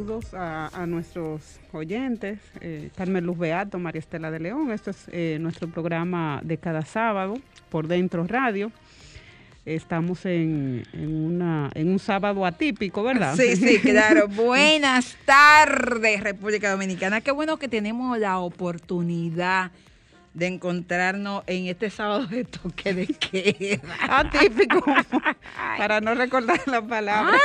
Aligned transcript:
Saludos 0.00 0.32
a, 0.32 0.68
a 0.72 0.86
nuestros 0.86 1.60
oyentes, 1.72 2.38
eh, 2.62 2.88
Carmen 2.96 3.22
Luz 3.22 3.36
Beato, 3.36 3.78
María 3.78 3.98
Estela 3.98 4.30
de 4.30 4.40
León. 4.40 4.72
Esto 4.72 4.92
es 4.92 5.04
eh, 5.12 5.36
nuestro 5.38 5.68
programa 5.68 6.40
de 6.42 6.56
cada 6.56 6.86
sábado 6.86 7.34
por 7.68 7.86
Dentro 7.86 8.26
Radio. 8.26 8.72
Estamos 9.66 10.24
en, 10.24 10.84
en 10.94 11.14
una, 11.14 11.70
en 11.74 11.90
un 11.90 11.98
sábado 11.98 12.46
atípico, 12.46 13.02
¿verdad? 13.02 13.36
Sí, 13.36 13.56
sí, 13.56 13.78
claro. 13.82 14.26
Buenas 14.28 15.18
tardes, 15.26 16.22
República 16.22 16.70
Dominicana. 16.70 17.20
Qué 17.20 17.30
bueno 17.30 17.58
que 17.58 17.68
tenemos 17.68 18.18
la 18.18 18.38
oportunidad 18.38 19.70
de 20.34 20.46
encontrarnos 20.46 21.42
en 21.48 21.66
este 21.66 21.90
sábado 21.90 22.26
de 22.26 22.44
toque 22.44 22.94
de 22.94 23.06
queda. 23.08 23.82
Atípico, 24.18 24.82
para 25.78 26.00
no 26.00 26.14
recordar 26.14 26.60
la 26.66 26.82
palabra. 26.82 27.36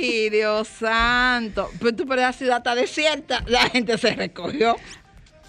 ¡Ay, 0.00 0.30
Dios 0.30 0.66
santo! 0.68 1.68
Pero 1.78 1.94
tú, 1.94 2.06
pero 2.06 2.22
la 2.22 2.32
ciudad 2.32 2.58
está 2.58 2.74
desierta. 2.74 3.42
La 3.46 3.68
gente 3.68 3.98
se 3.98 4.14
recogió. 4.14 4.76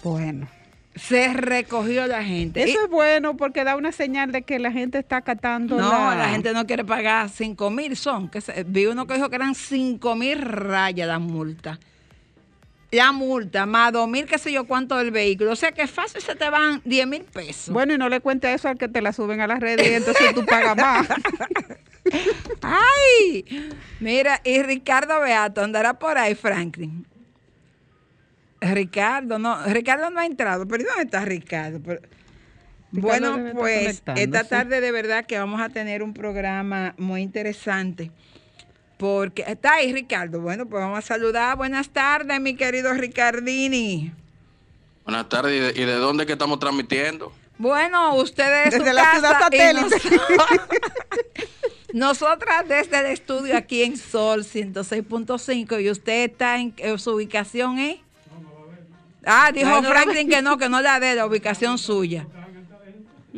Bueno, 0.04 0.46
Se 0.94 1.32
recogió 1.32 2.06
la 2.06 2.22
gente. 2.22 2.62
eso 2.64 2.72
Y- 2.80 2.84
es 2.84 2.90
bueno 2.90 3.36
porque 3.36 3.64
da 3.64 3.74
una 3.76 3.90
señal 3.92 4.30
de 4.32 4.42
que 4.42 4.58
la 4.58 4.70
gente 4.70 4.98
está 4.98 5.16
acatando 5.18 5.76
no, 5.78 5.90
la... 5.90 6.14
la... 6.16 6.28
gente 6.28 6.52
no 6.52 6.66
quiere 6.66 6.84
pagar 6.84 7.28
5 7.30 7.70
mil, 7.70 7.96
son. 7.96 8.28
Que 8.28 8.40
se- 8.40 8.64
vi 8.64 8.86
uno 8.86 9.06
que 9.06 9.14
dijo 9.14 9.30
que 9.30 9.36
eran 9.36 9.54
5 9.54 10.14
mil 10.16 10.40
rayas 10.42 11.08
la 11.08 11.18
multa. 11.18 11.78
La 12.90 13.12
multa, 13.12 13.66
más 13.66 13.92
2 13.92 14.08
mil, 14.08 14.24
qué 14.26 14.38
sé 14.38 14.50
yo 14.50 14.66
cuánto 14.66 14.96
del 14.96 15.10
vehículo. 15.10 15.52
O 15.52 15.56
sea 15.56 15.72
que 15.72 15.86
fácil 15.86 16.22
se 16.22 16.34
te 16.34 16.48
van 16.48 16.80
10 16.84 17.06
mil 17.06 17.22
pesos. 17.24 17.68
Bueno, 17.68 17.92
y 17.94 17.98
no 17.98 18.08
le 18.08 18.20
cuente 18.20 18.52
eso 18.52 18.68
al 18.68 18.78
que 18.78 18.88
te 18.88 19.02
la 19.02 19.12
suben 19.12 19.40
a 19.40 19.46
las 19.46 19.60
redes 19.60 19.86
y 19.90 19.94
entonces 19.94 20.34
tú 20.34 20.44
pagas 20.46 20.76
más. 20.76 21.06
¡Ay! 22.62 23.44
Mira, 24.00 24.40
y 24.42 24.62
Ricardo 24.62 25.20
Beato 25.20 25.62
andará 25.62 25.98
por 25.98 26.16
ahí, 26.16 26.34
Franklin. 26.34 27.06
Ricardo, 28.60 29.38
no, 29.38 29.62
Ricardo 29.66 30.10
no 30.10 30.20
ha 30.20 30.26
entrado, 30.26 30.66
pero 30.66 30.82
¿y 30.82 30.86
¿dónde 30.86 31.02
está 31.02 31.24
Ricardo? 31.24 31.80
Pero- 31.84 32.00
bueno, 32.90 33.36
debe 33.36 33.50
estar 33.86 34.14
pues 34.14 34.24
esta 34.24 34.44
tarde 34.44 34.80
de 34.80 34.90
verdad 34.92 35.26
que 35.26 35.38
vamos 35.38 35.60
a 35.60 35.68
tener 35.68 36.02
un 36.02 36.14
programa 36.14 36.94
muy 36.96 37.20
interesante. 37.20 38.10
Porque 38.98 39.44
está 39.46 39.74
ahí 39.74 39.92
Ricardo. 39.92 40.40
Bueno, 40.40 40.66
pues 40.66 40.82
vamos 40.82 40.98
a 40.98 41.02
saludar. 41.02 41.56
Buenas 41.56 41.88
tardes, 41.88 42.40
mi 42.40 42.56
querido 42.56 42.92
Ricardini. 42.92 44.12
Buenas 45.04 45.28
tardes, 45.28 45.54
¿y 45.54 45.60
de, 45.60 45.82
y 45.82 45.86
de 45.86 45.94
dónde 45.94 46.26
que 46.26 46.32
estamos 46.32 46.58
transmitiendo? 46.58 47.32
Bueno, 47.56 48.14
ustedes 48.16 48.70
Desde 48.72 48.92
la 48.92 49.12
ciudad 49.12 49.40
satélite. 49.40 49.96
Nosotras 51.92 52.68
desde 52.68 53.00
el 53.00 53.06
estudio 53.06 53.56
aquí 53.56 53.82
en 53.82 53.96
Sol 53.96 54.44
106.5 54.44 55.82
y 55.82 55.90
usted 55.90 56.30
está 56.30 56.58
en, 56.58 56.74
en 56.76 56.98
su 56.98 57.12
ubicación, 57.12 57.78
¿eh? 57.78 58.02
Ah, 59.24 59.50
dijo 59.52 59.68
Ay, 59.68 59.82
no 59.82 59.88
la 59.88 59.88
Franklin 59.88 60.28
que 60.28 60.42
no, 60.42 60.58
que 60.58 60.68
no 60.68 60.82
la 60.82 61.00
dé 61.00 61.14
la 61.14 61.26
ubicación 61.26 61.78
suya. 61.78 62.26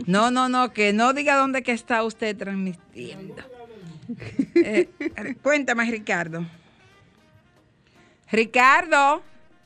No, 0.06 0.30
no, 0.30 0.48
no, 0.48 0.72
que 0.72 0.92
no 0.92 1.12
diga 1.12 1.36
dónde 1.36 1.62
que 1.62 1.72
está 1.72 2.02
usted 2.02 2.36
transmitiendo. 2.36 3.42
Eh, 4.54 4.88
cuéntame, 5.42 5.90
Ricardo. 5.90 6.44
Ricardo, 8.30 9.22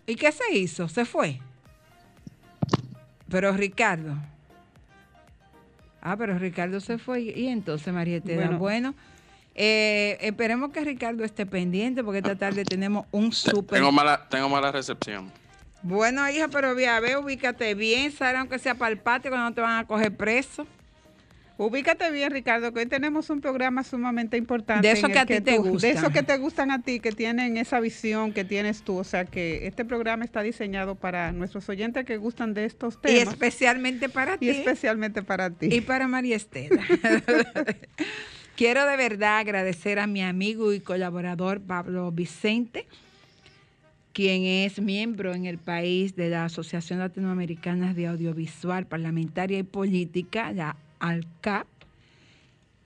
¿y 0.06 0.16
qué 0.16 0.32
se 0.32 0.54
hizo? 0.54 0.88
¿Se 0.88 1.04
fue? 1.04 1.40
Pero 3.28 3.52
Ricardo. 3.52 4.16
Ah, 6.00 6.16
pero 6.16 6.38
Ricardo 6.38 6.80
se 6.80 6.98
fue. 6.98 7.22
Y 7.22 7.48
entonces, 7.48 7.92
Marieta, 7.92 8.32
bueno, 8.34 8.58
Bueno. 8.58 8.94
eh, 9.54 10.18
esperemos 10.20 10.70
que 10.70 10.84
Ricardo 10.84 11.24
esté 11.24 11.46
pendiente 11.46 12.02
porque 12.04 12.18
esta 12.18 12.36
tarde 12.36 12.64
tenemos 12.64 13.06
un 13.10 13.32
súper. 13.32 13.78
Tengo 13.78 13.92
mala, 13.92 14.26
tengo 14.28 14.48
mala 14.48 14.70
recepción. 14.72 15.30
Bueno, 15.82 16.28
hija, 16.30 16.48
pero 16.48 16.74
ve, 16.74 16.88
a 16.88 16.98
ver, 17.00 17.18
ubícate 17.18 17.74
bien, 17.74 18.10
Sara, 18.10 18.40
aunque 18.40 18.58
sea 18.58 18.74
para 18.74 18.90
el 18.92 18.98
patio, 18.98 19.30
que 19.30 19.36
no 19.36 19.52
te 19.52 19.60
van 19.60 19.78
a 19.78 19.86
coger 19.86 20.16
preso. 20.16 20.66
Ubícate 21.56 22.10
bien, 22.10 22.32
Ricardo, 22.32 22.72
que 22.72 22.80
hoy 22.80 22.86
tenemos 22.86 23.30
un 23.30 23.40
programa 23.40 23.84
sumamente 23.84 24.36
importante. 24.36 24.88
De 24.88 24.92
eso 24.94 25.06
que 25.08 25.18
a 25.20 25.24
ti 25.26 25.34
te 25.40 25.56
tú- 25.56 25.62
De 25.62 25.70
gustan. 25.70 25.90
eso 25.96 26.10
que 26.10 26.22
te 26.24 26.36
gustan 26.36 26.70
a 26.72 26.82
ti, 26.82 26.98
que 26.98 27.12
tienen 27.12 27.56
esa 27.56 27.78
visión 27.78 28.32
que 28.32 28.44
tienes 28.44 28.82
tú. 28.82 28.96
O 28.96 29.04
sea, 29.04 29.24
que 29.24 29.66
este 29.68 29.84
programa 29.84 30.24
está 30.24 30.42
diseñado 30.42 30.96
para 30.96 31.30
nuestros 31.30 31.68
oyentes 31.68 32.04
que 32.04 32.16
gustan 32.16 32.54
de 32.54 32.64
estos 32.64 32.94
Y 32.96 33.06
temas. 33.06 33.34
especialmente 33.34 34.08
para 34.08 34.34
Y 34.34 34.38
ti. 34.38 34.48
especialmente 34.50 35.22
para 35.22 35.50
ti. 35.50 35.68
Y 35.70 35.80
para 35.80 36.08
María 36.08 36.34
Estela. 36.34 36.82
Quiero 38.56 38.86
de 38.86 38.96
verdad 38.96 39.38
agradecer 39.38 39.98
a 39.98 40.06
mi 40.08 40.22
amigo 40.22 40.72
y 40.72 40.80
colaborador 40.80 41.60
Pablo 41.60 42.10
Vicente, 42.12 42.86
quien 44.12 44.44
es 44.44 44.80
miembro 44.80 45.34
en 45.34 45.44
el 45.46 45.58
país 45.58 46.14
de 46.14 46.30
la 46.30 46.44
Asociación 46.44 47.00
Latinoamericana 47.00 47.94
de 47.94 48.06
Audiovisual 48.08 48.86
Parlamentaria 48.86 49.58
y 49.58 49.62
Política, 49.64 50.52
la 50.52 50.76
ALCAP, 50.98 51.66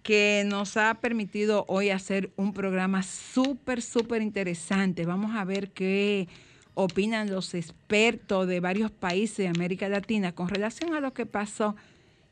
que 0.03 0.45
nos 0.47 0.77
ha 0.77 0.95
permitido 0.95 1.65
hoy 1.69 1.91
hacer 1.91 2.31
un 2.37 2.55
programa 2.55 3.03
súper, 3.03 3.83
súper 3.83 4.23
interesante. 4.23 5.05
Vamos 5.05 5.37
a 5.37 5.45
ver 5.45 5.71
qué 5.71 6.29
opinan 6.75 7.31
los 7.31 7.55
expertos 7.55 8.47
de 8.47 8.61
varios 8.61 8.91
países 8.91 9.39
de 9.39 9.49
América 9.49 9.89
Latina 9.89 10.33
con 10.33 10.49
relación 10.49 10.95
a 10.95 11.01
lo 11.01 11.13
que 11.13 11.27
pasó 11.27 11.77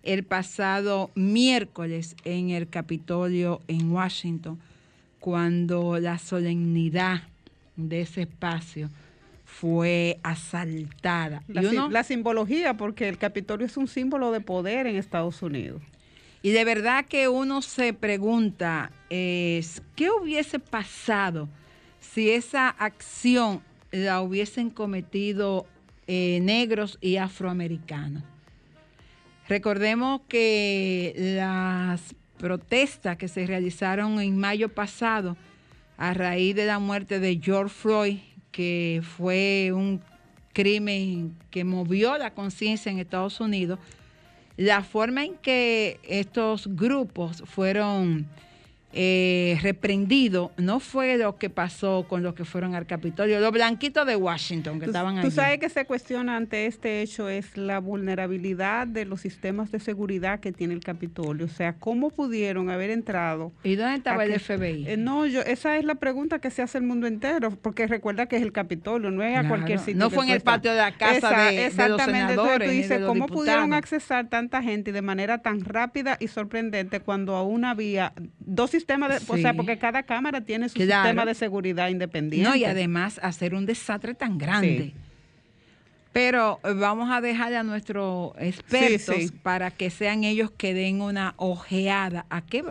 el 0.03 0.23
pasado 0.23 1.11
miércoles 1.17 2.15
en 2.25 2.51
el 2.51 2.69
Capitolio 2.69 3.61
en 3.67 3.91
Washington, 3.91 4.59
cuando 5.19 5.99
la 5.99 6.19
solemnidad 6.19 7.25
de 7.75 8.03
ese 8.03 8.23
espacio 8.23 8.89
fue 9.61 10.19
asaltada. 10.23 11.43
La, 11.49 11.63
Y 11.63 11.67
sim- 11.67 11.75
uno- 11.79 11.91
la 11.91 12.05
simbología, 12.05 12.77
porque 12.77 13.09
el 13.09 13.17
Capitolio 13.19 13.67
es 13.67 13.77
un 13.77 13.89
símbolo 13.89 14.31
de 14.33 14.41
poder 14.41 14.87
en 14.87 14.97
Estados 14.97 15.41
Unidos. 15.43 15.81
Y 16.43 16.51
de 16.51 16.65
verdad 16.65 17.07
que 17.07 17.29
uno 17.29 17.63
se 17.63 17.93
pregunta, 17.93 18.91
es, 19.11 19.83
¿qué 19.97 20.11
hubiese 20.11 20.59
pasado 20.59 21.49
si 22.01 22.31
esa 22.31 22.69
acción 22.69 23.63
la 23.91 24.21
hubiesen 24.21 24.71
cometido 24.71 25.67
eh, 26.07 26.39
negros 26.43 26.99
y 27.01 27.17
afroamericanos? 27.17 28.23
Recordemos 29.49 30.21
que 30.29 31.15
las 31.37 32.15
protestas 32.39 33.17
que 33.17 33.29
se 33.29 33.47
realizaron 33.47 34.21
en 34.21 34.37
mayo 34.39 34.69
pasado 34.69 35.37
a 35.97 36.13
raíz 36.15 36.55
de 36.55 36.67
la 36.67 36.79
muerte 36.79 37.21
de 37.21 37.41
George 37.43 37.75
Floyd, 37.75 38.19
que 38.57 39.03
fue 39.03 39.71
un 39.75 40.01
crimen 40.55 41.37
que 41.51 41.63
movió 41.63 42.17
la 42.17 42.33
conciencia 42.33 42.91
en 42.91 42.99
Estados 42.99 43.39
Unidos, 43.39 43.79
la 44.57 44.83
forma 44.83 45.27
en 45.27 45.35
que 45.35 46.01
estos 46.03 46.67
grupos 46.67 47.43
fueron 47.45 48.27
eh, 48.99 49.59
reprendido 49.63 50.53
no 50.57 50.81
fue 50.81 51.19
lo 51.19 51.37
que 51.37 51.51
pasó 51.51 52.07
con 52.09 52.23
los 52.23 52.35
que 52.35 52.45
fueron 52.47 52.75
al 52.75 52.87
Capitolio, 52.87 53.39
los 53.41 53.53
blanquitos 53.53 54.07
de 54.07 54.17
Washington 54.17 54.81
que 54.81 54.87
estaban 54.87 55.17
Tú 55.17 55.21
allí. 55.27 55.31
sabes 55.31 55.59
que 55.59 55.69
se 55.69 55.85
cuestiona 55.85 56.37
ante 56.37 56.65
este 56.67 57.03
hecho 57.03 57.29
es 57.29 57.57
la 57.59 57.79
vulnerabilidad 57.79 58.87
de 58.87 59.05
los 59.05 59.21
sistemas 59.21 59.71
de 59.71 59.81
seguridad 59.81 60.41
que 60.41 60.53
tiene 60.53 60.73
el 60.75 60.81
Capitolio. 60.81 61.45
O 61.47 61.49
sea, 61.49 61.75
¿cómo 61.75 62.11
pudieron 62.11 62.71
haber 62.71 62.91
entrado? 62.91 63.53
¿Y 63.63 63.75
dónde 63.77 63.97
estaba 63.97 64.25
el 64.25 64.33
que- 64.33 64.39
FBI? 64.39 64.89
Eh, 64.89 64.97
no, 64.97 65.27
yo, 65.27 65.43
esa 65.43 65.77
es 65.77 65.85
la 65.85 65.97
pregunta 65.97 66.39
que 66.39 66.51
se 66.51 66.63
hace 66.63 66.79
el 66.79 66.85
mundo 66.85 67.07
entero, 67.07 67.51
porque 67.51 67.87
recuerda 67.87 68.27
que 68.27 68.37
es 68.37 68.43
el 68.43 68.53
Capitolio, 68.53 69.11
no 69.11 69.23
es 69.23 69.37
a 69.37 69.47
cualquier 69.47 69.79
sitio. 69.79 69.97
no 69.97 70.09
fue 70.11 70.25
en 70.25 70.31
tú 70.31 70.35
el 70.37 70.41
patio 70.41 70.71
de 70.73 70.79
la 70.79 70.93
casa 70.93 71.17
Esa- 71.17 71.51
de- 71.51 71.71
de 71.71 71.89
los 71.91 72.03
senadores 72.03 72.69
tú 72.69 72.73
de 72.73 72.77
dices, 72.77 73.01
los 73.01 73.09
¿cómo 73.09 73.27
pudieron 73.27 73.75
accesar 73.75 74.29
tanta 74.31 74.63
gente 74.63 74.91
y 74.91 74.93
de 74.93 75.03
manera 75.03 75.39
tan 75.43 75.61
rápida 75.65 76.17
y 76.19 76.29
sorprendente 76.29 77.01
cuando 77.01 77.35
aún 77.37 77.65
había 77.65 78.13
dos 78.39 78.71
sistemas 78.87 79.27
de, 79.27 79.33
o 79.33 79.37
sea, 79.37 79.53
porque 79.55 79.79
cada 79.79 80.05
cámara 80.05 80.41
tiene 80.41 80.69
su 80.69 80.75
Claro. 80.77 81.03
sistema 81.09 81.25
de 81.27 81.35
seguridad 81.35 81.89
independiente. 81.89 82.49
No, 82.49 82.55
y 82.55 82.65
además 82.65 83.19
hacer 83.23 83.55
un 83.55 83.67
desastre 83.67 84.15
tan 84.15 84.39
grande. 84.39 84.93
Sí. 84.95 84.95
Pero 86.13 86.61
eh, 86.65 86.73
vamos 86.73 87.11
a 87.11 87.21
dejar 87.21 87.53
a 87.55 87.63
nuestros 87.65 88.33
expertos 88.39 89.17
sí. 89.17 89.31
para 89.43 89.71
que 89.71 89.91
sean 89.91 90.23
ellos 90.25 90.51
que 90.57 90.73
den 90.73 91.01
una 91.03 91.35
ojeada 91.37 92.27
a 92.31 92.41
qué, 92.43 92.65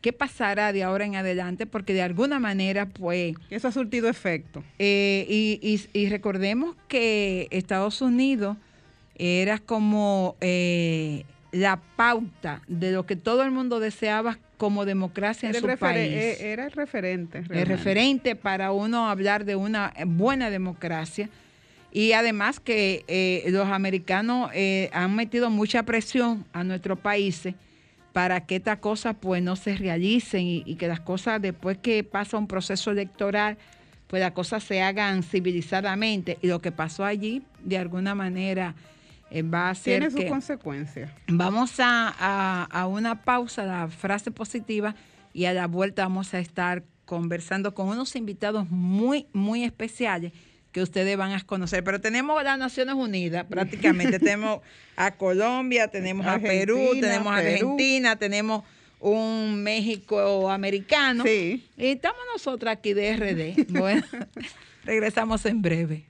qué 0.00 0.12
pasará 0.12 0.72
de 0.72 0.82
ahora 0.82 1.04
en 1.04 1.16
adelante, 1.16 1.66
porque 1.66 1.92
de 1.92 2.02
alguna 2.02 2.40
manera, 2.40 2.86
pues, 2.86 3.34
Eso 3.50 3.68
ha 3.68 3.72
surtido 3.72 4.08
efecto. 4.08 4.64
eh, 4.78 5.26
y, 5.28 5.60
y- 5.62 5.86
y 6.00 6.08
recordemos 6.08 6.74
que 6.88 7.46
Estados 7.50 8.00
Unidos 8.00 8.56
era 9.16 9.58
como 9.58 10.36
eh, 10.40 11.24
la 11.52 11.76
pauta 11.96 12.62
de 12.66 12.90
lo 12.92 13.04
que 13.04 13.14
todo 13.16 13.44
el 13.44 13.50
mundo 13.52 13.78
deseaba 13.78 14.38
como 14.62 14.84
democracia 14.84 15.48
en 15.48 15.56
Era 15.56 15.72
su 15.72 15.80
país 15.80 16.12
eh, 16.12 16.52
era 16.52 16.66
el 16.66 16.70
referente. 16.70 17.42
el 17.50 17.66
referente 17.66 18.36
para 18.36 18.70
uno 18.70 19.08
hablar 19.08 19.44
de 19.44 19.56
una 19.56 19.92
buena 20.06 20.50
democracia. 20.50 21.28
Y 21.90 22.12
además 22.12 22.60
que 22.60 23.04
eh, 23.08 23.42
los 23.48 23.66
americanos 23.66 24.52
eh, 24.54 24.88
han 24.92 25.16
metido 25.16 25.50
mucha 25.50 25.82
presión 25.82 26.44
a 26.52 26.62
nuestros 26.62 26.96
países 27.00 27.56
para 28.12 28.46
que 28.46 28.54
estas 28.54 28.78
cosas 28.78 29.16
pues 29.20 29.42
no 29.42 29.56
se 29.56 29.74
realicen 29.74 30.42
y, 30.42 30.62
y 30.64 30.76
que 30.76 30.86
las 30.86 31.00
cosas 31.00 31.42
después 31.42 31.78
que 31.78 32.04
pasa 32.04 32.38
un 32.38 32.46
proceso 32.46 32.92
electoral 32.92 33.58
pues 34.06 34.20
las 34.20 34.30
cosas 34.30 34.62
se 34.62 34.80
hagan 34.80 35.24
civilizadamente 35.24 36.38
y 36.40 36.46
lo 36.46 36.60
que 36.60 36.70
pasó 36.70 37.04
allí 37.04 37.42
de 37.64 37.78
alguna 37.78 38.14
manera 38.14 38.76
eh, 39.34 39.42
va 39.42 39.70
a 39.70 39.74
ser 39.74 40.00
Tiene 40.00 40.10
sus 40.10 40.20
que 40.20 40.28
consecuencias. 40.28 41.10
Vamos 41.28 41.80
a, 41.80 42.14
a- 42.18 42.64
a 42.70 42.86
una 42.86 43.22
pausa, 43.22 43.64
la 43.64 43.88
frase 43.88 44.30
positiva, 44.30 44.94
y 45.32 45.46
a 45.46 45.54
la 45.54 45.66
vuelta 45.66 46.02
vamos 46.02 46.34
a 46.34 46.38
estar 46.38 46.82
conversando 47.06 47.74
con 47.74 47.88
unos 47.88 48.14
invitados 48.16 48.68
muy, 48.70 49.26
muy 49.32 49.64
especiales 49.64 50.32
que 50.72 50.82
ustedes 50.82 51.16
van 51.16 51.32
a 51.32 51.40
conocer. 51.40 51.82
Pero 51.84 52.00
tenemos 52.00 52.42
las 52.44 52.58
Naciones 52.58 52.94
Unidas 52.94 53.44
prácticamente. 53.48 54.18
tenemos 54.20 54.60
a 54.96 55.10
Colombia, 55.12 55.88
tenemos 55.88 56.26
a 56.26 56.38
Perú, 56.38 56.78
tenemos 57.00 57.32
a. 57.32 57.36
Argentina, 57.38 58.16
tenemos 58.16 58.62
un 59.00 59.62
México 59.62 60.48
americano. 60.50 61.24
Sí. 61.24 61.66
Y 61.76 61.86
estamos 61.86 62.20
nosotros 62.32 62.70
aquí 62.72 62.92
de 62.94 63.16
RD. 63.16 63.66
Bueno, 63.78 64.02
regresamos 64.84 65.44
en 65.46 65.60
breve. 65.62 66.04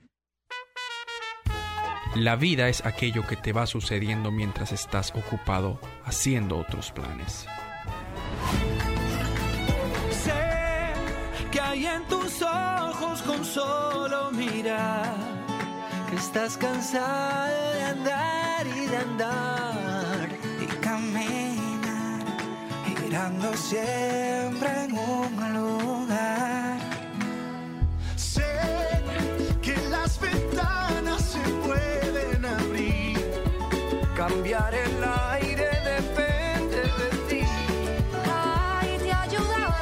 La 2.15 2.35
vida 2.35 2.69
es 2.69 2.85
aquello 2.85 3.25
que 3.25 3.35
te 3.35 3.53
va 3.53 3.65
sucediendo 3.65 4.31
mientras 4.31 4.71
estás 4.71 5.11
ocupado 5.15 5.79
haciendo 6.05 6.59
otros 6.59 6.91
planes. 6.91 7.47
Sé 10.11 10.93
que 11.51 11.59
hay 11.59 11.87
en 11.87 12.03
tus 12.07 12.39
ojos 12.43 13.19
con 13.23 13.43
solo 13.43 14.29
mirar 14.31 15.15
que 16.07 16.15
estás 16.17 16.55
cansado 16.55 17.73
de 17.73 17.83
andar 17.83 18.67
y 18.67 18.85
de 18.85 18.97
andar 18.97 20.29
y 20.61 20.65
caminar 20.81 22.21
girando 22.95 23.57
siempre 23.57 24.83
en 24.83 24.91
un 24.95 25.53
lugar. 25.53 26.77
Sé 28.15 28.45
que 29.63 29.75
las 29.89 30.19
ventanas 30.19 31.02
se 31.43 31.51
pueden 31.67 32.45
abrir, 32.45 33.17
cambiar 34.15 34.73
el 34.73 35.03
aire 35.31 35.69
depende 35.83 36.81
de 36.99 37.09
ti. 37.29 37.41
Ay, 38.31 38.97
te 38.99 39.11
ayudará. 39.11 39.81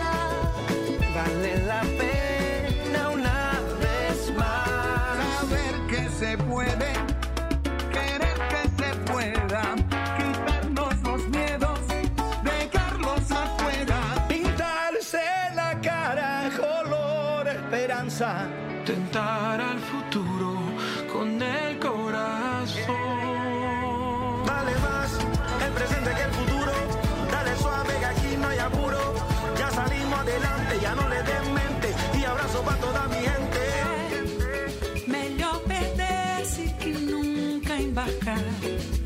Vale 1.16 1.64
la 1.66 1.82
pena 1.82 3.10
una 3.10 3.60
vez 3.80 4.34
más. 4.36 5.40
Saber 5.40 5.76
que 5.90 6.10
se 6.10 6.38
puede, 6.38 6.94
querer 7.92 8.38
que 8.52 8.84
se 8.84 8.96
pueda, 9.12 9.76
quitarnos 10.18 11.02
los 11.04 11.28
miedos, 11.30 11.80
dejarlos 12.44 13.32
afuera. 13.32 14.26
Pintarse 14.28 15.24
la 15.56 15.80
cara, 15.82 16.50
color, 16.58 17.48
esperanza. 17.48 18.48
Nunca 37.94 39.01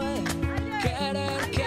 se 0.00 0.22
puede, 0.22 0.22
querer 0.82 1.50
que 1.50 1.59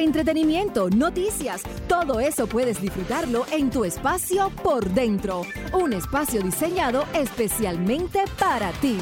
entretenimiento, 0.00 0.88
noticias. 0.90 1.62
Todo 1.88 2.20
eso 2.20 2.46
puedes 2.46 2.80
disfrutarlo 2.80 3.46
en 3.52 3.70
tu 3.70 3.84
espacio 3.84 4.50
por 4.62 4.88
dentro. 4.90 5.42
Un 5.72 5.92
espacio 5.92 6.42
diseñado 6.42 7.04
especialmente 7.14 8.20
para 8.38 8.72
ti. 8.72 8.96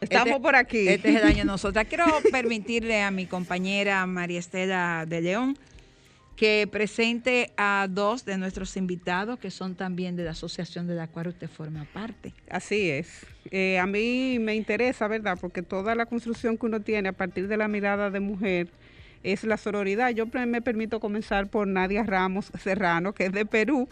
Estamos 0.00 0.28
Este- 0.28 0.40
por 0.40 0.54
aquí. 0.56 0.88
Este 0.88 1.10
es 1.10 1.16
el 1.16 1.24
año 1.26 1.36
de 1.38 1.44
nosotras. 1.44 1.86
Quiero 1.88 2.04
permitirle 2.30 3.02
a 3.02 3.10
mi 3.10 3.26
compañera 3.26 4.04
María 4.06 4.38
Estela 4.38 5.04
de 5.08 5.20
León 5.20 5.58
que 6.36 6.68
presente 6.70 7.50
a 7.56 7.88
dos 7.90 8.24
de 8.24 8.38
nuestros 8.38 8.76
invitados 8.76 9.40
que 9.40 9.50
son 9.50 9.74
también 9.74 10.14
de 10.14 10.22
la 10.22 10.30
asociación 10.30 10.86
de 10.86 10.94
la 10.94 11.08
cual 11.08 11.26
usted 11.28 11.48
forma 11.50 11.84
parte. 11.92 12.32
Así 12.48 12.88
es. 12.90 13.26
Eh, 13.50 13.76
a 13.80 13.86
mí 13.86 14.38
me 14.38 14.54
interesa, 14.54 15.08
¿verdad? 15.08 15.36
Porque 15.40 15.62
toda 15.62 15.96
la 15.96 16.06
construcción 16.06 16.56
que 16.56 16.66
uno 16.66 16.80
tiene 16.80 17.08
a 17.08 17.12
partir 17.12 17.48
de 17.48 17.56
la 17.56 17.66
mirada 17.66 18.10
de 18.10 18.20
mujer 18.20 18.68
es 19.22 19.44
la 19.44 19.56
sororidad. 19.56 20.10
Yo 20.10 20.26
me 20.26 20.62
permito 20.62 21.00
comenzar 21.00 21.48
por 21.48 21.66
Nadia 21.66 22.02
Ramos 22.02 22.50
Serrano, 22.58 23.12
que 23.12 23.26
es 23.26 23.32
de 23.32 23.46
Perú, 23.46 23.88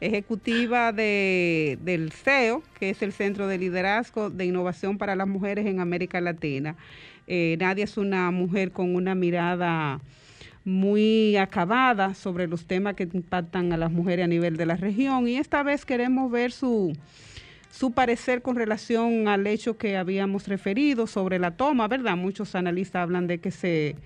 ejecutiva 0.00 0.92
de, 0.92 1.78
del 1.82 2.12
CEO, 2.12 2.62
que 2.78 2.90
es 2.90 3.02
el 3.02 3.12
Centro 3.12 3.48
de 3.48 3.58
Liderazgo 3.58 4.30
de 4.30 4.44
Innovación 4.46 4.98
para 4.98 5.16
las 5.16 5.28
Mujeres 5.28 5.66
en 5.66 5.80
América 5.80 6.20
Latina. 6.20 6.76
Eh, 7.26 7.56
Nadia 7.58 7.84
es 7.84 7.96
una 7.96 8.30
mujer 8.30 8.72
con 8.72 8.94
una 8.94 9.14
mirada 9.14 10.00
muy 10.64 11.36
acabada 11.36 12.14
sobre 12.14 12.46
los 12.46 12.66
temas 12.66 12.94
que 12.94 13.08
impactan 13.12 13.72
a 13.72 13.76
las 13.76 13.90
mujeres 13.90 14.24
a 14.24 14.28
nivel 14.28 14.56
de 14.56 14.66
la 14.66 14.76
región 14.76 15.26
y 15.26 15.36
esta 15.36 15.62
vez 15.62 15.86
queremos 15.86 16.30
ver 16.30 16.52
su, 16.52 16.92
su 17.70 17.92
parecer 17.92 18.42
con 18.42 18.56
relación 18.56 19.28
al 19.28 19.46
hecho 19.46 19.78
que 19.78 19.96
habíamos 19.96 20.46
referido 20.46 21.06
sobre 21.06 21.38
la 21.38 21.52
toma, 21.52 21.88
¿verdad? 21.88 22.16
Muchos 22.16 22.54
analistas 22.54 23.02
hablan 23.02 23.26
de 23.26 23.38
que 23.38 23.50
se, 23.50 23.96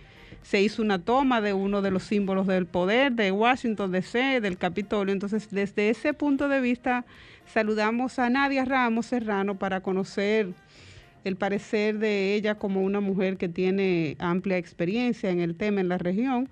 se 0.43 0.61
hizo 0.61 0.83
una 0.83 0.99
toma 0.99 1.41
de 1.41 1.53
uno 1.53 1.83
de 1.83 1.91
los 1.91 2.03
símbolos 2.03 2.47
del 2.47 2.67
poder 2.67 3.13
de 3.13 3.31
Washington 3.31 3.93
DC, 3.93 4.41
del 4.41 4.59
Capitolio. 4.59 5.13
Entonces, 5.13 5.49
desde 5.51 5.91
ese 5.91 6.15
punto 6.15 6.49
de 6.49 6.61
vista, 6.61 7.05
saludamos 7.47 8.19
a 8.19 8.29
Nadia 8.29 8.65
Ramos 8.65 9.07
Serrano 9.07 9.59
para 9.59 9.81
conocer 9.81 10.49
el 11.25 11.37
parecer 11.37 11.99
de 11.99 12.35
ella 12.35 12.57
como 12.57 12.83
una 12.83 13.01
mujer 13.01 13.37
que 13.37 13.49
tiene 13.49 14.17
amplia 14.19 14.57
experiencia 14.57 15.31
en 15.31 15.41
el 15.41 15.55
tema 15.55 15.81
en 15.81 15.89
la 15.89 15.99
región. 15.99 16.49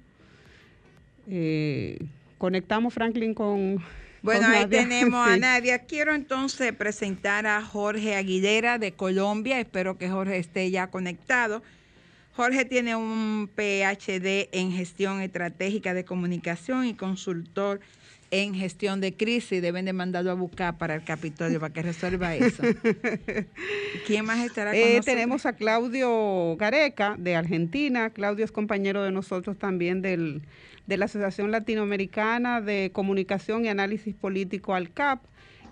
Eh, 1.29 1.99
conectamos, 2.39 2.95
Franklin, 2.95 3.35
con... 3.35 3.83
Bueno, 4.23 4.43
con 4.43 4.51
ahí 4.51 4.63
Nadia. 4.65 4.81
tenemos 4.81 5.27
a. 5.27 5.37
Nadia. 5.39 5.79
Quiero 5.81 6.15
entonces 6.15 6.73
presentar 6.75 7.47
a 7.47 7.63
Jorge 7.63 8.15
Aguilera 8.15 8.79
de 8.79 8.93
Colombia. 8.93 9.59
Espero 9.59 9.97
que 9.97 10.11
Jorge 10.11 10.37
esté 10.37 10.71
ya 10.71 10.89
conectado. 10.89 11.63
Jorge 12.33 12.65
tiene 12.65 12.97
un 12.97 13.49
PhD 13.55 14.49
en 14.53 14.73
gestión 14.73 15.21
estratégica 15.21 15.95
de 15.95 16.05
comunicación 16.05 16.87
y 16.87 16.95
consultor 16.95 17.81
en 18.31 18.55
gestión 18.55 19.01
de 19.01 19.13
crisis. 19.15 19.61
Deben 19.61 19.85
de 19.85 19.93
mandarlo 19.93 20.31
a 20.31 20.35
buscar 20.35 20.79
para 20.79 20.95
el 20.95 21.03
Capitolio 21.05 21.59
para 21.59 21.73
que 21.75 21.83
resuelva 21.83 22.35
eso. 22.37 22.63
¿Quién 24.07 24.25
más 24.25 24.39
estará 24.45 24.71
con 24.71 24.79
Eh, 24.79 24.83
nosotros? 24.97 25.07
tenemos 25.07 25.47
a 25.47 25.53
Claudio 25.55 26.57
Gareca 26.57 27.17
de 27.19 27.35
Argentina. 27.37 28.11
Claudio 28.11 28.45
es 28.45 28.53
compañero 28.53 29.03
de 29.03 29.11
nosotros 29.11 29.59
también 29.59 30.01
del, 30.01 30.43
de 30.87 30.97
la 30.97 31.07
Asociación 31.07 31.51
Latinoamericana 31.51 32.61
de 32.61 32.91
Comunicación 32.93 33.65
y 33.65 33.69
Análisis 33.69 34.15
Político 34.15 34.75
ALCAP. 34.75 35.21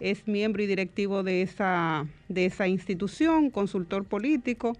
Es 0.00 0.26
miembro 0.28 0.62
y 0.62 0.66
directivo 0.66 1.22
de 1.22 1.42
esa, 1.42 2.06
de 2.28 2.46
esa 2.46 2.66
institución, 2.68 3.50
consultor 3.50 4.04
político 4.04 4.76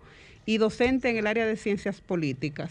y 0.49 0.57
docente 0.57 1.11
en 1.11 1.19
el 1.19 1.27
área 1.27 1.47
de 1.47 1.59
ciencias 1.59 2.01
políticas. 2.01 2.71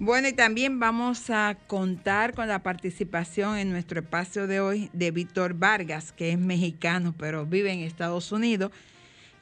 Bueno, 0.00 0.26
y 0.26 0.32
también 0.32 0.80
vamos 0.80 1.30
a 1.30 1.56
contar 1.68 2.34
con 2.34 2.48
la 2.48 2.64
participación 2.64 3.56
en 3.56 3.70
nuestro 3.70 4.00
espacio 4.00 4.48
de 4.48 4.58
hoy 4.58 4.90
de 4.92 5.12
Víctor 5.12 5.54
Vargas, 5.54 6.10
que 6.10 6.32
es 6.32 6.38
mexicano, 6.38 7.14
pero 7.16 7.46
vive 7.46 7.70
en 7.70 7.80
Estados 7.82 8.32
Unidos 8.32 8.72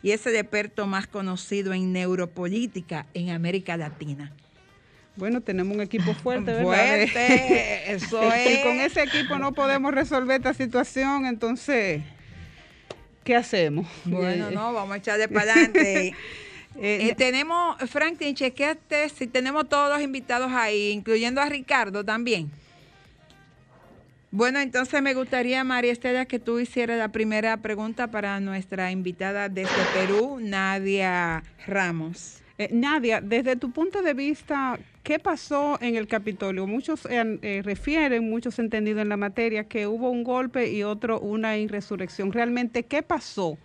y 0.02 0.10
es 0.10 0.26
el 0.26 0.36
experto 0.36 0.86
más 0.86 1.06
conocido 1.06 1.72
en 1.72 1.94
neuropolítica 1.94 3.06
en 3.14 3.30
América 3.30 3.78
Latina. 3.78 4.34
Bueno, 5.16 5.40
tenemos 5.40 5.74
un 5.74 5.82
equipo 5.82 6.12
fuerte, 6.12 6.52
¿verdad? 6.52 6.64
Fuerte, 6.64 7.90
eso 7.94 8.20
Si 8.44 8.52
es. 8.52 8.64
con 8.64 8.80
ese 8.80 9.02
equipo 9.02 9.38
no 9.38 9.54
podemos 9.54 9.94
resolver 9.94 10.36
esta 10.36 10.52
situación, 10.52 11.24
entonces, 11.24 12.02
¿qué 13.24 13.34
hacemos? 13.34 13.86
Bueno, 14.04 14.50
no, 14.54 14.74
vamos 14.74 14.92
a 14.92 14.98
echarle 14.98 15.26
para 15.28 15.54
adelante. 15.54 16.14
Eh, 16.80 17.08
Eh, 17.10 17.14
tenemos, 17.14 17.76
Franklin, 17.88 18.34
chequeate 18.34 19.08
si 19.08 19.26
tenemos 19.26 19.68
todos 19.68 19.92
los 19.92 20.02
invitados 20.02 20.50
ahí, 20.52 20.90
incluyendo 20.90 21.40
a 21.40 21.46
Ricardo 21.46 22.04
también. 22.04 22.50
Bueno, 24.30 24.58
entonces 24.60 25.00
me 25.00 25.14
gustaría, 25.14 25.64
María 25.64 25.92
Estela, 25.92 26.26
que 26.26 26.38
tú 26.38 26.58
hicieras 26.58 26.98
la 26.98 27.08
primera 27.08 27.56
pregunta 27.56 28.08
para 28.08 28.38
nuestra 28.40 28.90
invitada 28.90 29.48
desde 29.48 29.70
Perú, 29.94 30.38
Nadia 30.40 31.42
Ramos. 31.66 32.42
Eh, 32.58 32.68
Nadia, 32.72 33.20
desde 33.20 33.56
tu 33.56 33.70
punto 33.70 34.02
de 34.02 34.14
vista, 34.14 34.78
¿qué 35.02 35.18
pasó 35.18 35.78
en 35.80 35.94
el 35.96 36.06
Capitolio? 36.06 36.66
Muchos 36.66 37.06
eh, 37.08 37.62
refieren, 37.64 38.28
muchos 38.28 38.58
entendidos 38.58 39.02
en 39.02 39.08
la 39.08 39.16
materia, 39.16 39.64
que 39.64 39.86
hubo 39.86 40.10
un 40.10 40.24
golpe 40.24 40.70
y 40.70 40.82
otro 40.82 41.20
una 41.20 41.56
inresurrección. 41.56 42.32
Realmente, 42.32 42.82
¿qué 42.82 43.02
pasó? 43.02 43.56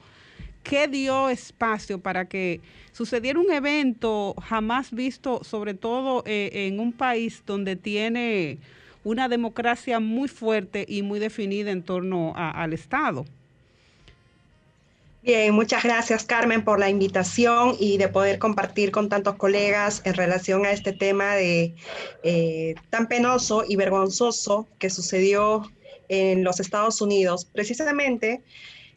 ¿Qué 0.64 0.88
dio 0.88 1.30
espacio 1.30 2.00
para 2.00 2.26
que 2.26 2.62
sucediera 2.92 3.40
un 3.40 3.52
evento 3.52 4.36
jamás 4.42 4.92
visto, 4.92 5.44
sobre 5.44 5.74
todo 5.74 6.24
eh, 6.26 6.68
en 6.68 6.80
un 6.80 6.94
país 6.94 7.44
donde 7.46 7.76
tiene 7.76 8.60
una 9.04 9.28
democracia 9.28 10.00
muy 10.00 10.28
fuerte 10.28 10.86
y 10.88 11.02
muy 11.02 11.20
definida 11.20 11.72
en 11.72 11.82
torno 11.82 12.34
al 12.36 12.74
Estado? 12.74 13.26
Bien, 15.24 15.54
muchas 15.54 15.84
gracias 15.84 16.26
Carmen 16.26 16.64
por 16.64 16.80
la 16.80 16.90
invitación 16.90 17.76
y 17.80 17.98
de 17.98 18.08
poder 18.08 18.40
compartir 18.40 18.90
con 18.92 19.08
tantos 19.08 19.36
colegas 19.36 20.02
en 20.04 20.16
relación 20.16 20.66
a 20.66 20.72
este 20.72 20.94
tema 20.94 21.36
de 21.36 21.76
eh, 22.24 22.74
tan 22.90 23.08
penoso 23.08 23.64
y 23.68 23.76
vergonzoso 23.76 24.68
que 24.80 24.90
sucedió 24.90 25.70
en 26.10 26.44
los 26.44 26.60
Estados 26.60 27.02
Unidos. 27.02 27.46
Precisamente 27.46 28.42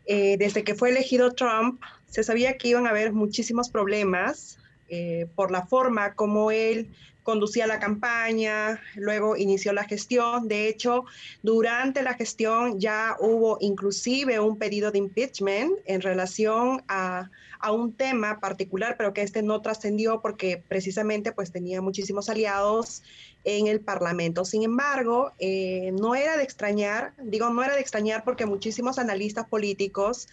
eh, 0.07 0.37
desde 0.39 0.65
que 0.65 0.75
fue 0.75 0.91
elegido 0.91 1.33
Trump, 1.33 1.81
se 2.09 2.23
sabía 2.23 2.57
que 2.57 2.69
iban 2.69 2.87
a 2.87 2.91
haber 2.91 3.13
muchísimos 3.13 3.69
problemas 3.69 4.59
eh, 4.89 5.27
por 5.35 5.51
la 5.51 5.67
forma 5.67 6.15
como 6.15 6.51
él 6.51 6.89
conducía 7.25 7.67
la 7.67 7.81
campaña, 7.81 8.81
luego 8.95 9.37
inició 9.37 9.73
la 9.73 9.85
gestión. 9.85 10.47
De 10.47 10.69
hecho, 10.69 11.07
durante 11.43 12.03
la 12.03 12.15
gestión 12.15 12.79
ya 12.79 13.17
hubo 13.19 13.57
inclusive 13.61 14.39
un 14.39 14.59
pedido 14.59 14.91
de 14.93 14.99
impeachment 14.99 15.73
en 15.87 16.03
relación 16.03 16.83
a, 16.87 17.31
a 17.59 17.73
un 17.73 17.95
tema 17.95 18.41
particular, 18.41 18.97
pero 18.99 19.15
que 19.15 19.23
este 19.23 19.43
no 19.43 19.63
trascendió 19.63 20.21
porque 20.21 20.63
precisamente 20.69 21.33
pues 21.33 21.51
tenía 21.51 21.81
muchísimos 21.81 22.29
aliados 22.29 23.03
en 23.45 23.67
el 23.67 23.81
Parlamento. 23.81 24.45
Sin 24.45 24.63
embargo, 24.63 25.33
eh, 25.39 25.93
no 25.93 26.15
era 26.15 26.37
de 26.37 26.43
extrañar, 26.43 27.13
digo, 27.19 27.49
no 27.51 27.63
era 27.63 27.75
de 27.75 27.81
extrañar 27.81 28.25
porque 28.25 28.47
muchísimos 28.47 28.99
analistas 28.99 29.47
políticos 29.47 30.29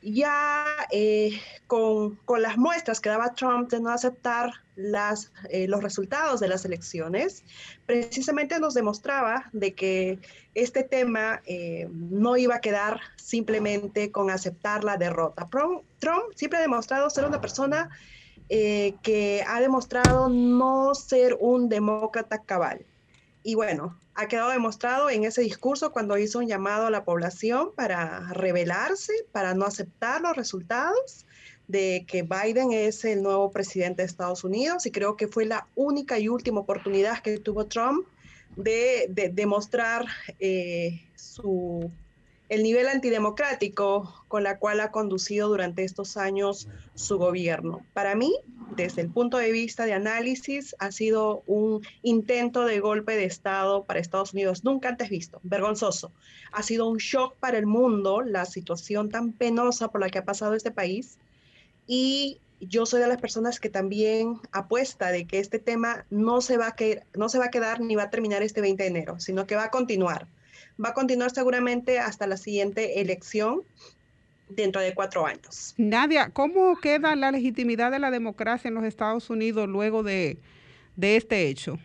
ya 0.00 0.64
eh, 0.92 1.40
con, 1.66 2.14
con, 2.24 2.40
las 2.40 2.56
muestras 2.56 3.00
que 3.00 3.08
daba 3.08 3.34
Trump 3.34 3.68
de 3.68 3.80
no 3.80 3.90
aceptar 3.90 4.52
las, 4.76 5.32
eh, 5.50 5.66
los 5.66 5.82
resultados 5.82 6.38
de 6.38 6.46
las 6.46 6.64
elecciones, 6.64 7.42
precisamente 7.84 8.60
nos 8.60 8.74
demostraba 8.74 9.50
de 9.52 9.74
que 9.74 10.20
este 10.54 10.84
tema 10.84 11.42
no 11.90 12.36
iba 12.36 12.56
a 12.56 12.60
quedar 12.60 13.00
simplemente 13.16 14.12
con 14.12 14.30
aceptar 14.30 14.84
la 14.84 14.96
derrota. 14.96 15.48
Trump, 15.50 15.82
Trump 15.98 16.32
siempre 16.36 16.60
ha 16.60 16.62
demostrado 16.62 17.10
ser 17.10 17.24
una 17.24 17.40
persona 17.40 17.90
eh, 18.48 18.94
que 19.02 19.44
ha 19.46 19.60
demostrado 19.60 20.28
no 20.28 20.94
ser 20.94 21.36
un 21.40 21.68
demócrata 21.68 22.42
cabal. 22.42 22.86
Y 23.42 23.54
bueno, 23.54 23.98
ha 24.14 24.26
quedado 24.26 24.50
demostrado 24.50 25.10
en 25.10 25.24
ese 25.24 25.42
discurso 25.42 25.92
cuando 25.92 26.18
hizo 26.18 26.38
un 26.40 26.48
llamado 26.48 26.86
a 26.86 26.90
la 26.90 27.04
población 27.04 27.70
para 27.74 28.32
rebelarse, 28.32 29.12
para 29.32 29.54
no 29.54 29.64
aceptar 29.64 30.20
los 30.20 30.36
resultados 30.36 31.24
de 31.68 32.04
que 32.08 32.22
Biden 32.22 32.72
es 32.72 33.04
el 33.04 33.22
nuevo 33.22 33.50
presidente 33.52 34.02
de 34.02 34.06
Estados 34.06 34.42
Unidos 34.42 34.86
y 34.86 34.90
creo 34.90 35.16
que 35.16 35.28
fue 35.28 35.44
la 35.44 35.68
única 35.74 36.18
y 36.18 36.28
última 36.28 36.60
oportunidad 36.60 37.20
que 37.20 37.38
tuvo 37.38 37.66
Trump 37.66 38.08
de, 38.56 39.06
de 39.10 39.28
demostrar 39.28 40.06
eh, 40.40 41.02
su, 41.14 41.92
el 42.48 42.62
nivel 42.62 42.88
antidemocrático 42.88 44.24
con 44.28 44.42
la 44.42 44.58
cual 44.58 44.80
ha 44.80 44.90
conducido 44.90 45.48
durante 45.48 45.84
estos 45.84 46.16
años 46.16 46.68
su 46.94 47.18
gobierno. 47.18 47.82
Para 47.92 48.14
mí, 48.14 48.34
desde 48.74 49.02
el 49.02 49.10
punto 49.10 49.36
de 49.36 49.52
vista 49.52 49.84
de 49.84 49.92
análisis, 49.92 50.74
ha 50.78 50.90
sido 50.90 51.42
un 51.46 51.82
intento 52.02 52.64
de 52.64 52.80
golpe 52.80 53.16
de 53.16 53.24
Estado 53.24 53.84
para 53.84 54.00
Estados 54.00 54.32
Unidos 54.32 54.64
nunca 54.64 54.88
antes 54.88 55.10
visto, 55.10 55.40
vergonzoso. 55.42 56.10
Ha 56.52 56.62
sido 56.62 56.88
un 56.88 56.98
shock 56.98 57.36
para 57.36 57.58
el 57.58 57.66
mundo 57.66 58.22
la 58.22 58.44
situación 58.46 59.10
tan 59.10 59.32
penosa 59.32 59.88
por 59.88 60.00
la 60.00 60.08
que 60.08 60.18
ha 60.18 60.24
pasado 60.24 60.54
este 60.54 60.70
país 60.70 61.18
y 61.86 62.40
yo 62.60 62.86
soy 62.86 63.00
de 63.00 63.08
las 63.08 63.20
personas 63.20 63.60
que 63.60 63.70
también 63.70 64.40
apuesta 64.52 65.10
de 65.10 65.26
que 65.26 65.38
este 65.38 65.58
tema 65.58 66.06
no 66.10 66.40
se, 66.40 66.56
va 66.56 66.68
a 66.68 66.76
no 67.14 67.28
se 67.28 67.38
va 67.38 67.46
a 67.46 67.50
quedar 67.50 67.80
ni 67.80 67.94
va 67.94 68.04
a 68.04 68.10
terminar 68.10 68.42
este 68.42 68.60
20 68.60 68.82
de 68.82 68.88
enero, 68.88 69.20
sino 69.20 69.46
que 69.46 69.54
va 69.54 69.64
a 69.64 69.70
continuar. 69.70 70.26
Va 70.82 70.90
a 70.90 70.94
continuar 70.94 71.30
seguramente 71.30 71.98
hasta 71.98 72.26
la 72.26 72.36
siguiente 72.36 73.00
elección 73.00 73.62
dentro 74.48 74.80
de 74.80 74.94
cuatro 74.94 75.26
años. 75.26 75.74
Nadia, 75.76 76.30
¿cómo 76.30 76.76
queda 76.80 77.14
la 77.16 77.30
legitimidad 77.30 77.90
de 77.90 77.98
la 77.98 78.10
democracia 78.10 78.68
en 78.68 78.74
los 78.74 78.84
Estados 78.84 79.28
Unidos 79.30 79.68
luego 79.68 80.02
de, 80.02 80.38
de 80.96 81.16
este 81.16 81.48
hecho? 81.48 81.78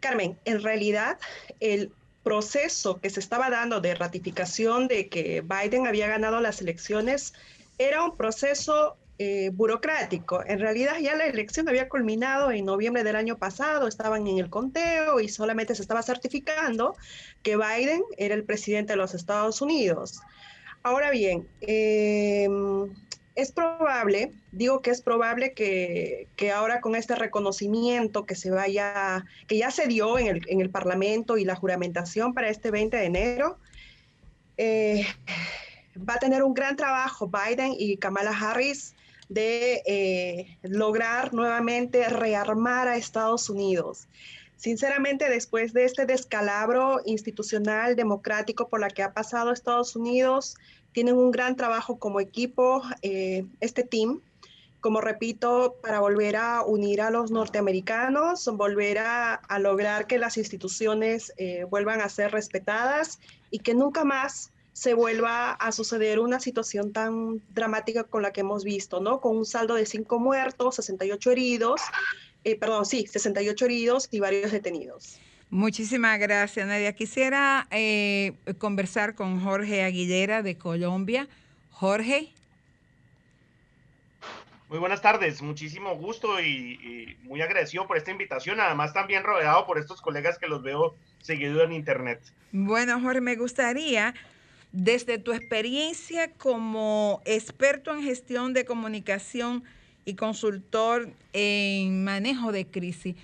Carmen, 0.00 0.38
en 0.44 0.62
realidad 0.62 1.18
el 1.60 1.92
proceso 2.22 3.00
que 3.00 3.10
se 3.10 3.20
estaba 3.20 3.50
dando 3.50 3.80
de 3.80 3.94
ratificación 3.94 4.86
de 4.86 5.08
que 5.08 5.42
Biden 5.42 5.86
había 5.86 6.06
ganado 6.08 6.40
las 6.40 6.60
elecciones 6.60 7.32
era 7.78 8.04
un 8.04 8.16
proceso 8.16 8.96
eh, 9.18 9.50
burocrático. 9.52 10.44
En 10.46 10.60
realidad 10.60 10.98
ya 11.00 11.16
la 11.16 11.26
elección 11.26 11.68
había 11.68 11.88
culminado 11.88 12.52
en 12.52 12.64
noviembre 12.64 13.02
del 13.02 13.16
año 13.16 13.36
pasado, 13.36 13.88
estaban 13.88 14.26
en 14.26 14.38
el 14.38 14.48
conteo 14.48 15.18
y 15.18 15.28
solamente 15.28 15.74
se 15.74 15.82
estaba 15.82 16.02
certificando 16.02 16.94
que 17.42 17.56
Biden 17.56 18.02
era 18.16 18.34
el 18.34 18.44
presidente 18.44 18.92
de 18.92 18.96
los 18.96 19.14
Estados 19.14 19.60
Unidos. 19.60 20.20
Ahora 20.84 21.10
bien, 21.10 21.48
eh, 21.60 22.48
es 23.34 23.52
probable, 23.52 24.32
digo 24.52 24.82
que 24.82 24.90
es 24.90 25.00
probable 25.00 25.52
que, 25.52 26.28
que, 26.36 26.50
ahora 26.50 26.80
con 26.80 26.94
este 26.94 27.14
reconocimiento 27.14 28.26
que 28.26 28.34
se 28.34 28.50
vaya, 28.50 29.24
que 29.46 29.58
ya 29.58 29.70
se 29.70 29.86
dio 29.86 30.18
en 30.18 30.26
el, 30.26 30.40
en 30.48 30.60
el 30.60 30.70
Parlamento 30.70 31.38
y 31.38 31.44
la 31.44 31.54
juramentación 31.54 32.34
para 32.34 32.48
este 32.48 32.70
20 32.70 32.96
de 32.96 33.04
enero, 33.04 33.58
eh, 34.56 35.06
va 35.96 36.14
a 36.14 36.18
tener 36.18 36.42
un 36.42 36.54
gran 36.54 36.76
trabajo 36.76 37.28
Biden 37.28 37.74
y 37.78 37.96
Kamala 37.96 38.30
Harris 38.30 38.94
de 39.28 39.82
eh, 39.86 40.58
lograr 40.62 41.34
nuevamente 41.34 42.08
rearmar 42.08 42.88
a 42.88 42.96
Estados 42.96 43.50
Unidos. 43.50 44.08
Sinceramente, 44.56 45.28
después 45.28 45.72
de 45.72 45.84
este 45.84 46.04
descalabro 46.04 47.00
institucional 47.04 47.94
democrático 47.94 48.68
por 48.68 48.80
la 48.80 48.88
que 48.88 49.04
ha 49.04 49.12
pasado 49.12 49.52
Estados 49.52 49.94
Unidos, 49.94 50.56
tienen 50.92 51.16
un 51.16 51.30
gran 51.30 51.54
trabajo 51.54 51.98
como 51.98 52.18
equipo, 52.18 52.82
eh, 53.02 53.44
este 53.60 53.84
team, 53.84 54.20
como 54.80 55.00
repito, 55.00 55.76
para 55.80 56.00
volver 56.00 56.36
a 56.36 56.62
unir 56.62 57.02
a 57.02 57.10
los 57.10 57.30
norteamericanos, 57.30 58.48
volver 58.56 58.98
a, 58.98 59.40
lograr 59.60 60.06
que 60.06 60.18
las 60.18 60.36
instituciones 60.36 61.32
eh, 61.36 61.64
vuelvan 61.70 62.00
a 62.00 62.08
ser 62.08 62.32
respetadas 62.32 63.20
y 63.50 63.60
que 63.60 63.74
nunca 63.74 64.04
más 64.04 64.50
se 64.78 64.94
vuelva 64.94 65.54
a 65.54 65.72
suceder 65.72 66.20
una 66.20 66.38
situación 66.38 66.92
tan 66.92 67.42
dramática 67.52 68.04
con 68.04 68.22
la 68.22 68.32
que 68.32 68.42
hemos 68.42 68.62
visto, 68.62 69.00
¿no? 69.00 69.20
Con 69.20 69.36
un 69.36 69.44
saldo 69.44 69.74
de 69.74 69.84
cinco 69.84 70.20
muertos, 70.20 70.76
68 70.76 71.32
heridos, 71.32 71.80
eh, 72.44 72.54
perdón, 72.54 72.86
sí, 72.86 73.04
68 73.08 73.64
heridos 73.64 74.06
y 74.12 74.20
varios 74.20 74.52
detenidos. 74.52 75.18
Muchísimas 75.50 76.20
gracias, 76.20 76.64
Nadia. 76.64 76.92
Quisiera 76.92 77.66
eh, 77.72 78.34
conversar 78.58 79.16
con 79.16 79.40
Jorge 79.40 79.82
Aguilera 79.82 80.44
de 80.44 80.56
Colombia. 80.56 81.26
Jorge. 81.72 82.32
Muy 84.68 84.78
buenas 84.78 85.02
tardes, 85.02 85.42
muchísimo 85.42 85.96
gusto 85.96 86.40
y, 86.40 86.46
y, 86.46 87.16
muy 87.24 87.42
agradecido 87.42 87.88
por 87.88 87.96
esta 87.96 88.12
invitación. 88.12 88.60
Además, 88.60 88.92
también 88.92 89.24
rodeado 89.24 89.66
por 89.66 89.76
estos 89.78 90.00
colegas 90.00 90.38
que 90.38 90.46
los 90.46 90.62
veo 90.62 90.94
seguido 91.20 91.64
en 91.64 91.72
Internet. 91.72 92.20
Bueno, 92.52 93.00
Jorge, 93.00 93.20
me 93.20 93.34
gustaría, 93.34 94.14
desde 94.72 95.18
tu 95.18 95.32
experiencia 95.32 96.32
como 96.32 97.22
experto 97.24 97.94
en 97.94 98.02
gestión 98.02 98.54
de 98.54 98.64
comunicación 98.64 99.64
y 100.04 100.14
consultor 100.14 101.10
en 101.32 102.04
manejo 102.04 102.52
de 102.52 102.66
crisis, 102.66 103.14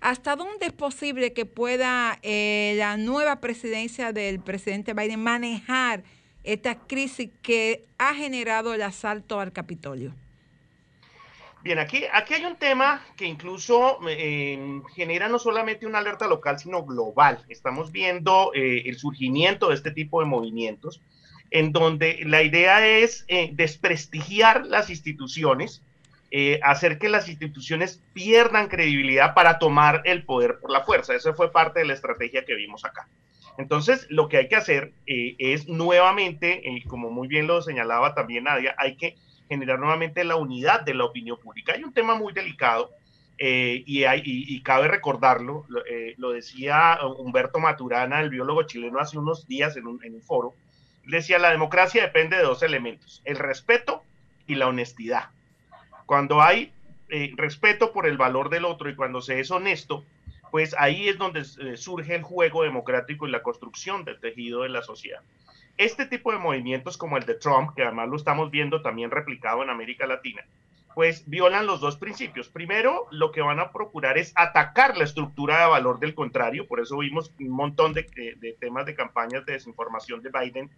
¿Hasta 0.00 0.34
dónde 0.34 0.66
es 0.66 0.72
posible 0.72 1.34
que 1.34 1.44
pueda 1.44 2.18
eh, 2.22 2.74
la 2.78 2.96
nueva 2.96 3.36
presidencia 3.40 4.12
del 4.12 4.40
presidente 4.40 4.94
Biden 4.94 5.22
manejar 5.22 6.02
esta 6.42 6.74
crisis 6.74 7.28
que 7.42 7.84
ha 7.98 8.14
generado 8.14 8.72
el 8.72 8.80
asalto 8.80 9.40
al 9.40 9.52
Capitolio? 9.52 10.14
Bien, 11.62 11.78
aquí, 11.78 12.04
aquí 12.10 12.34
hay 12.34 12.44
un 12.46 12.56
tema 12.56 13.04
que 13.16 13.26
incluso 13.26 13.98
eh, 14.08 14.80
genera 14.94 15.28
no 15.28 15.38
solamente 15.38 15.86
una 15.86 15.98
alerta 15.98 16.26
local, 16.26 16.58
sino 16.58 16.84
global. 16.84 17.44
Estamos 17.50 17.92
viendo 17.92 18.52
eh, 18.54 18.84
el 18.86 18.96
surgimiento 18.96 19.68
de 19.68 19.74
este 19.74 19.90
tipo 19.90 20.20
de 20.20 20.26
movimientos, 20.26 21.02
en 21.50 21.72
donde 21.72 22.20
la 22.24 22.42
idea 22.42 22.86
es 22.86 23.26
eh, 23.28 23.50
desprestigiar 23.52 24.64
las 24.64 24.88
instituciones, 24.88 25.82
eh, 26.30 26.60
hacer 26.62 26.98
que 26.98 27.10
las 27.10 27.28
instituciones 27.28 28.02
pierdan 28.14 28.68
credibilidad 28.68 29.34
para 29.34 29.58
tomar 29.58 30.00
el 30.06 30.24
poder 30.24 30.60
por 30.60 30.70
la 30.70 30.80
fuerza. 30.80 31.14
Esa 31.14 31.34
fue 31.34 31.52
parte 31.52 31.80
de 31.80 31.86
la 31.86 31.94
estrategia 31.94 32.46
que 32.46 32.54
vimos 32.54 32.86
acá. 32.86 33.06
Entonces, 33.58 34.06
lo 34.08 34.30
que 34.30 34.38
hay 34.38 34.48
que 34.48 34.56
hacer 34.56 34.94
es 35.04 35.68
nuevamente, 35.68 36.62
como 36.86 37.10
muy 37.10 37.28
bien 37.28 37.46
lo 37.46 37.60
señalaba 37.60 38.14
también 38.14 38.44
Nadia, 38.44 38.74
hay 38.78 38.96
que 38.96 39.16
generar 39.50 39.78
nuevamente 39.78 40.24
la 40.24 40.36
unidad 40.36 40.80
de 40.80 40.94
la 40.94 41.04
opinión 41.04 41.36
pública. 41.38 41.74
Hay 41.74 41.84
un 41.84 41.92
tema 41.92 42.14
muy 42.14 42.32
delicado 42.32 42.90
y, 43.36 44.04
hay, 44.04 44.22
y, 44.24 44.62
cabe 44.62 44.86
recordarlo, 44.88 45.64
lo, 45.68 45.82
lo, 46.18 46.30
decía 46.30 46.98
Humberto 47.18 47.58
Maturana, 47.58 48.20
el 48.20 48.28
biólogo 48.28 48.64
chileno, 48.64 48.98
hace 48.98 49.18
unos 49.18 49.48
días 49.48 49.76
en 49.78 49.86
un, 49.86 50.04
en 50.04 50.14
un 50.14 50.20
foro, 50.20 50.54
decía, 51.06 51.38
la 51.38 51.50
democracia 51.50 52.02
depende 52.02 52.36
de 52.36 52.42
dos 52.42 52.62
elementos, 52.62 53.22
el 53.24 53.36
respeto 53.36 54.02
y 54.46 54.54
la 54.54 54.68
honestidad. 54.68 55.30
Cuando 56.06 56.42
hay 56.42 56.72
eh, 57.08 57.32
respeto 57.36 57.92
por 57.92 58.06
el 58.06 58.16
valor 58.16 58.50
del 58.50 58.64
otro 58.64 58.88
y 58.88 58.94
cuando 58.94 59.20
se 59.20 59.40
es 59.40 59.50
honesto, 59.50 60.04
pues 60.50 60.74
ahí 60.78 61.08
es 61.08 61.18
donde 61.18 61.40
eh, 61.40 61.76
surge 61.76 62.14
el 62.14 62.22
juego 62.22 62.62
democrático 62.62 63.26
y 63.26 63.30
la 63.30 63.42
construcción 63.42 64.04
del 64.04 64.20
tejido 64.20 64.62
de 64.62 64.68
la 64.68 64.82
sociedad. 64.82 65.20
Este 65.76 66.06
tipo 66.06 66.32
de 66.32 66.38
movimientos 66.38 66.96
como 66.96 67.16
el 67.16 67.24
de 67.24 67.34
Trump, 67.34 67.70
que 67.74 67.82
además 67.82 68.08
lo 68.08 68.16
estamos 68.16 68.50
viendo 68.50 68.82
también 68.82 69.10
replicado 69.10 69.62
en 69.62 69.70
América 69.70 70.06
Latina, 70.06 70.44
pues 70.94 71.28
violan 71.28 71.66
los 71.66 71.80
dos 71.80 71.96
principios. 71.96 72.48
Primero, 72.48 73.06
lo 73.10 73.32
que 73.32 73.40
van 73.40 73.60
a 73.60 73.72
procurar 73.72 74.18
es 74.18 74.32
atacar 74.34 74.96
la 74.96 75.04
estructura 75.04 75.60
de 75.60 75.70
valor 75.70 76.00
del 76.00 76.14
contrario, 76.14 76.66
por 76.66 76.80
eso 76.80 76.98
vimos 76.98 77.32
un 77.40 77.50
montón 77.50 77.94
de, 77.94 78.04
temas 78.60 78.86
de 78.86 78.94
campañas 78.94 79.46
de 79.46 79.54
desinformación 79.54 80.22
de 80.22 80.30
Biden 80.30 80.70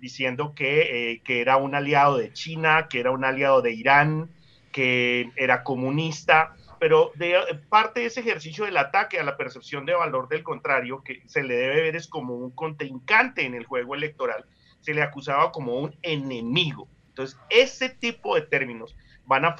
diciendo 0.00 0.54
que, 0.54 1.12
eh, 1.12 1.20
que 1.22 1.40
era 1.40 1.56
un 1.56 1.74
aliado 1.74 2.16
de 2.16 2.32
China, 2.32 2.88
que 2.88 3.00
era 3.00 3.10
un 3.10 3.24
aliado 3.24 3.62
de 3.62 3.72
Irán, 3.72 4.30
que 4.72 5.30
era 5.36 5.62
comunista, 5.62 6.54
pero 6.80 7.12
de 7.14 7.36
parte 7.68 8.00
de 8.00 8.06
ese 8.06 8.20
ejercicio 8.20 8.64
del 8.64 8.78
ataque 8.78 9.20
a 9.20 9.22
la 9.22 9.36
percepción 9.36 9.84
de 9.84 9.92
valor 9.92 10.28
del 10.28 10.42
contrario, 10.42 11.02
que 11.04 11.22
se 11.26 11.42
le 11.42 11.54
debe 11.54 11.82
ver 11.82 11.94
es 11.94 12.08
como 12.08 12.34
un 12.34 12.50
contrincante 12.52 13.44
en 13.44 13.54
el 13.54 13.66
juego 13.66 13.94
electoral, 13.94 14.46
se 14.80 14.94
le 14.94 15.02
acusaba 15.02 15.52
como 15.52 15.76
un 15.76 15.94
enemigo. 16.00 16.88
Entonces, 17.08 17.38
ese 17.50 17.90
tipo 17.90 18.34
de 18.34 18.42
términos 18.42 18.96
van 19.26 19.44
a 19.44 19.56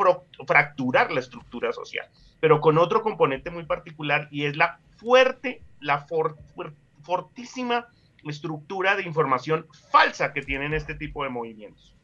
fracturar 0.47 1.13
la 1.13 1.21
estructura 1.21 1.75
social, 1.75 2.09
pero 2.41 2.63
con 2.63 2.79
otro 2.79 3.03
componente 3.03 3.51
muy 3.51 3.67
particular 3.67 4.27
y 4.31 4.47
es 4.47 4.57
la 4.57 4.81
fuerte, 4.97 5.63
la 5.79 6.07
for, 6.07 6.39
fortísima 7.03 7.87
estructura 8.25 8.97
de 8.97 9.03
información 9.03 9.67
falsa 9.93 10.33
que 10.33 10.41
tienen 10.41 10.73
este 10.73 10.95
tipo 10.95 11.23
de 11.23 11.29
movimientos 11.29 11.95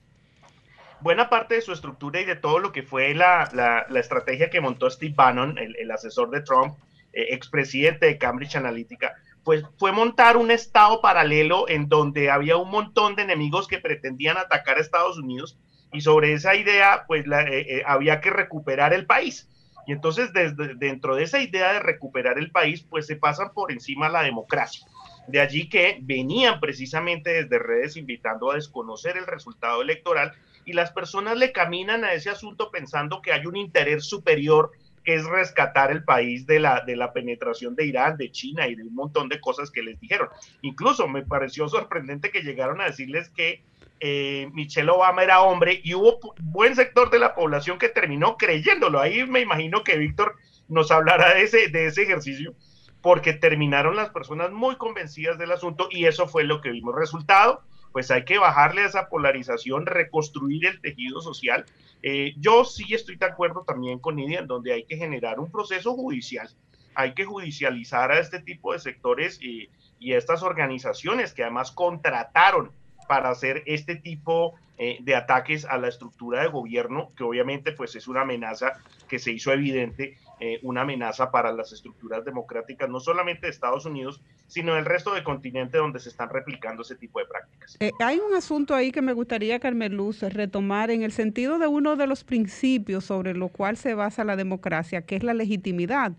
buena 1.00 1.28
parte 1.28 1.54
de 1.54 1.60
su 1.60 1.72
estructura 1.72 2.20
y 2.20 2.24
de 2.24 2.36
todo 2.36 2.58
lo 2.58 2.72
que 2.72 2.82
fue 2.82 3.14
la, 3.14 3.48
la, 3.52 3.86
la 3.88 4.00
estrategia 4.00 4.50
que 4.50 4.60
montó 4.60 4.90
Steve 4.90 5.14
Bannon, 5.16 5.58
el, 5.58 5.76
el 5.76 5.90
asesor 5.90 6.30
de 6.30 6.42
Trump, 6.42 6.76
eh, 7.12 7.34
expresidente 7.34 8.06
de 8.06 8.18
Cambridge 8.18 8.56
Analytica, 8.56 9.14
pues 9.42 9.64
fue 9.78 9.92
montar 9.92 10.36
un 10.36 10.50
estado 10.50 11.00
paralelo 11.00 11.68
en 11.68 11.88
donde 11.88 12.30
había 12.30 12.56
un 12.56 12.70
montón 12.70 13.14
de 13.14 13.22
enemigos 13.22 13.68
que 13.68 13.78
pretendían 13.78 14.36
atacar 14.36 14.76
a 14.76 14.80
Estados 14.80 15.18
Unidos 15.18 15.58
y 15.92 16.00
sobre 16.00 16.32
esa 16.32 16.54
idea, 16.56 17.04
pues 17.06 17.26
la, 17.26 17.42
eh, 17.42 17.78
eh, 17.78 17.82
había 17.86 18.20
que 18.20 18.30
recuperar 18.30 18.92
el 18.92 19.06
país. 19.06 19.48
Y 19.86 19.92
entonces, 19.92 20.32
desde, 20.32 20.74
dentro 20.74 21.14
de 21.14 21.22
esa 21.22 21.40
idea 21.40 21.72
de 21.72 21.78
recuperar 21.78 22.38
el 22.38 22.50
país, 22.50 22.82
pues 22.82 23.06
se 23.06 23.16
pasan 23.16 23.52
por 23.54 23.70
encima 23.70 24.08
la 24.08 24.22
democracia. 24.22 24.84
De 25.28 25.40
allí 25.40 25.68
que 25.68 25.98
venían 26.02 26.60
precisamente 26.60 27.44
desde 27.44 27.58
redes 27.58 27.96
invitando 27.96 28.50
a 28.50 28.56
desconocer 28.56 29.16
el 29.16 29.26
resultado 29.26 29.80
electoral 29.80 30.32
y 30.66 30.74
las 30.74 30.90
personas 30.90 31.38
le 31.38 31.52
caminan 31.52 32.04
a 32.04 32.12
ese 32.12 32.28
asunto 32.28 32.70
pensando 32.70 33.22
que 33.22 33.32
hay 33.32 33.46
un 33.46 33.56
interés 33.56 34.04
superior 34.04 34.72
que 35.04 35.14
es 35.14 35.24
rescatar 35.24 35.92
el 35.92 36.02
país 36.02 36.46
de 36.46 36.58
la, 36.58 36.82
de 36.84 36.96
la 36.96 37.12
penetración 37.12 37.76
de 37.76 37.86
Irán, 37.86 38.16
de 38.16 38.32
China 38.32 38.66
y 38.66 38.74
de 38.74 38.82
un 38.82 38.94
montón 38.94 39.28
de 39.28 39.40
cosas 39.40 39.70
que 39.70 39.82
les 39.82 39.98
dijeron. 40.00 40.28
Incluso 40.62 41.06
me 41.06 41.24
pareció 41.24 41.68
sorprendente 41.70 42.30
que 42.30 42.42
llegaron 42.42 42.80
a 42.80 42.86
decirles 42.86 43.30
que 43.30 43.62
eh, 44.00 44.50
Michelle 44.52 44.90
Obama 44.90 45.22
era 45.22 45.40
hombre 45.42 45.80
y 45.82 45.94
hubo 45.94 46.18
buen 46.40 46.74
sector 46.74 47.08
de 47.10 47.20
la 47.20 47.36
población 47.36 47.78
que 47.78 47.88
terminó 47.88 48.36
creyéndolo. 48.36 49.00
Ahí 49.00 49.24
me 49.24 49.40
imagino 49.40 49.84
que 49.84 49.96
Víctor 49.96 50.34
nos 50.68 50.90
hablará 50.90 51.34
de 51.34 51.42
ese, 51.42 51.68
de 51.68 51.86
ese 51.86 52.02
ejercicio 52.02 52.54
porque 53.00 53.32
terminaron 53.32 53.94
las 53.94 54.10
personas 54.10 54.50
muy 54.50 54.74
convencidas 54.74 55.38
del 55.38 55.52
asunto 55.52 55.86
y 55.92 56.06
eso 56.06 56.26
fue 56.26 56.42
lo 56.42 56.60
que 56.60 56.70
vimos. 56.70 56.96
Resultado, 56.96 57.62
pues 57.96 58.10
hay 58.10 58.26
que 58.26 58.36
bajarle 58.36 58.82
a 58.82 58.88
esa 58.88 59.08
polarización, 59.08 59.86
reconstruir 59.86 60.66
el 60.66 60.82
tejido 60.82 61.22
social. 61.22 61.64
Eh, 62.02 62.34
yo 62.36 62.66
sí 62.66 62.92
estoy 62.92 63.16
de 63.16 63.24
acuerdo 63.24 63.64
también 63.66 64.00
con 64.00 64.16
Nidia 64.16 64.40
en 64.40 64.46
donde 64.46 64.74
hay 64.74 64.84
que 64.84 64.98
generar 64.98 65.40
un 65.40 65.50
proceso 65.50 65.94
judicial, 65.94 66.46
hay 66.94 67.14
que 67.14 67.24
judicializar 67.24 68.12
a 68.12 68.18
este 68.18 68.40
tipo 68.40 68.74
de 68.74 68.80
sectores 68.80 69.38
y, 69.40 69.70
y 69.98 70.12
a 70.12 70.18
estas 70.18 70.42
organizaciones 70.42 71.32
que 71.32 71.42
además 71.42 71.72
contrataron 71.72 72.70
para 73.06 73.30
hacer 73.30 73.62
este 73.66 73.96
tipo 73.96 74.54
eh, 74.78 74.98
de 75.00 75.14
ataques 75.14 75.64
a 75.64 75.78
la 75.78 75.88
estructura 75.88 76.42
de 76.42 76.48
gobierno, 76.48 77.10
que 77.16 77.24
obviamente 77.24 77.72
pues 77.72 77.96
es 77.96 78.08
una 78.08 78.20
amenaza 78.20 78.74
que 79.08 79.18
se 79.18 79.32
hizo 79.32 79.50
evidente, 79.50 80.18
eh, 80.38 80.58
una 80.62 80.82
amenaza 80.82 81.30
para 81.30 81.50
las 81.50 81.72
estructuras 81.72 82.26
democráticas, 82.26 82.90
no 82.90 83.00
solamente 83.00 83.46
de 83.46 83.52
Estados 83.52 83.86
Unidos, 83.86 84.20
sino 84.48 84.74
del 84.74 84.84
resto 84.84 85.14
del 85.14 85.24
continente 85.24 85.78
donde 85.78 85.98
se 85.98 86.10
están 86.10 86.28
replicando 86.28 86.82
ese 86.82 86.94
tipo 86.94 87.20
de 87.20 87.24
prácticas. 87.24 87.78
Eh, 87.80 87.90
hay 88.00 88.18
un 88.18 88.34
asunto 88.34 88.74
ahí 88.74 88.92
que 88.92 89.00
me 89.00 89.14
gustaría, 89.14 89.58
Carmen 89.60 89.96
Luz, 89.96 90.20
retomar 90.20 90.90
en 90.90 91.02
el 91.02 91.12
sentido 91.12 91.58
de 91.58 91.68
uno 91.68 91.96
de 91.96 92.06
los 92.06 92.22
principios 92.22 93.06
sobre 93.06 93.32
lo 93.32 93.48
cual 93.48 93.78
se 93.78 93.94
basa 93.94 94.24
la 94.24 94.36
democracia, 94.36 95.00
que 95.00 95.16
es 95.16 95.22
la 95.22 95.32
legitimidad. 95.32 96.12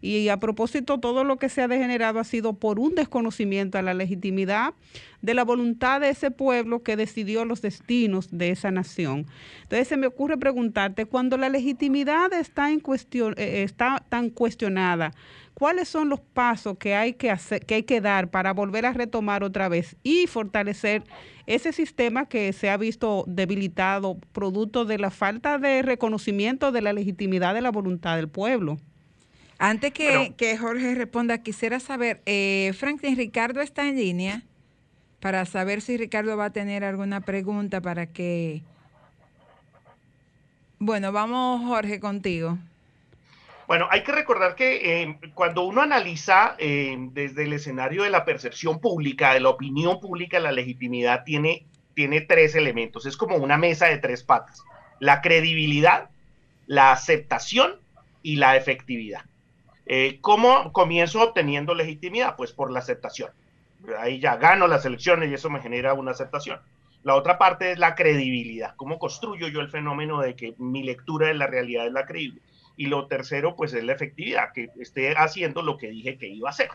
Y 0.00 0.28
a 0.28 0.36
propósito, 0.36 0.98
todo 0.98 1.24
lo 1.24 1.38
que 1.38 1.48
se 1.48 1.60
ha 1.60 1.68
degenerado 1.68 2.20
ha 2.20 2.24
sido 2.24 2.52
por 2.52 2.78
un 2.78 2.94
desconocimiento 2.94 3.78
a 3.78 3.82
la 3.82 3.94
legitimidad 3.94 4.74
de 5.22 5.34
la 5.34 5.44
voluntad 5.44 6.00
de 6.00 6.10
ese 6.10 6.30
pueblo 6.30 6.84
que 6.84 6.96
decidió 6.96 7.44
los 7.44 7.62
destinos 7.62 8.28
de 8.30 8.50
esa 8.50 8.70
nación. 8.70 9.26
Entonces 9.62 9.88
se 9.88 9.96
me 9.96 10.06
ocurre 10.06 10.38
preguntarte, 10.38 11.06
cuando 11.06 11.36
la 11.36 11.48
legitimidad 11.48 12.32
está 12.32 12.70
en 12.70 12.78
cuestión, 12.78 13.34
eh, 13.36 13.64
está 13.64 14.04
tan 14.08 14.30
cuestionada, 14.30 15.12
¿cuáles 15.54 15.88
son 15.88 16.08
los 16.08 16.20
pasos 16.20 16.78
que 16.78 16.94
hay 16.94 17.14
que 17.14 17.32
hacer, 17.32 17.66
que 17.66 17.74
hay 17.74 17.82
que 17.82 18.00
dar 18.00 18.30
para 18.30 18.52
volver 18.52 18.86
a 18.86 18.92
retomar 18.92 19.42
otra 19.42 19.68
vez 19.68 19.96
y 20.04 20.28
fortalecer 20.28 21.02
ese 21.46 21.72
sistema 21.72 22.26
que 22.26 22.52
se 22.52 22.70
ha 22.70 22.76
visto 22.76 23.24
debilitado 23.26 24.18
producto 24.32 24.84
de 24.84 24.98
la 24.98 25.10
falta 25.10 25.58
de 25.58 25.82
reconocimiento 25.82 26.70
de 26.70 26.82
la 26.82 26.92
legitimidad 26.92 27.54
de 27.54 27.62
la 27.62 27.72
voluntad 27.72 28.14
del 28.14 28.28
pueblo? 28.28 28.78
Antes 29.58 29.92
que, 29.92 30.34
que 30.36 30.56
Jorge 30.56 30.94
responda, 30.94 31.42
quisiera 31.42 31.80
saber, 31.80 32.22
eh, 32.26 32.72
Franklin, 32.78 33.16
Ricardo 33.16 33.60
está 33.60 33.88
en 33.88 33.96
línea 33.96 34.42
para 35.20 35.44
saber 35.46 35.80
si 35.80 35.96
Ricardo 35.96 36.36
va 36.36 36.46
a 36.46 36.52
tener 36.52 36.84
alguna 36.84 37.20
pregunta 37.22 37.80
para 37.80 38.06
que... 38.06 38.62
Bueno, 40.78 41.10
vamos 41.10 41.66
Jorge 41.66 41.98
contigo. 41.98 42.56
Bueno, 43.66 43.88
hay 43.90 44.04
que 44.04 44.12
recordar 44.12 44.54
que 44.54 45.02
eh, 45.02 45.18
cuando 45.34 45.64
uno 45.64 45.82
analiza 45.82 46.54
eh, 46.58 46.96
desde 47.12 47.42
el 47.42 47.52
escenario 47.52 48.04
de 48.04 48.10
la 48.10 48.24
percepción 48.24 48.80
pública, 48.80 49.34
de 49.34 49.40
la 49.40 49.50
opinión 49.50 50.00
pública, 50.00 50.38
la 50.38 50.52
legitimidad 50.52 51.24
tiene, 51.24 51.66
tiene 51.94 52.20
tres 52.20 52.54
elementos. 52.54 53.06
Es 53.06 53.16
como 53.16 53.36
una 53.36 53.58
mesa 53.58 53.86
de 53.86 53.98
tres 53.98 54.22
patas. 54.22 54.62
La 55.00 55.20
credibilidad, 55.20 56.10
la 56.66 56.92
aceptación 56.92 57.72
y 58.22 58.36
la 58.36 58.56
efectividad. 58.56 59.27
Eh, 59.90 60.18
¿Cómo 60.20 60.70
comienzo 60.72 61.22
obteniendo 61.22 61.74
legitimidad? 61.74 62.36
Pues 62.36 62.52
por 62.52 62.70
la 62.70 62.80
aceptación. 62.80 63.30
Ahí 63.98 64.20
ya 64.20 64.36
gano 64.36 64.66
las 64.66 64.84
elecciones 64.84 65.30
y 65.30 65.34
eso 65.34 65.48
me 65.48 65.62
genera 65.62 65.94
una 65.94 66.10
aceptación. 66.10 66.60
La 67.04 67.14
otra 67.14 67.38
parte 67.38 67.72
es 67.72 67.78
la 67.78 67.94
credibilidad. 67.94 68.74
¿Cómo 68.76 68.98
construyo 68.98 69.48
yo 69.48 69.60
el 69.60 69.70
fenómeno 69.70 70.20
de 70.20 70.36
que 70.36 70.54
mi 70.58 70.82
lectura 70.82 71.28
de 71.28 71.34
la 71.34 71.46
realidad 71.46 71.86
es 71.86 71.92
la 71.92 72.04
creíble? 72.04 72.42
Y 72.76 72.86
lo 72.86 73.06
tercero, 73.06 73.56
pues 73.56 73.72
es 73.72 73.82
la 73.82 73.94
efectividad, 73.94 74.52
que 74.52 74.68
esté 74.78 75.14
haciendo 75.16 75.62
lo 75.62 75.78
que 75.78 75.88
dije 75.88 76.18
que 76.18 76.28
iba 76.28 76.50
a 76.50 76.52
hacer. 76.52 76.68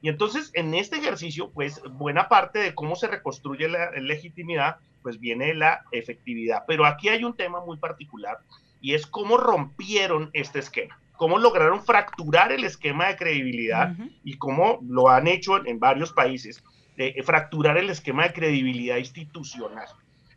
Y 0.00 0.08
entonces, 0.08 0.50
en 0.54 0.72
este 0.72 0.96
ejercicio, 0.96 1.50
pues 1.50 1.82
buena 1.90 2.28
parte 2.28 2.58
de 2.58 2.74
cómo 2.74 2.96
se 2.96 3.08
reconstruye 3.08 3.68
la 3.68 3.90
legitimidad, 3.92 4.76
pues 5.02 5.20
viene 5.20 5.52
la 5.52 5.82
efectividad. 5.92 6.64
Pero 6.66 6.86
aquí 6.86 7.10
hay 7.10 7.22
un 7.22 7.36
tema 7.36 7.60
muy 7.60 7.76
particular 7.76 8.38
y 8.80 8.94
es 8.94 9.06
cómo 9.06 9.36
rompieron 9.36 10.30
este 10.32 10.60
esquema 10.60 10.98
cómo 11.16 11.38
lograron 11.38 11.82
fracturar 11.84 12.52
el 12.52 12.64
esquema 12.64 13.08
de 13.08 13.16
credibilidad 13.16 13.94
y 14.24 14.36
cómo 14.38 14.78
lo 14.82 15.08
han 15.08 15.26
hecho 15.26 15.64
en, 15.66 15.78
varios 15.78 16.12
países, 16.12 16.62
de 16.96 17.22
fracturar 17.24 17.76
el 17.76 17.90
esquema 17.90 18.24
de 18.24 18.32
credibilidad 18.32 18.96
institucional. 18.96 19.86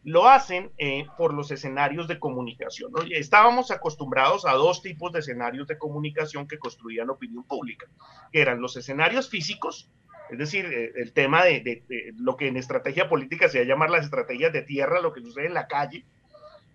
Lo 0.04 0.30
hacen 0.30 0.72
eh, 0.78 1.06
por 1.18 1.34
los 1.34 1.52
escenarios 1.52 2.08
de 2.08 2.20
comunicación. 2.20 2.92
Estábamos 3.12 3.70
acostumbrados 3.70 4.46
a 4.46 4.54
dos 4.54 4.82
tipos 4.82 5.12
de 5.12 5.20
escenarios 5.20 5.68
de 5.68 5.78
comunicación 5.78 6.48
que 6.48 6.58
construían 6.58 7.10
opinión 7.10 7.44
pública, 7.44 7.86
que 8.32 8.42
eran 8.42 8.62
los 8.62 8.78
escenarios 8.78 9.30
físicos, 9.30 9.90
es 10.30 10.38
decir, 10.38 10.66
eh, 10.66 10.94
el 10.96 11.12
tema 11.12 11.44
de, 11.44 11.60
de, 11.62 12.14
lo 12.18 12.38
que 12.38 12.48
en 12.48 12.56
estrategia 12.56 13.10
política 13.10 13.50
se 13.50 13.60
va 13.60 13.64
a 13.66 13.68
llamar 13.68 13.90
las 13.90 14.06
estrategias 14.06 14.54
de 14.54 14.62
tierra, 14.62 15.02
lo 15.02 15.12
que 15.12 15.22
sucede 15.22 15.48
en 15.48 15.54
la 15.54 15.68
calle, 15.68 16.06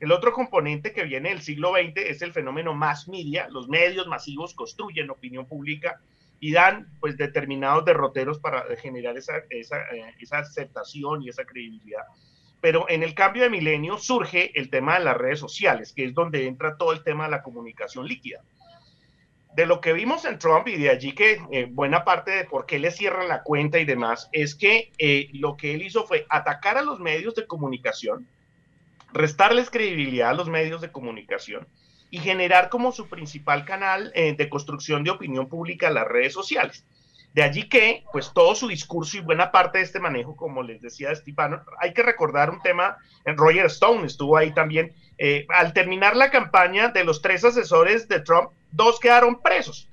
el 0.05 0.13
otro 0.13 0.33
componente 0.33 0.93
que 0.93 1.05
viene 1.05 1.31
del 1.31 1.41
siglo 1.41 1.73
XX 1.73 1.97
es 1.97 2.21
el 2.21 2.33
fenómeno 2.33 2.75
mass 2.75 3.09
media. 3.09 3.49
Los 3.49 3.69
medios 3.69 4.07
masivos 4.07 4.53
construyen 4.53 5.09
opinión 5.09 5.47
pública 5.47 5.99
y 6.41 6.53
dan 6.53 6.89
pues 7.01 7.17
determinados 7.17 7.87
derroteros 7.87 8.39
para 8.39 8.65
generar 8.77 9.17
eh, 9.17 9.63
esa 10.19 10.39
aceptación 10.39 11.23
y 11.23 11.31
esa 11.31 11.47
credibilidad. 11.47 12.03
Pero 12.61 12.87
en 12.91 13.03
el 13.03 13.15
cambio 13.15 13.45
de 13.45 13.51
milenio 13.51 13.97
surge 13.97 14.59
el 14.59 14.69
tema 14.69 14.99
de 14.99 15.05
las 15.07 15.17
redes 15.17 15.39
sociales, 15.39 15.95
que 15.95 16.05
es 16.05 16.13
donde 16.13 16.47
entra 16.47 16.77
todo 16.77 16.93
el 16.93 17.03
tema 17.03 17.25
de 17.25 17.31
la 17.31 17.43
comunicación 17.43 18.07
líquida. 18.07 18.43
De 19.57 19.65
lo 19.65 19.81
que 19.81 19.95
vimos 19.95 20.27
en 20.27 20.39
Trump 20.39 20.69
y 20.69 20.77
de 20.77 20.91
allí 20.91 21.13
que 21.13 21.41
eh, 21.51 21.67
buena 21.71 22.05
parte 22.05 22.31
de 22.33 22.45
por 22.45 22.67
qué 22.67 22.79
le 22.79 22.91
cierran 22.91 23.29
la 23.29 23.43
cuenta 23.43 23.79
y 23.79 23.87
demás, 23.87 24.29
es 24.33 24.55
que 24.55 24.93
eh, 24.99 25.31
lo 25.33 25.57
que 25.57 25.73
él 25.73 25.81
hizo 25.81 26.07
fue 26.07 26.27
atacar 26.29 26.77
a 26.77 26.83
los 26.83 27.01
medios 27.01 27.35
de 27.35 27.47
comunicación, 27.47 28.29
restarles 29.15 29.71
credibilidad 29.71 30.31
a 30.31 30.35
los 30.35 30.49
medios 30.49 30.81
de 30.81 30.91
comunicación 30.93 31.67
y 32.11 32.19
generar 32.19 32.69
como 32.69 32.93
su 32.93 33.09
principal 33.09 33.65
canal 33.65 34.13
eh, 34.15 34.35
de 34.37 34.49
construcción 34.49 35.05
de 35.05 35.11
opinión 35.11 35.49
pública 35.49 35.89
las 35.91 36.07
redes 36.07 36.33
sociales. 36.33 36.85
De 37.33 37.43
allí 37.43 37.69
que, 37.69 38.05
pues 38.13 38.33
todo 38.33 38.55
su 38.55 38.69
discurso 38.69 39.17
y 39.17 39.21
buena 39.21 39.51
parte 39.51 39.79
de 39.79 39.85
este 39.85 39.99
manejo, 39.99 40.37
como 40.37 40.63
les 40.63 40.81
decía 40.81 41.15
Stepano, 41.15 41.63
hay 41.81 41.93
que 41.93 42.03
recordar 42.03 42.51
un 42.51 42.61
tema, 42.61 42.97
Roger 43.25 43.67
Stone 43.67 44.07
estuvo 44.07 44.37
ahí 44.37 44.53
también, 44.53 44.93
eh, 45.19 45.47
al 45.49 45.73
terminar 45.73 46.17
la 46.17 46.31
campaña 46.31 46.89
de 46.89 47.03
los 47.03 47.23
tres 47.23 47.45
asesores 47.45 48.07
de 48.07 48.21
Trump, 48.21 48.51
dos 48.71 49.01
quedaron 49.01 49.41
presos, 49.43 49.89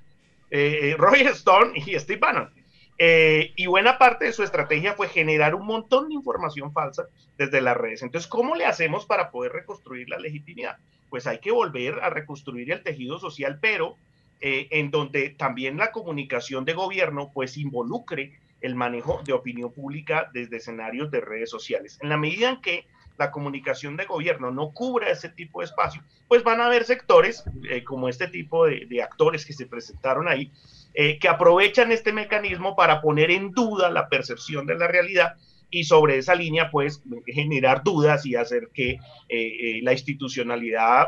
eh, 0.52 0.96
Roger 0.98 1.28
Stone 1.28 1.74
y 1.76 1.98
Steve 1.98 2.20
Bannon. 2.20 2.61
Eh, 3.04 3.54
y 3.56 3.66
buena 3.66 3.98
parte 3.98 4.26
de 4.26 4.32
su 4.32 4.44
estrategia 4.44 4.94
fue 4.94 5.08
generar 5.08 5.56
un 5.56 5.66
montón 5.66 6.08
de 6.08 6.14
información 6.14 6.72
falsa 6.72 7.08
desde 7.36 7.60
las 7.60 7.76
redes. 7.76 8.04
Entonces, 8.04 8.30
¿cómo 8.30 8.54
le 8.54 8.68
hacemos 8.68 9.08
para 9.08 9.32
poder 9.32 9.54
reconstruir 9.54 10.08
la 10.08 10.20
legitimidad? 10.20 10.78
Pues 11.10 11.26
hay 11.26 11.40
que 11.40 11.50
volver 11.50 11.96
a 12.04 12.12
reconstruir 12.12 12.72
el 12.72 12.84
tejido 12.84 13.18
social, 13.18 13.58
pero 13.60 13.96
eh, 14.40 14.68
en 14.70 14.92
donde 14.92 15.32
también 15.32 15.78
la 15.78 15.92
comunicación 15.92 16.64
de 16.64 16.74
gobierno 16.74 17.32
pues 17.34 17.58
involucre 17.58 18.40
el 18.62 18.76
manejo 18.76 19.20
de 19.26 19.34
opinión 19.34 19.74
pública 19.74 20.30
desde 20.32 20.58
escenarios 20.58 21.10
de 21.10 21.22
redes 21.22 21.50
sociales. 21.50 21.98
En 22.04 22.10
la 22.10 22.18
medida 22.18 22.50
en 22.50 22.62
que 22.62 22.86
la 23.18 23.32
comunicación 23.32 23.98
de 23.98 24.06
gobierno 24.06 24.52
no 24.52 24.74
cubra 24.74 25.10
ese 25.10 25.30
tipo 25.30 25.62
de 25.62 25.66
espacio, 25.66 26.04
pues 26.28 26.44
van 26.44 26.62
a 26.62 26.68
haber 26.68 26.84
sectores 26.84 27.44
eh, 27.68 27.84
como 27.84 28.10
este 28.10 28.28
tipo 28.28 28.68
de, 28.68 28.86
de 28.86 29.02
actores 29.02 29.44
que 29.44 29.54
se 29.54 29.66
presentaron 29.66 30.28
ahí, 30.28 30.52
eh, 30.94 31.20
que 31.20 31.30
aprovechan 31.30 31.92
este 31.92 32.12
mecanismo 32.12 32.76
para 32.76 33.02
poner 33.02 33.32
en 33.32 33.52
duda 33.52 33.90
la 33.90 34.10
percepción 34.10 34.66
de 34.66 34.76
la 34.76 34.88
realidad 34.88 35.36
y 35.70 35.86
sobre 35.86 36.18
esa 36.18 36.36
línea, 36.36 36.70
pues, 36.70 37.02
generar 37.26 37.82
dudas 37.82 38.26
y 38.26 38.36
hacer 38.36 38.68
que 38.74 38.90
eh, 38.90 39.00
eh, 39.30 39.80
la 39.84 39.94
institucionalidad 39.94 41.08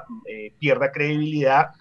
pierda 0.58 0.90
credibilidad, 0.94 1.72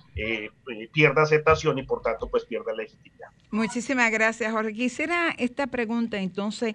pierda 0.93 1.23
aceptación 1.23 1.79
y, 1.79 1.85
por 1.85 2.03
tanto, 2.03 2.29
pues, 2.29 2.45
pierda 2.45 2.75
legitimidad. 2.75 3.29
Muchísimas 3.53 4.11
gracias, 4.11 4.51
Jorge. 4.51 4.73
Quisiera 4.73 5.33
esta 5.39 5.69
pregunta, 5.69 6.21
entonces, 6.21 6.75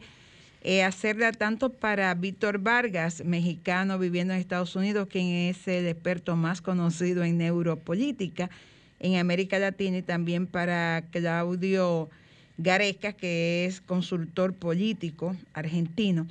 hacerla 0.85 1.33
tanto 1.33 1.73
para 1.73 2.13
Víctor 2.13 2.59
Vargas, 2.59 3.25
mexicano 3.25 3.99
viviendo 3.99 4.33
en 4.33 4.39
Estados 4.39 4.77
Unidos, 4.77 5.09
quien 5.11 5.27
es 5.27 5.67
el 5.67 5.87
experto 5.87 6.37
más 6.37 6.61
conocido 6.61 7.25
en 7.25 7.37
neuropolítica, 7.37 8.49
en 8.99 9.15
América 9.17 9.59
Latina 9.59 9.97
y 9.97 10.01
también 10.01 10.47
para 10.47 11.03
Claudio 11.11 12.09
Gareca, 12.57 13.13
que 13.13 13.65
es 13.65 13.81
consultor 13.81 14.53
político 14.53 15.35
argentino 15.53 16.27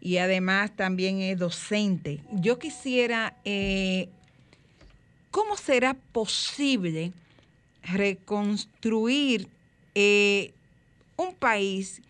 y 0.00 0.18
además 0.18 0.70
también 0.76 1.20
es 1.20 1.36
docente. 1.36 2.20
Yo 2.30 2.60
quisiera, 2.60 3.34
eh, 3.44 4.08
¿cómo 5.32 5.56
será 5.56 5.94
posible 5.94 7.12
reconstruir 7.82 9.48
eh, 9.96 10.52
un 11.16 11.34
país 11.34 12.02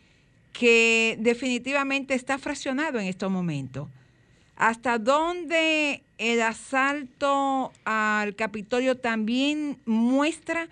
que 0.52 1.16
definitivamente 1.20 2.12
está 2.12 2.36
fraccionado 2.36 2.98
en 2.98 3.06
estos 3.06 3.30
momentos? 3.30 3.88
¿Hasta 4.57 4.99
dónde 4.99 6.03
el 6.16 6.40
asalto 6.40 7.73
al 7.85 8.35
Capitolio 8.37 8.97
también 8.97 9.77
muestra 9.85 10.69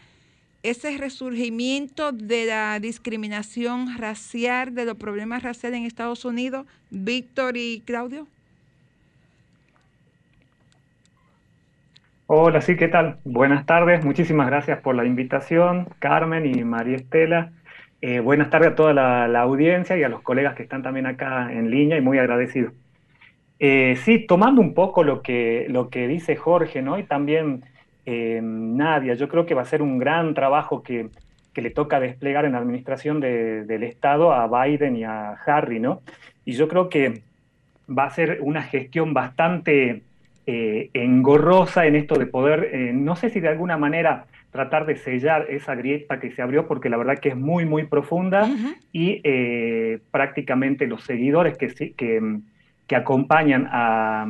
ese 0.62 0.96
resurgimiento 0.96 2.12
de 2.12 2.46
la 2.46 2.80
discriminación 2.80 3.98
racial, 3.98 4.74
de 4.74 4.86
los 4.86 4.96
problemas 4.96 5.42
raciales 5.42 5.80
en 5.80 5.84
Estados 5.84 6.24
Unidos, 6.24 6.66
Víctor 6.90 7.58
y 7.58 7.82
Claudio? 7.84 8.26
Hola, 12.26 12.62
sí, 12.62 12.76
¿qué 12.76 12.88
tal? 12.88 13.18
Buenas 13.24 13.66
tardes, 13.66 14.02
muchísimas 14.02 14.46
gracias 14.46 14.80
por 14.80 14.94
la 14.94 15.04
invitación, 15.04 15.88
Carmen 15.98 16.46
y 16.46 16.64
María 16.64 16.96
Estela. 16.96 17.52
Eh, 18.00 18.20
buenas 18.20 18.48
tardes 18.48 18.70
a 18.70 18.74
toda 18.74 18.94
la, 18.94 19.28
la 19.28 19.42
audiencia 19.42 19.98
y 19.98 20.02
a 20.02 20.08
los 20.08 20.22
colegas 20.22 20.54
que 20.54 20.62
están 20.62 20.82
también 20.82 21.04
acá 21.04 21.52
en 21.52 21.70
línea 21.70 21.98
y 21.98 22.00
muy 22.00 22.18
agradecido. 22.18 22.72
Eh, 23.66 23.96
sí, 24.04 24.26
tomando 24.26 24.60
un 24.60 24.74
poco 24.74 25.04
lo 25.04 25.22
que, 25.22 25.66
lo 25.70 25.88
que 25.88 26.06
dice 26.08 26.36
Jorge, 26.36 26.82
¿no? 26.82 26.98
Y 26.98 27.06
también 27.06 27.64
eh, 28.04 28.40
Nadia, 28.42 29.14
yo 29.14 29.28
creo 29.28 29.46
que 29.46 29.54
va 29.54 29.62
a 29.62 29.64
ser 29.64 29.80
un 29.82 29.98
gran 29.98 30.34
trabajo 30.34 30.82
que, 30.82 31.10
que 31.54 31.62
le 31.62 31.70
toca 31.70 31.98
desplegar 32.00 32.44
en 32.44 32.52
la 32.52 32.58
administración 32.58 33.20
de- 33.20 33.64
del 33.64 33.82
Estado 33.84 34.32
a 34.34 34.48
Biden 34.66 34.96
y 34.96 35.04
a 35.04 35.30
Harry, 35.46 35.80
¿no? 35.80 36.02
Y 36.44 36.52
yo 36.54 36.68
creo 36.68 36.88
que 36.90 37.24
va 37.88 38.04
a 38.06 38.10
ser 38.10 38.38
una 38.42 38.62
gestión 38.62 39.14
bastante 39.14 40.04
eh, 40.46 40.90
engorrosa 40.94 41.86
en 41.86 41.96
esto 41.96 42.16
de 42.18 42.26
poder, 42.26 42.70
eh, 42.72 42.92
no 42.94 43.16
sé 43.16 43.30
si 43.30 43.40
de 43.40 43.48
alguna 43.48 43.76
manera 43.78 44.26
tratar 44.50 44.86
de 44.86 44.96
sellar 44.96 45.46
esa 45.50 45.74
grieta 45.74 46.20
que 46.20 46.30
se 46.32 46.42
abrió, 46.42 46.66
porque 46.68 46.88
la 46.90 46.96
verdad 46.98 47.18
que 47.20 47.30
es 47.30 47.36
muy, 47.36 47.64
muy 47.66 47.86
profunda 47.86 48.54
y 48.92 49.20
eh, 49.24 50.00
prácticamente 50.10 50.86
los 50.86 51.04
seguidores 51.04 51.56
que, 51.58 51.70
sí- 51.70 51.94
que, 51.94 52.20
que 52.86 52.96
acompañan 52.96 53.68
a, 53.70 54.26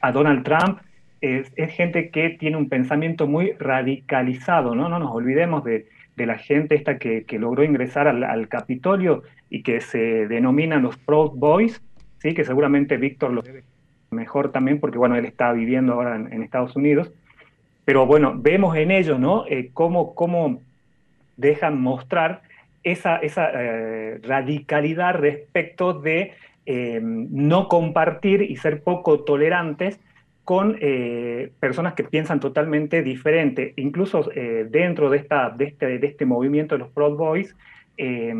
a 0.00 0.12
Donald 0.12 0.44
Trump 0.44 0.80
es, 1.20 1.50
gente 1.74 2.10
que 2.10 2.30
tiene 2.30 2.56
un 2.56 2.68
pensamiento 2.68 3.26
muy 3.26 3.52
radicalizado, 3.58 4.74
¿no? 4.74 4.88
No 4.88 4.98
nos 4.98 5.10
olvidemos 5.12 5.64
de, 5.64 5.86
de 6.16 6.26
la 6.26 6.38
gente 6.38 6.74
esta 6.74 6.98
que, 6.98 7.24
que 7.24 7.38
logró 7.38 7.64
ingresar 7.64 8.06
al, 8.08 8.48
Capitolio 8.48 9.22
y 9.50 9.62
que 9.62 9.80
se 9.80 10.28
denominan 10.28 10.82
los 10.82 10.96
Proud 10.96 11.32
Boys, 11.34 11.82
¿sí? 12.18 12.34
que 12.34 12.44
seguramente 12.44 12.96
Víctor 12.96 13.32
lo 13.32 13.42
debe 13.42 13.64
mejor 14.10 14.52
también, 14.52 14.80
porque 14.80 14.98
bueno, 14.98 15.16
él 15.16 15.24
está 15.26 15.52
viviendo 15.52 15.94
ahora 15.94 16.16
en, 16.16 16.32
en 16.32 16.42
Estados 16.42 16.76
Unidos. 16.76 17.12
Pero 17.84 18.06
bueno, 18.06 18.34
vemos 18.36 18.76
en 18.76 18.90
ellos, 18.90 19.18
¿no? 19.18 19.46
Eh, 19.48 19.70
cómo, 19.72 20.14
cómo 20.14 20.60
dejan 21.36 21.80
mostrar 21.80 22.42
esa, 22.84 23.16
esa 23.16 23.50
eh, 23.54 24.20
radicalidad 24.22 25.14
respecto 25.14 25.94
de 25.94 26.32
eh, 26.70 27.00
no 27.02 27.66
compartir 27.66 28.42
y 28.42 28.56
ser 28.56 28.82
poco 28.82 29.20
tolerantes 29.20 29.98
con 30.44 30.76
eh, 30.80 31.50
personas 31.60 31.94
que 31.94 32.04
piensan 32.04 32.40
totalmente 32.40 33.02
diferente. 33.02 33.72
Incluso 33.76 34.30
eh, 34.34 34.66
dentro 34.70 35.08
de, 35.08 35.16
esta, 35.16 35.48
de, 35.48 35.64
este, 35.64 35.98
de 35.98 36.06
este 36.06 36.26
movimiento 36.26 36.74
de 36.74 36.80
los 36.80 36.90
Proud 36.90 37.16
Boys, 37.16 37.56
eh, 37.96 38.34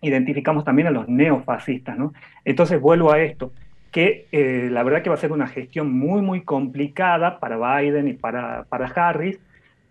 identificamos 0.00 0.64
también 0.64 0.86
a 0.86 0.92
los 0.92 1.08
neofascistas, 1.08 1.98
¿no? 1.98 2.12
Entonces 2.44 2.80
vuelvo 2.80 3.12
a 3.12 3.20
esto, 3.20 3.52
que 3.90 4.26
la 4.70 4.82
verdad 4.84 5.02
que 5.02 5.10
va 5.10 5.16
a 5.16 5.18
ser 5.18 5.32
una 5.32 5.48
gestión 5.48 5.92
muy, 5.92 6.22
muy 6.22 6.42
complicada 6.42 7.40
para 7.40 7.80
Biden 7.80 8.08
y 8.08 8.14
para, 8.14 8.64
para 8.68 8.86
Harris, 8.86 9.38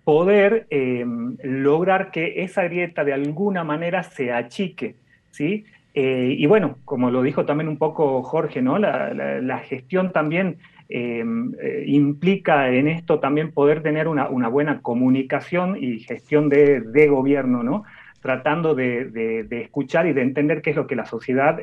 poder 0.04 0.68
eh, 0.70 1.06
lograr 1.44 2.12
que 2.12 2.44
esa 2.44 2.64
grieta 2.64 3.04
de 3.04 3.14
alguna 3.14 3.64
manera 3.64 4.04
se 4.04 4.32
achique, 4.32 4.96
¿sí? 5.30 5.66
Eh, 5.94 6.36
y 6.38 6.46
bueno, 6.46 6.78
como 6.86 7.12
lo 7.12 7.22
dijo 7.22 7.46
también 7.46 7.68
un 7.68 7.78
poco 7.78 8.24
Jorge, 8.24 8.62
¿no? 8.62 8.78
La, 8.80 9.60
gestión 9.60 10.14
también 10.14 10.58
eh, 10.88 11.24
eh, 11.62 11.84
implica 11.88 12.70
en 12.70 12.88
esto 12.88 13.20
también 13.20 13.52
poder 13.52 13.84
tener 13.84 14.08
una, 14.08 14.30
una 14.30 14.48
buena 14.48 14.82
comunicación 14.82 15.78
y 15.82 16.00
gestión 16.00 16.50
de, 16.50 17.08
gobierno, 17.10 17.64
¿no? 17.64 17.84
Tratando 18.22 18.74
de, 18.76 19.06
de- 19.06 19.62
escuchar 19.62 20.08
y 20.08 20.14
de 20.14 20.22
entender 20.22 20.62
qué 20.62 20.70
es 20.70 20.76
lo 20.76 20.88
que 20.88 20.96
la 20.96 21.06
sociedad 21.06 21.58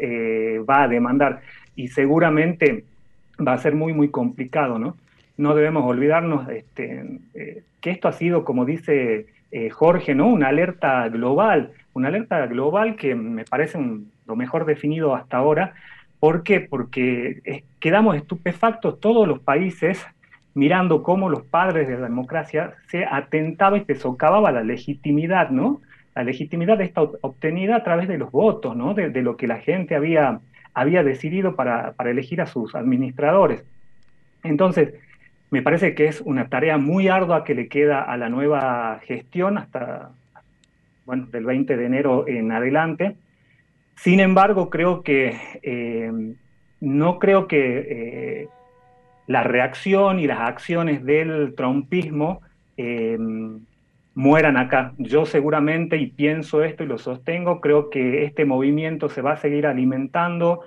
va 0.69 0.83
a 0.83 0.89
demandar. 0.89 1.41
Y 1.77 1.89
seguramente 1.89 2.85
va 3.47 3.53
a 3.53 3.59
ser 3.59 3.75
muy, 3.75 3.93
muy 3.93 4.11
complicado, 4.11 4.79
¿no? 4.79 4.97
No 5.37 5.55
debemos 5.55 5.85
olvidarnos 5.85 6.49
este, 6.49 7.21
que 7.81 7.91
esto 7.91 8.09
ha 8.09 8.13
sido, 8.13 8.45
como 8.45 8.65
dice 8.65 9.27
Jorge, 9.71 10.17
¿no? 10.17 10.27
Una 10.27 10.49
alerta 10.49 11.09
global, 11.09 11.71
una 11.99 12.09
alerta 12.09 12.47
global 12.47 12.97
que 12.97 13.15
me 13.15 13.45
parece 13.45 13.79
lo 14.27 14.37
mejor 14.37 14.65
definido 14.65 15.15
hasta 15.15 15.37
ahora. 15.37 15.75
¿Por 16.21 16.43
qué? 16.43 16.61
Porque 16.61 17.63
quedamos 17.79 18.17
estupefactos 18.17 18.99
todos 19.01 19.29
los 19.29 19.41
países 19.41 20.05
mirando 20.55 21.03
cómo 21.03 21.29
los 21.29 21.43
padres 21.43 21.87
de 21.87 21.95
la 21.95 22.09
democracia 22.09 22.73
se 22.89 23.05
atentaba 23.05 23.79
y 23.79 23.85
se 23.85 23.95
socavaba 23.95 24.51
la 24.51 24.65
legitimidad, 24.65 25.51
¿no? 25.51 25.81
La 26.17 26.25
legitimidad 26.25 26.81
está 26.81 27.03
ob- 27.03 27.19
obtenida 27.21 27.77
a 27.77 27.85
través 27.85 28.09
de 28.09 28.19
los 28.19 28.33
votos, 28.33 28.75
¿no? 28.75 28.95
De, 28.95 29.11
de 29.11 29.23
lo 29.23 29.37
que 29.37 29.47
la 29.47 29.59
gente 29.59 29.95
había, 29.95 30.41
había 30.75 31.05
decidido 31.05 31.55
para, 31.55 31.93
para 31.93 32.11
elegir 32.11 32.41
a 32.41 32.47
sus 32.47 32.75
administradores. 32.75 33.63
Entonces, 34.43 34.95
me 35.51 35.63
parece 35.63 35.95
que 35.95 36.07
es 36.07 36.21
una 36.21 36.49
tarea 36.49 36.77
muy 36.77 37.07
ardua 37.07 37.45
que 37.45 37.55
le 37.55 37.69
queda 37.69 38.03
a 38.03 38.17
la 38.17 38.29
nueva 38.29 38.99
gestión 39.05 39.59
hasta, 39.59 40.11
bueno, 41.09 41.27
del 41.33 41.47
20 41.47 41.79
de 41.79 41.87
enero 41.87 42.29
en 42.29 42.53
adelante. 42.53 43.17
Sin 43.97 44.21
embargo, 44.21 44.69
creo 44.69 45.03
que 45.03 45.35
eh, 45.63 46.13
no 46.81 47.19
creo 47.19 47.49
que 47.49 47.79
eh, 47.89 48.49
la 49.27 49.43
reacción 49.43 50.21
y 50.21 50.27
las 50.27 50.41
acciones 50.41 51.03
del 51.07 51.55
trumpismo 51.55 52.43
eh, 52.77 53.17
mueran 54.15 54.59
acá. 54.59 54.93
Yo 54.99 55.25
seguramente, 55.25 55.97
y 55.97 56.09
pienso 56.09 56.63
esto 56.63 56.85
y 56.85 56.87
lo 56.87 56.99
sostengo, 56.99 57.63
creo 57.63 57.89
que 57.89 58.25
este 58.25 58.45
movimiento 58.45 59.09
se 59.09 59.23
va 59.23 59.33
a 59.33 59.37
seguir 59.39 59.67
alimentando, 59.67 60.61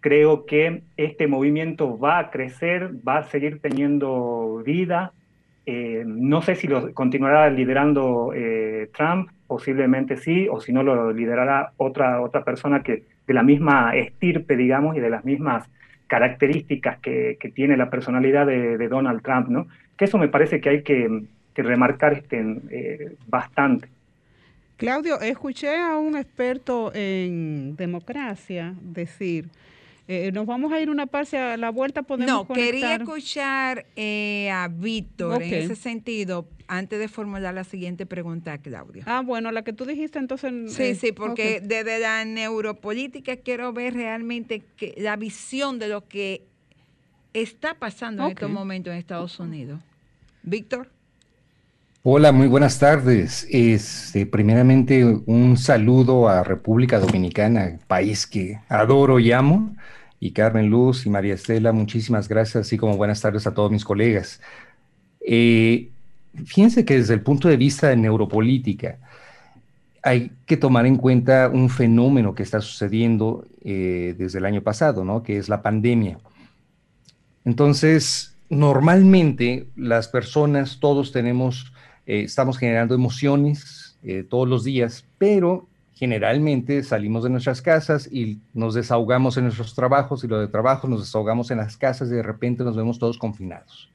creo 0.00 0.44
que 0.44 0.82
este 0.96 1.28
movimiento 1.28 1.96
va 1.96 2.18
a 2.18 2.30
crecer, 2.32 2.94
va 3.06 3.18
a 3.18 3.22
seguir 3.22 3.60
teniendo 3.60 4.60
vida. 4.66 5.12
Eh, 5.66 6.02
no 6.06 6.42
sé 6.42 6.56
si 6.56 6.66
lo 6.66 6.92
continuará 6.92 7.48
liderando 7.48 8.32
eh, 8.34 8.90
Trump, 8.94 9.30
posiblemente 9.46 10.16
sí, 10.16 10.46
o 10.50 10.60
si 10.60 10.72
no 10.72 10.82
lo 10.82 11.12
liderará 11.12 11.72
otra, 11.78 12.20
otra 12.20 12.44
persona 12.44 12.82
que 12.82 13.04
de 13.26 13.34
la 13.34 13.42
misma 13.42 13.96
estirpe, 13.96 14.56
digamos, 14.56 14.96
y 14.96 15.00
de 15.00 15.08
las 15.08 15.24
mismas 15.24 15.66
características 16.06 16.98
que, 16.98 17.38
tiene 17.54 17.76
la 17.76 17.88
personalidad 17.88 18.46
de, 18.46 18.88
Donald 18.88 19.22
Trump, 19.22 19.48
¿no? 19.48 19.66
Que 19.96 20.04
eso 20.04 20.18
me 20.18 20.28
parece 20.28 20.60
que 20.60 20.68
hay 20.68 20.82
que, 20.82 21.24
que 21.54 21.62
remarcar 21.62 22.12
este, 22.12 22.44
eh, 22.70 23.16
bastante. 23.26 23.88
Claudio, 24.76 25.20
escuché 25.20 25.76
a 25.76 25.96
un 25.96 26.16
experto 26.16 26.92
en 26.94 27.76
democracia 27.76 28.74
decir, 28.82 29.46
eh, 30.06 30.32
nos 30.32 30.44
vamos 30.46 30.72
a 30.72 30.80
ir 30.80 30.90
una 30.90 31.06
parte 31.06 31.38
a 31.38 31.56
la 31.56 31.70
vuelta, 31.70 32.02
podemos 32.02 32.48
No, 32.48 32.54
quería 32.54 32.96
escuchar 32.96 33.86
eh, 33.96 34.50
a 34.50 34.68
Víctor 34.68 35.42
en 35.42 35.54
ese 35.54 35.76
sentido 35.76 36.46
antes 36.66 36.98
de 36.98 37.08
formular 37.08 37.54
la 37.54 37.64
siguiente 37.64 38.04
pregunta 38.04 38.52
a 38.52 38.58
Claudio. 38.58 39.02
Ah, 39.06 39.22
bueno, 39.24 39.50
la 39.50 39.62
que 39.64 39.72
tú 39.72 39.86
dijiste 39.86 40.18
entonces... 40.18 40.74
Sí, 40.74 40.82
eh, 40.82 40.94
sí, 40.94 41.12
porque 41.12 41.60
desde 41.62 41.98
la 42.00 42.24
neuropolítica 42.24 43.36
quiero 43.36 43.72
ver 43.72 43.94
realmente 43.94 44.62
que 44.76 44.94
la 44.98 45.16
visión 45.16 45.78
de 45.78 45.88
lo 45.88 46.06
que 46.06 46.46
está 47.32 47.74
pasando 47.74 48.24
en 48.24 48.30
estos 48.30 48.50
momentos 48.50 48.92
en 48.92 48.98
Estados 48.98 49.38
Unidos. 49.40 49.80
Víctor. 50.42 50.90
Hola, 52.06 52.32
muy 52.32 52.48
buenas 52.48 52.78
tardes. 52.78 53.46
Este, 53.50 54.26
primeramente, 54.26 55.06
un 55.06 55.56
saludo 55.56 56.28
a 56.28 56.44
República 56.44 56.98
Dominicana, 57.00 57.78
país 57.86 58.26
que 58.26 58.60
adoro 58.68 59.18
y 59.20 59.32
amo. 59.32 59.74
Y 60.20 60.32
Carmen 60.32 60.68
Luz 60.68 61.06
y 61.06 61.08
María 61.08 61.32
Estela, 61.32 61.72
muchísimas 61.72 62.28
gracias, 62.28 62.66
así 62.66 62.76
como 62.76 62.98
buenas 62.98 63.22
tardes 63.22 63.46
a 63.46 63.54
todos 63.54 63.70
mis 63.70 63.86
colegas. 63.86 64.42
Eh, 65.26 65.88
fíjense 66.44 66.84
que 66.84 66.98
desde 66.98 67.14
el 67.14 67.22
punto 67.22 67.48
de 67.48 67.56
vista 67.56 67.88
de 67.88 67.96
neuropolítica, 67.96 68.98
hay 70.02 70.30
que 70.44 70.58
tomar 70.58 70.84
en 70.84 70.96
cuenta 70.96 71.48
un 71.50 71.70
fenómeno 71.70 72.34
que 72.34 72.42
está 72.42 72.60
sucediendo 72.60 73.46
eh, 73.64 74.14
desde 74.18 74.40
el 74.40 74.44
año 74.44 74.60
pasado, 74.60 75.06
¿no? 75.06 75.22
Que 75.22 75.38
es 75.38 75.48
la 75.48 75.62
pandemia. 75.62 76.18
Entonces, 77.46 78.36
normalmente 78.50 79.68
las 79.74 80.08
personas, 80.08 80.80
todos 80.80 81.10
tenemos, 81.10 81.72
eh, 82.06 82.22
estamos 82.22 82.58
generando 82.58 82.94
emociones 82.94 83.96
eh, 84.02 84.24
todos 84.28 84.48
los 84.48 84.64
días, 84.64 85.04
pero 85.18 85.66
generalmente 85.94 86.82
salimos 86.82 87.24
de 87.24 87.30
nuestras 87.30 87.62
casas 87.62 88.08
y 88.10 88.38
nos 88.52 88.74
desahogamos 88.74 89.36
en 89.36 89.44
nuestros 89.44 89.74
trabajos 89.74 90.24
y 90.24 90.28
lo 90.28 90.40
de 90.40 90.48
trabajo 90.48 90.88
nos 90.88 91.00
desahogamos 91.00 91.50
en 91.50 91.58
las 91.58 91.76
casas 91.76 92.08
y 92.08 92.14
de 92.14 92.22
repente 92.22 92.64
nos 92.64 92.76
vemos 92.76 92.98
todos 92.98 93.16
confinados. 93.16 93.88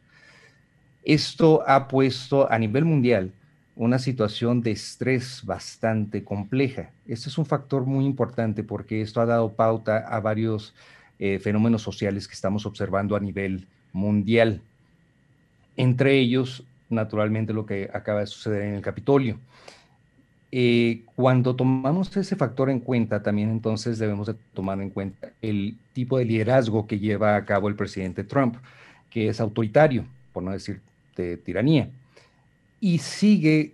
Esto 1.04 1.64
ha 1.68 1.88
puesto 1.88 2.52
a 2.52 2.58
nivel 2.58 2.86
mundial 2.86 3.32
una 3.76 4.00
situación 4.00 4.62
de 4.62 4.72
estrés 4.72 5.42
bastante 5.46 6.24
compleja. 6.24 6.92
Este 7.08 7.30
es 7.30 7.38
un 7.38 7.46
factor 7.46 7.86
muy 7.86 8.06
importante 8.06 8.64
porque 8.64 9.02
esto 9.02 9.22
ha 9.22 9.26
dado 9.26 9.54
pauta 9.54 10.00
a 10.00 10.20
varios 10.20 10.74
eh, 11.18 11.40
fenómenos 11.40 11.82
sociales 11.82 12.28
que 12.28 12.34
estamos 12.34 12.66
observando 12.66 13.16
a 13.16 13.20
nivel 13.20 13.68
mundial. 13.94 14.62
Entre 15.78 16.20
ellos, 16.20 16.64
naturalmente 16.90 17.54
lo 17.54 17.66
que 17.66 17.90
acaba 17.94 18.22
de 18.22 18.28
suceder 18.28 18.64
en 18.64 18.76
el 18.76 18.82
Capitolio. 18.82 19.40
Eh, 20.52 21.04
cuando 21.16 21.56
tomamos 21.56 22.16
ese 22.18 22.36
factor 22.36 22.72
en 22.72 22.80
cuenta, 22.80 23.22
también 23.22 23.52
entonces 23.52 24.00
debemos 24.00 24.28
de 24.28 24.36
tomar 24.54 24.82
en 24.82 24.90
cuenta 24.90 25.30
el 25.42 25.78
tipo 25.94 26.18
de 26.18 26.26
liderazgo 26.26 26.88
que 26.88 26.98
lleva 26.98 27.36
a 27.36 27.46
cabo 27.46 27.68
el 27.70 27.76
presidente 27.76 28.24
Trump, 28.24 28.56
que 29.12 29.30
es 29.30 29.40
autoritario, 29.40 30.06
por 30.34 30.42
no 30.42 30.52
decir 30.52 30.82
de 31.16 31.38
tiranía, 31.38 31.90
y 32.80 32.98
sigue 33.00 33.74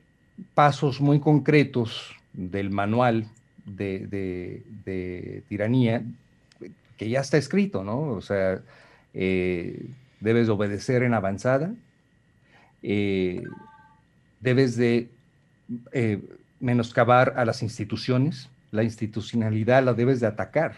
pasos 0.54 0.99
muy 0.99 1.19
concretos 1.19 2.13
del 2.34 2.71
manual 2.71 3.28
de, 3.65 4.62
tiranía 5.47 6.04
que 6.97 7.10
ya 7.10 7.21
está 7.21 7.38
escrito, 7.38 7.84
¿no? 7.84 8.01
O 8.01 8.21
sea, 8.21 8.62
eh, 9.13 9.86
debes 10.19 10.47
de 10.47 10.54
obedecer 10.54 11.04
en 11.04 11.13
avanzada, 11.13 11.73
eh, 12.88 13.41
debes 14.41 14.78
de 14.78 15.10
eh, 15.91 16.21
menoscabar 16.60 17.34
a 17.36 17.43
las 17.43 17.63
instituciones, 17.63 18.48
la 18.69 18.84
institucionalidad 18.84 19.84
la 19.84 19.95
debes 19.95 20.19
de 20.19 20.28
atacar. 20.28 20.76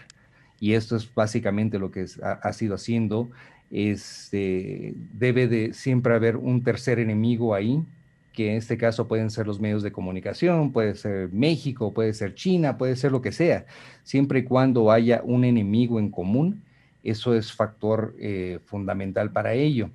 Y 0.58 0.72
esto 0.72 0.96
es 0.96 1.12
básicamente 1.14 1.78
lo 1.78 1.90
que 1.90 2.06
ha 2.22 2.52
sido 2.54 2.76
haciendo. 2.76 3.28
Este, 3.70 4.94
debe 5.12 5.48
de 5.48 5.74
siempre 5.74 6.14
haber 6.14 6.38
un 6.38 6.64
tercer 6.64 6.98
enemigo 6.98 7.54
ahí, 7.54 7.84
que 8.32 8.52
en 8.52 8.56
este 8.56 8.78
caso 8.78 9.06
pueden 9.06 9.30
ser 9.30 9.46
los 9.46 9.60
medios 9.60 9.82
de 9.82 9.92
comunicación, 9.92 10.72
puede 10.72 10.94
ser 10.94 11.30
México, 11.30 11.92
puede 11.92 12.14
ser 12.14 12.34
China, 12.34 12.78
puede 12.78 12.96
ser 12.96 13.12
lo 13.12 13.20
que 13.20 13.32
sea. 13.32 13.66
Siempre 14.02 14.38
y 14.40 14.44
cuando 14.44 14.90
haya 14.90 15.20
un 15.22 15.44
enemigo 15.44 15.98
en 15.98 16.10
común, 16.10 16.62
eso 17.04 17.34
es 17.34 17.52
factor 17.52 18.16
eh, 18.18 18.60
fundamental 18.64 19.30
para 19.30 19.52
ello 19.52 19.90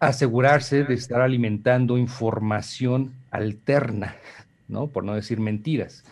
asegurarse 0.00 0.82
de 0.84 0.94
estar 0.94 1.20
alimentando 1.20 1.98
información 1.98 3.12
alterna, 3.30 4.16
¿no? 4.66 4.86
Por 4.86 5.04
no 5.04 5.14
decir 5.14 5.38
mentiras. 5.38 6.04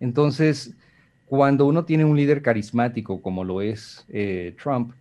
Entonces, 0.00 0.74
cuando 1.26 1.66
uno 1.66 1.84
tiene 1.84 2.04
un 2.04 2.16
líder 2.16 2.42
carismático 2.42 3.22
como 3.22 3.44
lo 3.44 3.62
es 3.62 4.04
eh, 4.08 4.56
Trump, 4.62 4.92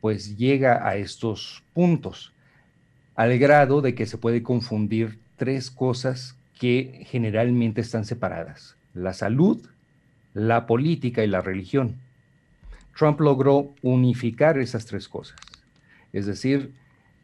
pues 0.00 0.36
llega 0.36 0.86
a 0.86 0.96
estos 0.96 1.62
puntos, 1.72 2.32
al 3.14 3.38
grado 3.38 3.80
de 3.80 3.94
que 3.94 4.06
se 4.06 4.18
puede 4.18 4.42
confundir 4.42 5.18
tres 5.36 5.70
cosas 5.70 6.36
que 6.58 7.04
generalmente 7.06 7.80
están 7.82 8.04
separadas, 8.04 8.76
la 8.94 9.12
salud, 9.12 9.64
la 10.34 10.66
política 10.66 11.22
y 11.22 11.28
la 11.28 11.40
religión. 11.40 11.96
Trump 12.96 13.20
logró 13.20 13.74
unificar 13.82 14.58
esas 14.58 14.86
tres 14.86 15.08
cosas. 15.08 15.36
Es 16.12 16.26
decir, 16.26 16.72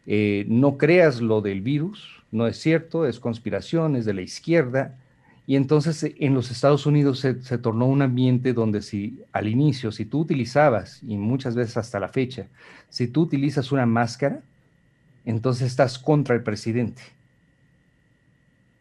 eh, 0.07 0.45
no 0.49 0.79
creas 0.79 1.21
lo 1.21 1.41
del 1.41 1.61
virus, 1.61 2.23
no 2.31 2.47
es 2.47 2.57
cierto, 2.59 3.07
es 3.07 3.21
conspiración, 3.21 3.97
es 3.97 4.05
de 4.05 4.15
la 4.15 4.23
izquierda. 4.23 4.99
Y 5.47 5.57
entonces 5.57 6.03
eh, 6.03 6.15
en 6.19 6.35
los 6.35 6.51
Estados 6.51 6.87
Unidos 6.87 7.21
se, 7.21 7.35
tornó 7.59 7.87
un 7.87 8.03
ambiente 8.03 8.53
donde 8.53 8.83
si 8.83 9.21
al 9.33 9.49
inicio, 9.49 9.93
si 9.93 10.05
tú 10.05 10.21
utilizabas, 10.21 11.03
y 11.03 11.17
muchas 11.17 11.55
veces 11.55 11.77
hasta 11.77 12.01
la 12.01 12.09
fecha, 12.09 12.49
si 12.89 13.09
tú 13.09 13.23
utilizas 13.23 13.73
una 13.73 13.87
máscara, 13.87 14.43
entonces 15.25 15.69
estás 15.69 15.99
contra 15.99 16.35
el 16.35 16.43
presidente. 16.43 17.03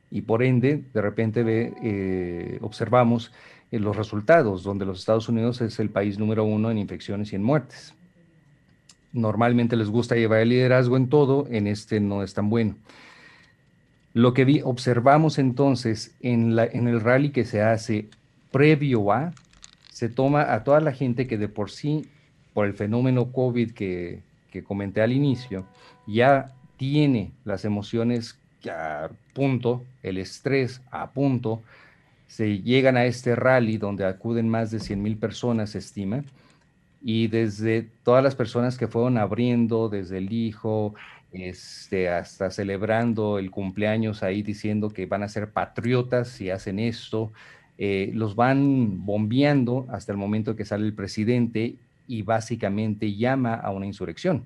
Y 0.09 0.21
por 0.21 0.43
ende, 0.43 0.83
de 0.93 1.01
repente 1.01 1.43
ve, 1.43 1.73
eh, 1.83 2.59
observamos 2.61 3.31
los 3.71 3.95
resultados, 3.95 4.63
donde 4.63 4.85
los 4.85 4.99
Estados 4.99 5.29
Unidos 5.29 5.61
es 5.61 5.79
el 5.79 5.89
país 5.89 6.19
número 6.19 6.43
uno 6.43 6.69
en 6.69 6.77
infecciones 6.77 7.31
y 7.31 7.37
en 7.37 7.43
muertes 7.43 7.93
normalmente 9.13 9.75
les 9.75 9.89
gusta 9.89 10.15
llevar 10.15 10.41
el 10.41 10.49
liderazgo 10.49 10.97
en 10.97 11.09
todo, 11.09 11.47
en 11.49 11.67
este 11.67 11.99
no 11.99 12.23
es 12.23 12.33
tan 12.33 12.49
bueno. 12.49 12.75
Lo 14.13 14.33
que 14.33 14.61
observamos 14.63 15.39
entonces 15.39 16.15
en, 16.21 16.55
la, 16.55 16.65
en 16.65 16.87
el 16.87 16.99
rally 16.99 17.29
que 17.29 17.45
se 17.45 17.61
hace 17.61 18.09
previo 18.51 19.11
a, 19.11 19.33
se 19.89 20.09
toma 20.09 20.53
a 20.53 20.63
toda 20.63 20.81
la 20.81 20.91
gente 20.91 21.27
que 21.27 21.37
de 21.37 21.47
por 21.47 21.71
sí, 21.71 22.05
por 22.53 22.65
el 22.65 22.73
fenómeno 22.73 23.31
COVID 23.31 23.71
que, 23.71 24.19
que 24.51 24.63
comenté 24.63 25.01
al 25.01 25.13
inicio, 25.13 25.65
ya 26.07 26.51
tiene 26.77 27.31
las 27.45 27.63
emociones 27.63 28.37
a 28.69 29.09
punto, 29.33 29.83
el 30.03 30.17
estrés 30.17 30.81
a 30.91 31.11
punto, 31.11 31.61
se 32.27 32.59
llegan 32.59 32.97
a 32.97 33.05
este 33.05 33.35
rally 33.35 33.77
donde 33.77 34.05
acuden 34.05 34.47
más 34.49 34.71
de 34.71 34.79
100 34.79 35.01
mil 35.01 35.17
personas, 35.17 35.71
se 35.71 35.79
estima, 35.79 36.23
y 37.01 37.27
desde 37.27 37.89
todas 38.03 38.23
las 38.23 38.35
personas 38.35 38.77
que 38.77 38.87
fueron 38.87 39.17
abriendo, 39.17 39.89
desde 39.89 40.19
el 40.19 40.31
hijo, 40.31 40.93
este, 41.31 42.09
hasta 42.09 42.51
celebrando 42.51 43.39
el 43.39 43.51
cumpleaños 43.51 44.21
ahí 44.21 44.43
diciendo 44.43 44.89
que 44.89 45.05
van 45.05 45.23
a 45.23 45.29
ser 45.29 45.49
patriotas 45.49 46.27
si 46.27 46.49
hacen 46.49 46.77
esto, 46.77 47.31
eh, 47.77 48.11
los 48.13 48.35
van 48.35 49.05
bombeando 49.05 49.87
hasta 49.89 50.11
el 50.11 50.17
momento 50.17 50.55
que 50.55 50.65
sale 50.65 50.85
el 50.85 50.93
presidente 50.93 51.75
y 52.07 52.21
básicamente 52.21 53.15
llama 53.15 53.55
a 53.55 53.71
una 53.71 53.85
insurrección. 53.85 54.43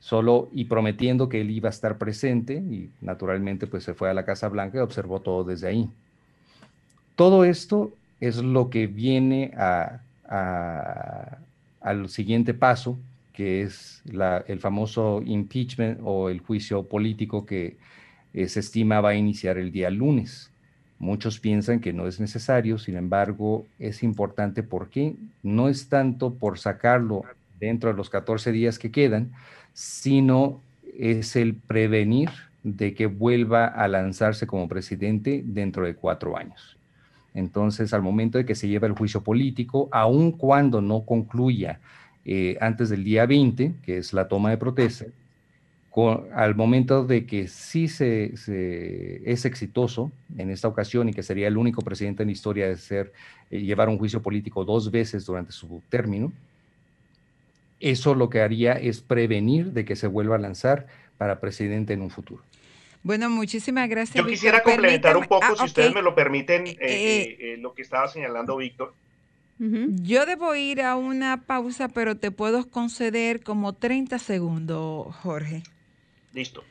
Solo 0.00 0.48
y 0.52 0.64
prometiendo 0.64 1.28
que 1.28 1.40
él 1.40 1.50
iba 1.50 1.68
a 1.68 1.70
estar 1.70 1.98
presente 1.98 2.54
y 2.54 2.90
naturalmente 3.00 3.66
pues 3.66 3.84
se 3.84 3.94
fue 3.94 4.10
a 4.10 4.14
la 4.14 4.24
Casa 4.24 4.48
Blanca 4.48 4.78
y 4.78 4.80
observó 4.80 5.20
todo 5.20 5.44
desde 5.44 5.68
ahí. 5.68 5.88
Todo 7.14 7.44
esto 7.44 7.92
es 8.20 8.38
lo 8.38 8.70
que 8.70 8.86
viene 8.86 9.52
a, 9.56 10.00
a- 10.28 11.38
al 11.80 12.08
siguiente 12.08 12.54
paso, 12.54 12.98
que 13.32 13.62
es 13.62 14.02
el 14.46 14.60
famoso 14.60 15.22
impeachment 15.24 16.00
o 16.02 16.28
el 16.30 16.40
juicio 16.40 16.88
político 16.88 17.44
que 17.46 17.78
eh, 18.32 18.48
se 18.48 18.60
estima 18.60 19.00
va 19.00 19.10
a 19.10 19.14
iniciar 19.14 19.58
el 19.58 19.70
día 19.72 19.90
lunes. 19.90 20.52
Muchos 20.98 21.40
piensan 21.40 21.80
que 21.80 21.92
no 21.92 22.06
es 22.06 22.20
necesario, 22.20 22.78
sin 22.78 22.96
embargo, 22.96 23.70
es 23.78 24.02
importante 24.02 24.62
porque 24.62 25.16
no 25.42 25.68
es 25.68 25.88
tanto 25.88 26.38
por 26.38 26.58
sacarlo 26.58 27.22
dentro 27.58 27.90
de 27.90 27.96
los 27.96 28.10
14 28.10 28.52
días 28.52 28.78
que 28.78 28.90
quedan, 28.90 29.32
sino 29.72 30.64
es 30.82 31.36
el 31.36 31.60
prevenir 31.60 32.30
de 32.62 32.94
que 32.94 33.06
vuelva 33.06 33.66
a 33.66 33.88
lanzarse 33.88 34.46
como 34.46 34.68
presidente 34.68 35.42
dentro 35.44 35.84
de 35.86 35.96
cuatro 35.96 36.36
años. 36.36 36.78
Entonces, 37.34 37.92
al 37.92 38.02
momento 38.02 38.38
de 38.38 38.46
que 38.46 38.54
se 38.54 38.68
lleva 38.68 38.86
el 38.86 38.94
juicio 38.94 39.22
político, 39.22 39.88
aun 39.92 40.32
cuando 40.32 40.80
no 40.80 41.04
concluya 41.04 41.80
eh, 42.24 42.56
antes 42.60 42.88
del 42.90 43.04
día 43.04 43.26
20, 43.26 43.74
que 43.82 43.98
es 43.98 44.12
la 44.12 44.28
toma 44.28 44.50
de 44.50 44.58
protesta, 44.58 45.06
al 46.34 46.56
momento 46.56 47.04
de 47.04 47.24
que 47.24 47.46
sí 47.46 47.86
se, 47.88 48.36
se- 48.36 49.22
es 49.30 49.44
exitoso 49.44 50.10
en 50.36 50.50
esta 50.50 50.66
ocasión 50.68 51.08
y 51.08 51.12
que 51.14 51.22
sería 51.22 51.46
el 51.48 51.56
único 51.56 51.82
presidente 51.82 52.22
en 52.24 52.28
la 52.28 52.32
historia 52.32 52.66
de 52.68 52.76
ser, 52.76 53.12
eh, 53.50 53.60
llevar 53.60 53.88
un 53.88 53.98
juicio 53.98 54.20
político 54.20 54.64
dos 54.64 54.90
veces 54.90 55.24
durante 55.24 55.52
su 55.52 55.82
término, 55.88 56.32
eso 57.80 58.14
lo 58.14 58.30
que 58.30 58.40
haría 58.40 58.72
es 58.74 59.00
prevenir 59.00 59.72
de 59.72 59.84
que 59.84 59.96
se 59.96 60.06
vuelva 60.06 60.36
a 60.36 60.38
lanzar 60.38 60.86
para 61.18 61.40
presidente 61.40 61.92
en 61.92 62.02
un 62.02 62.10
futuro. 62.10 62.42
Bueno, 63.04 63.30
muchísimas 63.30 63.88
gracias. 63.88 64.16
Yo 64.16 64.24
Víctor. 64.24 64.32
quisiera 64.32 64.62
complementar 64.62 65.16
un 65.16 65.26
poco, 65.26 65.46
ah, 65.46 65.54
si 65.56 65.64
ustedes 65.66 65.94
me 65.94 66.02
lo 66.02 66.14
permiten, 66.14 66.66
eh, 66.66 66.76
eh, 66.80 66.80
eh, 66.80 67.36
eh, 67.38 67.56
lo 67.58 67.74
que 67.74 67.82
estaba 67.82 68.08
señalando 68.08 68.56
Víctor. 68.56 68.94
Yo 69.56 70.26
debo 70.26 70.54
ir 70.56 70.82
a 70.82 70.96
una 70.96 71.42
pausa, 71.42 71.88
pero 71.88 72.16
te 72.16 72.32
puedo 72.32 72.68
conceder 72.68 73.42
como 73.42 73.74
30 73.74 74.18
segundos, 74.18 75.14
Jorge. 75.16 75.62
Listo. 76.32 76.64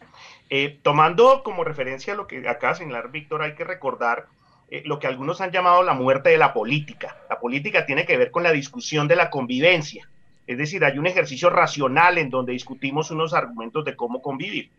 Eh, 0.50 0.80
tomando 0.82 1.42
como 1.44 1.64
referencia 1.64 2.14
lo 2.14 2.28
que 2.28 2.48
acaba 2.48 2.74
de 2.74 2.80
señalar 2.80 3.12
Víctor, 3.12 3.42
hay 3.42 3.56
que 3.56 3.64
recordar 3.64 4.26
eh, 4.70 4.84
lo 4.86 5.00
que 5.00 5.08
algunos 5.08 5.40
han 5.40 5.52
llamado 5.52 5.82
la 5.84 5.94
muerte 5.94 6.30
de 6.30 6.38
la 6.38 6.54
política. 6.54 7.16
La 7.30 7.40
política 7.40 7.86
tiene 7.86 8.06
que 8.06 8.18
ver 8.18 8.32
con 8.32 8.44
la 8.44 8.52
discusión 8.52 9.08
de 9.08 9.16
la 9.16 9.30
convivencia. 9.30 10.10
Es 10.46 10.58
decir, 10.58 10.84
hay 10.84 10.98
un 10.98 11.08
ejercicio 11.08 11.50
racional 11.50 12.18
en 12.18 12.30
donde 12.30 12.52
discutimos 12.52 13.10
unos 13.12 13.34
argumentos 13.34 13.86
de 13.86 13.96
cómo 13.96 14.22
convivir. 14.22 14.70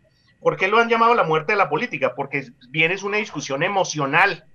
¿Por 0.45 0.57
qué 0.57 0.67
lo 0.67 0.77
han 0.77 0.89
llamado 0.89 1.15
la 1.15 1.23
muerte 1.23 1.53
de 1.53 1.57
la 1.57 1.69
política? 1.69 2.13
Porque 2.13 2.45
bien 2.69 2.91
es 2.91 3.01
una 3.01 3.17
discusión 3.17 3.63
emocional. 3.63 4.45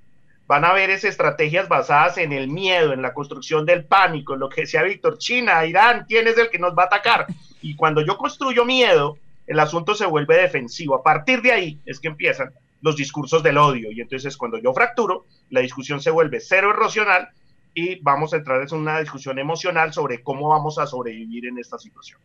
Van 0.46 0.64
a 0.64 0.68
haber 0.68 0.88
esas 0.88 1.11
estrategias 1.11 1.68
basadas 1.68 2.16
en 2.18 2.32
el 2.32 2.47
miedo, 2.47 2.93
en 2.93 3.03
la 3.03 3.12
construcción 3.12 3.66
del 3.66 3.86
pánico, 3.86 4.34
en 4.34 4.38
lo 4.38 4.49
que 4.49 4.61
decía 4.61 4.84
Víctor, 4.84 5.18
China, 5.18 5.66
Irán, 5.66 6.05
¿quién 6.07 6.28
es 6.28 6.38
el 6.38 6.49
que 6.49 6.61
nos 6.61 6.78
va 6.78 6.84
a 6.84 6.86
atacar? 6.86 7.26
Y 7.61 7.74
cuando 7.74 8.03
yo 8.03 8.16
construyo 8.16 8.64
miedo, 8.64 9.18
el 9.49 9.59
asunto 9.59 9.97
se 9.97 10.07
vuelve 10.07 10.36
defensivo. 10.36 10.95
A 10.95 11.03
partir 11.03 11.43
de 11.43 11.51
ahí 11.51 11.80
es 11.84 11.99
que 11.99 12.07
empiezan 12.07 12.53
los 12.82 12.95
discursos 12.95 13.43
del 13.43 13.59
odio. 13.59 13.91
Y 13.91 14.01
entonces 14.01 14.36
cuando 14.36 14.59
yo 14.59 14.72
fracturo, 14.72 15.26
la 15.49 15.59
discusión 15.59 16.01
se 16.01 16.12
vuelve 16.12 16.38
cero 16.38 16.70
erosional 16.70 17.30
y 17.74 18.00
vamos 18.00 18.32
a 18.32 18.36
entrar 18.36 18.62
en 18.62 18.78
una 18.78 19.00
discusión 19.00 19.38
emocional 19.38 19.92
sobre 19.92 20.22
cómo 20.22 20.48
vamos 20.48 20.78
a 20.78 20.86
sobrevivir 20.86 21.46
en 21.46 21.58
esta 21.58 21.78
situación. 21.78 22.18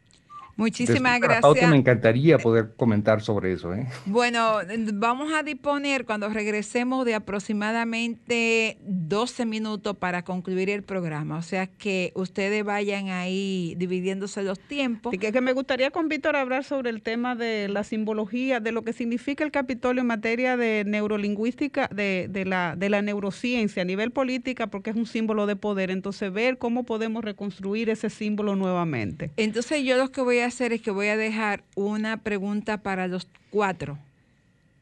Muchísimas 0.57 1.13
Después, 1.13 1.19
para 1.21 1.41
Pauta, 1.41 1.59
gracias. 1.59 1.71
me 1.71 1.77
encantaría 1.77 2.37
poder 2.37 2.75
comentar 2.77 3.21
sobre 3.21 3.51
eso. 3.51 3.73
¿eh? 3.73 3.87
Bueno, 4.05 4.59
vamos 4.93 5.33
a 5.33 5.43
disponer 5.43 6.05
cuando 6.05 6.29
regresemos 6.29 7.03
de 7.03 7.15
aproximadamente 7.15 8.77
12 8.81 9.45
minutos 9.45 9.97
para 9.97 10.23
concluir 10.23 10.69
el 10.69 10.83
programa. 10.83 11.37
O 11.37 11.41
sea 11.41 11.67
que 11.67 12.13
ustedes 12.15 12.63
vayan 12.63 13.09
ahí 13.09 13.75
dividiéndose 13.77 14.43
los 14.43 14.57
tiempos. 14.59 15.11
Así 15.11 15.17
que, 15.17 15.33
que 15.33 15.41
me 15.41 15.51
gustaría 15.51 15.91
con 15.91 16.07
Víctor 16.07 16.37
hablar 16.37 16.63
sobre 16.63 16.89
el 16.89 17.01
tema 17.01 17.35
de 17.35 17.67
la 17.67 17.83
simbología, 17.83 18.61
de 18.61 18.71
lo 18.71 18.83
que 18.83 18.93
significa 18.93 19.43
el 19.43 19.51
Capitolio 19.51 20.01
en 20.01 20.07
materia 20.07 20.55
de 20.55 20.85
neurolingüística, 20.85 21.89
de, 21.93 22.27
de 22.29 22.45
la, 22.45 22.75
de 22.77 22.89
la 22.89 23.01
neurociencia 23.01 23.81
a 23.81 23.85
nivel 23.85 24.11
política, 24.11 24.67
porque 24.67 24.91
es 24.91 24.95
un 24.95 25.05
símbolo 25.05 25.44
de 25.45 25.55
poder. 25.55 25.91
Entonces, 25.91 26.31
ver 26.31 26.57
cómo 26.57 26.83
podemos 26.83 27.23
reconstruir 27.23 27.89
ese 27.89 28.09
símbolo 28.09 28.55
nuevamente. 28.55 29.31
Entonces 29.37 29.83
yo 29.83 29.97
lo 29.97 30.11
que 30.11 30.21
voy 30.21 30.39
a 30.39 30.47
hacer 30.47 30.73
es 30.73 30.81
que 30.81 30.91
voy 30.91 31.07
a 31.07 31.17
dejar 31.17 31.63
una 31.75 32.17
pregunta 32.17 32.77
para 32.81 33.07
los 33.07 33.27
cuatro 33.49 33.97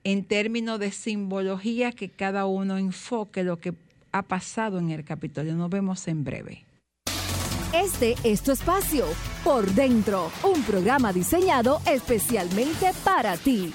en 0.04 0.24
términos 0.24 0.80
de 0.80 0.92
simbología 0.92 1.92
que 1.92 2.10
cada 2.10 2.46
uno 2.46 2.78
enfoque 2.78 3.44
lo 3.44 3.60
que 3.60 3.74
ha 4.12 4.22
pasado 4.24 4.80
en 4.80 4.92
el 4.92 5.04
Capitolio. 5.04 5.56
Nos 5.56 5.70
vemos 5.70 6.08
en 6.08 6.24
breve. 6.24 6.66
Este 7.74 8.16
es 8.24 8.44
tu 8.44 8.52
espacio, 8.52 9.06
Por 9.44 9.66
Dentro, 9.72 10.32
un 10.44 10.62
programa 10.64 11.12
diseñado 11.12 11.82
especialmente 11.88 12.92
para 13.04 13.36
ti. 13.36 13.74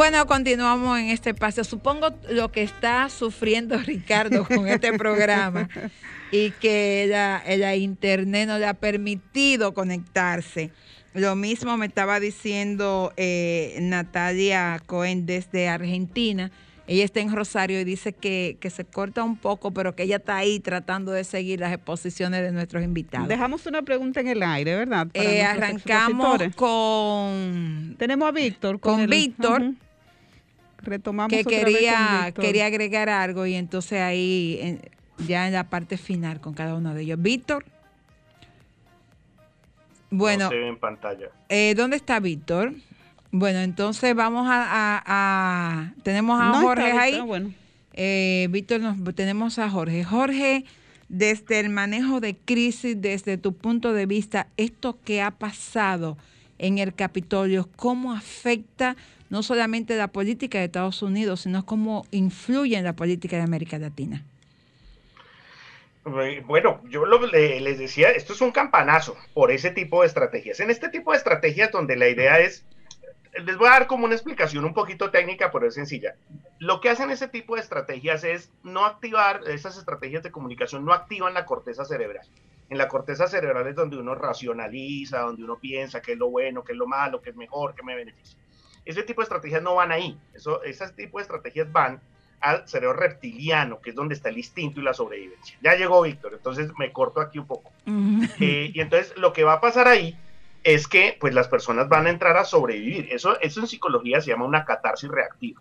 Bueno, 0.00 0.26
continuamos 0.26 0.98
en 0.98 1.10
este 1.10 1.28
espacio. 1.28 1.62
Supongo 1.62 2.08
lo 2.30 2.50
que 2.50 2.62
está 2.62 3.10
sufriendo 3.10 3.76
Ricardo 3.86 4.46
con 4.46 4.66
este 4.66 4.94
programa 4.94 5.68
y 6.32 6.52
que 6.52 7.04
la, 7.06 7.42
la 7.58 7.76
internet 7.76 8.48
no 8.48 8.58
le 8.58 8.66
ha 8.66 8.72
permitido 8.72 9.74
conectarse. 9.74 10.70
Lo 11.12 11.36
mismo 11.36 11.76
me 11.76 11.84
estaba 11.84 12.18
diciendo 12.18 13.12
eh, 13.18 13.76
Natalia 13.82 14.80
Cohen 14.86 15.26
desde 15.26 15.68
Argentina. 15.68 16.50
Ella 16.86 17.04
está 17.04 17.20
en 17.20 17.36
Rosario 17.36 17.78
y 17.78 17.84
dice 17.84 18.14
que, 18.14 18.56
que 18.58 18.70
se 18.70 18.86
corta 18.86 19.22
un 19.22 19.36
poco, 19.36 19.70
pero 19.70 19.94
que 19.94 20.04
ella 20.04 20.16
está 20.16 20.38
ahí 20.38 20.60
tratando 20.60 21.12
de 21.12 21.24
seguir 21.24 21.60
las 21.60 21.74
exposiciones 21.74 22.40
de 22.40 22.52
nuestros 22.52 22.82
invitados. 22.82 23.28
Dejamos 23.28 23.66
una 23.66 23.82
pregunta 23.82 24.20
en 24.20 24.28
el 24.28 24.42
aire, 24.42 24.76
¿verdad? 24.76 25.08
Eh, 25.12 25.42
arrancamos 25.42 26.40
con 26.56 27.96
Tenemos 27.98 28.26
a 28.26 28.32
Víctor. 28.32 28.80
con 28.80 29.00
el- 29.00 29.06
Víctor. 29.08 29.74
Retomamos 30.82 31.30
que 31.30 31.40
otra 31.40 31.50
vez 31.52 31.62
con 31.64 31.72
quería, 31.74 32.32
quería 32.34 32.66
agregar 32.66 33.08
algo 33.08 33.46
y 33.46 33.54
entonces 33.54 34.00
ahí 34.00 34.58
en- 34.62 34.80
ya 35.26 35.46
en 35.46 35.52
la 35.52 35.64
parte 35.68 35.96
final 35.98 36.40
con 36.40 36.54
cada 36.54 36.74
uno 36.74 36.94
de 36.94 37.02
ellos. 37.02 37.20
Víctor. 37.20 37.64
Bueno, 40.10 40.44
No 40.44 40.50
se 40.50 40.56
ve 40.56 40.68
en 40.68 40.78
pantalla. 40.78 41.28
eh, 41.48 41.74
¿dónde 41.76 41.96
está 41.96 42.18
Víctor? 42.20 42.72
Bueno, 43.30 43.60
entonces 43.60 44.14
vamos 44.14 44.48
a, 44.48 44.64
a- 44.64 45.02
a- 45.06 45.92
tenemos 46.02 46.40
a 46.40 46.46
No 46.46 46.62
Jorge 46.62 46.90
ahí. 46.92 47.20
bueno. 47.20 47.52
Eh, 47.92 48.48
Víctor, 48.50 48.80
nos, 48.80 48.96
tenemos 49.14 49.58
a 49.60 49.68
Jorge. 49.70 50.02
Jorge, 50.02 50.64
desde 51.08 51.60
el 51.60 51.70
manejo 51.70 52.20
de 52.20 52.36
crisis, 52.36 53.00
desde 53.00 53.36
tu 53.36 53.52
punto 53.54 53.92
de 53.92 54.06
vista, 54.06 54.48
esto 54.56 54.98
que 55.04 55.22
ha 55.22 55.30
pasado 55.32 56.16
en 56.58 56.78
el 56.78 56.92
Capitolio, 56.94 57.68
¿cómo 57.76 58.12
afecta 58.12 58.96
no 59.30 59.42
solamente 59.42 59.96
la 59.96 60.08
política 60.08 60.58
de 60.58 60.64
Estados 60.66 61.02
Unidos, 61.02 61.40
sino 61.42 61.64
cómo 61.64 62.04
influye 62.10 62.76
en 62.76 62.84
la 62.84 62.94
política 62.94 63.36
de 63.36 63.42
América 63.42 63.78
Latina? 63.78 64.24
Bueno, 66.46 66.80
yo 66.88 67.04
lo- 67.04 67.26
le- 67.26 67.60
les 67.60 67.78
decía, 67.78 68.10
esto 68.10 68.32
es 68.32 68.40
un 68.40 68.52
campanazo 68.52 69.16
por 69.34 69.50
ese 69.50 69.70
tipo 69.70 70.00
de 70.00 70.08
estrategias. 70.08 70.58
En 70.60 70.70
este 70.70 70.88
tipo 70.88 71.12
de 71.12 71.18
estrategias 71.18 71.70
donde 71.70 71.94
la 71.94 72.08
idea 72.08 72.40
es, 72.40 72.64
les 73.44 73.56
voy 73.58 73.68
a 73.68 73.72
dar 73.72 73.86
como 73.86 74.06
una 74.06 74.14
explicación 74.14 74.64
un 74.64 74.74
poquito 74.74 75.10
técnica, 75.10 75.52
pero 75.52 75.68
es 75.68 75.74
sencilla. 75.74 76.14
Lo 76.58 76.80
que 76.80 76.88
hacen 76.88 77.10
ese 77.10 77.28
tipo 77.28 77.54
de 77.54 77.60
estrategias 77.60 78.24
es 78.24 78.50
no 78.64 78.86
activar, 78.86 79.42
esas 79.46 79.76
estrategias 79.76 80.22
de 80.22 80.30
comunicación 80.30 80.84
no 80.84 80.92
activan 80.94 81.34
la 81.34 81.44
corteza 81.44 81.84
cerebral. 81.84 82.26
En 82.70 82.78
la 82.78 82.88
corteza 82.88 83.26
cerebral 83.28 83.66
es 83.66 83.74
donde 83.76 83.98
uno 83.98 84.14
racionaliza, 84.14 85.20
donde 85.20 85.44
uno 85.44 85.58
piensa 85.58 86.00
qué 86.00 86.12
es 86.12 86.18
lo 86.18 86.30
bueno, 86.30 86.64
qué 86.64 86.72
es 86.72 86.78
lo 86.78 86.86
malo, 86.86 87.20
qué 87.20 87.30
es 87.30 87.36
mejor, 87.36 87.74
qué 87.74 87.82
me 87.82 87.94
beneficia. 87.94 88.39
Ese 88.90 89.02
tipo 89.04 89.20
de 89.20 89.24
estrategias 89.24 89.62
no 89.62 89.76
van 89.76 89.92
ahí. 89.92 90.18
Eso, 90.34 90.62
ese 90.62 90.88
tipo 90.90 91.18
de 91.18 91.22
estrategias 91.22 91.70
van 91.70 92.00
al 92.40 92.66
cerebro 92.66 92.96
reptiliano, 92.96 93.80
que 93.80 93.90
es 93.90 93.96
donde 93.96 94.14
está 94.14 94.30
el 94.30 94.38
instinto 94.38 94.80
y 94.80 94.82
la 94.82 94.94
sobrevivencia. 94.94 95.58
Ya 95.62 95.74
llegó 95.74 96.02
Víctor, 96.02 96.34
entonces 96.34 96.70
me 96.78 96.92
corto 96.92 97.20
aquí 97.20 97.38
un 97.38 97.46
poco. 97.46 97.70
Eh, 98.40 98.70
y 98.72 98.80
entonces 98.80 99.16
lo 99.16 99.32
que 99.32 99.44
va 99.44 99.54
a 99.54 99.60
pasar 99.60 99.88
ahí 99.88 100.18
es 100.64 100.88
que 100.88 101.16
pues 101.20 101.34
las 101.34 101.48
personas 101.48 101.88
van 101.88 102.06
a 102.06 102.10
entrar 102.10 102.36
a 102.36 102.44
sobrevivir. 102.44 103.08
Eso, 103.12 103.38
eso 103.40 103.60
en 103.60 103.66
psicología 103.66 104.20
se 104.20 104.30
llama 104.30 104.46
una 104.46 104.64
catarsis 104.64 105.10
reactiva. 105.10 105.60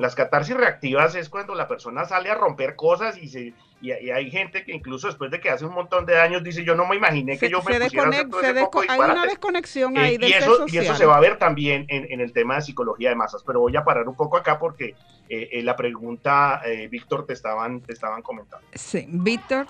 Las 0.00 0.14
catarsis 0.14 0.56
reactivas 0.56 1.14
es 1.14 1.28
cuando 1.28 1.54
la 1.54 1.68
persona 1.68 2.06
sale 2.06 2.30
a 2.30 2.34
romper 2.34 2.74
cosas 2.74 3.18
y, 3.18 3.28
se, 3.28 3.52
y, 3.82 3.92
y 3.92 4.10
hay 4.10 4.30
gente 4.30 4.64
que 4.64 4.72
incluso 4.72 5.08
después 5.08 5.30
de 5.30 5.40
que 5.40 5.50
hace 5.50 5.66
un 5.66 5.74
montón 5.74 6.06
de 6.06 6.18
años 6.18 6.42
dice 6.42 6.64
yo 6.64 6.74
no 6.74 6.86
me 6.86 6.96
imaginé 6.96 7.32
que 7.34 7.46
Se- 7.46 7.52
yo 7.52 7.58
me 7.62 7.74
se 7.74 7.80
pusiera 7.80 8.06
a 8.06 8.08
hacer 8.08 8.30
todo 8.30 8.40
ese 8.40 8.48
hay 8.48 8.54
una 8.54 9.06
disparates". 9.06 9.30
desconexión 9.30 9.96
Eh, 9.98 10.00
ahí 10.00 10.14
y, 10.14 10.16
del 10.18 10.30
ser 10.32 10.42
eso, 10.42 10.64
y 10.68 10.78
eso 10.78 10.94
se 10.94 11.04
va 11.04 11.18
a 11.18 11.20
ver 11.20 11.36
también 11.38 11.84
en, 11.90 12.10
en 12.10 12.20
el 12.22 12.32
tema 12.32 12.54
de 12.54 12.62
psicología 12.62 13.10
de 13.10 13.14
masas, 13.16 13.42
pero 13.46 13.60
voy 13.60 13.76
a 13.76 13.84
parar 13.84 14.08
un 14.08 14.16
poco 14.16 14.38
acá 14.38 14.58
porque 14.58 14.94
eh, 15.28 15.48
eh, 15.52 15.62
la 15.62 15.76
pregunta, 15.76 16.62
eh, 16.64 16.88
Víctor, 16.88 17.26
te 17.26 17.34
estaban, 17.34 17.82
te 17.82 17.92
estaban 17.92 18.22
comentando. 18.22 18.66
Sí, 18.74 19.04
Víctor, 19.06 19.66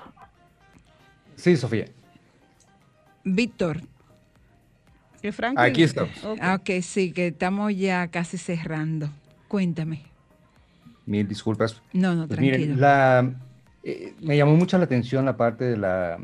Sí, 1.34 1.56
Sofía. 1.56 1.86
Víctor. 3.24 3.80
Franklin- 5.32 5.58
Aquí 5.58 5.82
estamos. 5.82 6.24
Ok. 6.24 6.38
Ah, 6.40 6.54
Ok, 6.60 6.70
sí, 6.82 7.12
que 7.12 7.26
estamos 7.26 7.74
ya 7.76 8.08
casi 8.08 8.38
cerrando. 8.38 9.10
Cuéntame. 9.48 10.02
Mil 11.10 11.26
disculpas. 11.26 11.82
No, 11.92 12.14
no, 12.14 12.28
Pues 12.28 12.38
miren, 12.38 12.60
tranquilo. 12.60 12.80
la, 12.80 13.34
eh, 13.82 14.14
me 14.20 14.36
llamó 14.36 14.54
mucho 14.56 14.78
la 14.78 14.84
atención 14.84 15.24
la 15.24 15.36
parte 15.36 15.64
de 15.64 15.76
la... 15.76 16.18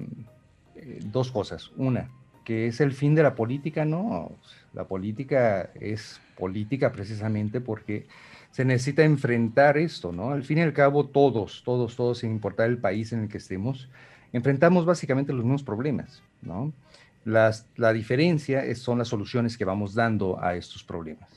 eh, 0.76 1.00
dos 1.04 1.32
cosas. 1.32 1.72
Una, 1.76 2.08
que 2.44 2.68
es 2.68 2.80
el 2.80 2.92
fin 2.92 3.14
de 3.16 3.24
la 3.24 3.34
política, 3.34 3.84
no. 3.84 4.30
La 4.74 4.84
política 4.84 5.70
es 5.74 6.20
política 6.38 6.92
precisamente 6.92 7.60
porque 7.60 8.06
se 8.52 8.64
necesita 8.64 9.02
enfrentar 9.02 9.76
esto, 9.76 10.12
¿no? 10.12 10.30
Al 10.30 10.44
fin 10.44 10.58
y 10.58 10.60
al 10.62 10.72
cabo, 10.72 11.06
todos, 11.06 11.62
todos, 11.64 11.96
todos, 11.96 12.18
sin 12.18 12.30
importar 12.30 12.68
el 12.68 12.78
país 12.78 13.12
en 13.12 13.22
el 13.24 13.28
que 13.28 13.38
estemos, 13.38 13.88
enfrentamos 14.32 14.84
básicamente 14.86 15.32
los 15.32 15.42
mismos 15.44 15.64
problemas, 15.64 16.22
¿no? 16.42 16.72
Las, 17.24 17.66
la 17.74 17.92
diferencia 17.92 18.64
es- 18.64 18.78
son 18.82 18.98
las 18.98 19.08
soluciones 19.08 19.58
que 19.58 19.64
vamos 19.64 19.94
dando 19.94 20.40
a 20.40 20.54
estos 20.54 20.84
problemas. 20.84 21.28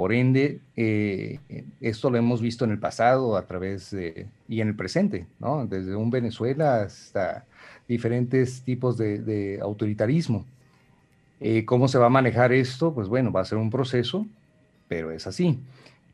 Por 0.00 0.14
ende, 0.14 0.60
eh, 0.76 1.40
esto 1.82 2.08
lo 2.08 2.16
hemos 2.16 2.40
visto 2.40 2.64
en 2.64 2.70
el 2.70 2.78
pasado 2.78 3.36
a 3.36 3.46
través 3.46 3.90
de, 3.90 4.28
y 4.48 4.62
en 4.62 4.68
el 4.68 4.74
presente, 4.74 5.26
¿no? 5.38 5.66
Desde 5.66 5.94
un 5.94 6.10
Venezuela 6.10 6.80
hasta 6.80 7.44
diferentes 7.86 8.62
tipos 8.62 8.96
de, 8.96 9.18
de 9.18 9.58
autoritarismo. 9.60 10.46
Eh, 11.38 11.66
¿Cómo 11.66 11.86
se 11.86 11.98
va 11.98 12.06
a 12.06 12.08
manejar 12.08 12.50
esto? 12.50 12.94
Pues 12.94 13.08
bueno, 13.08 13.30
va 13.30 13.42
a 13.42 13.44
ser 13.44 13.58
un 13.58 13.68
proceso, 13.68 14.26
pero 14.88 15.10
es 15.10 15.26
así. 15.26 15.58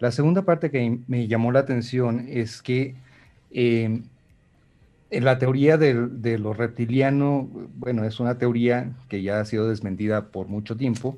La 0.00 0.10
segunda 0.10 0.42
parte 0.42 0.72
que 0.72 0.98
me 1.06 1.28
llamó 1.28 1.52
la 1.52 1.60
atención 1.60 2.26
es 2.28 2.62
que 2.62 2.96
eh, 3.52 4.00
en 5.10 5.24
la 5.24 5.38
teoría 5.38 5.76
del- 5.78 6.22
de, 6.22 6.38
lo 6.38 6.54
reptiliano, 6.54 7.48
bueno, 7.76 8.02
es 8.02 8.18
una 8.18 8.36
teoría 8.36 8.90
que 9.08 9.22
ya 9.22 9.38
ha 9.38 9.44
sido 9.44 9.68
desmentida 9.68 10.26
por 10.32 10.48
mucho 10.48 10.76
tiempo. 10.76 11.16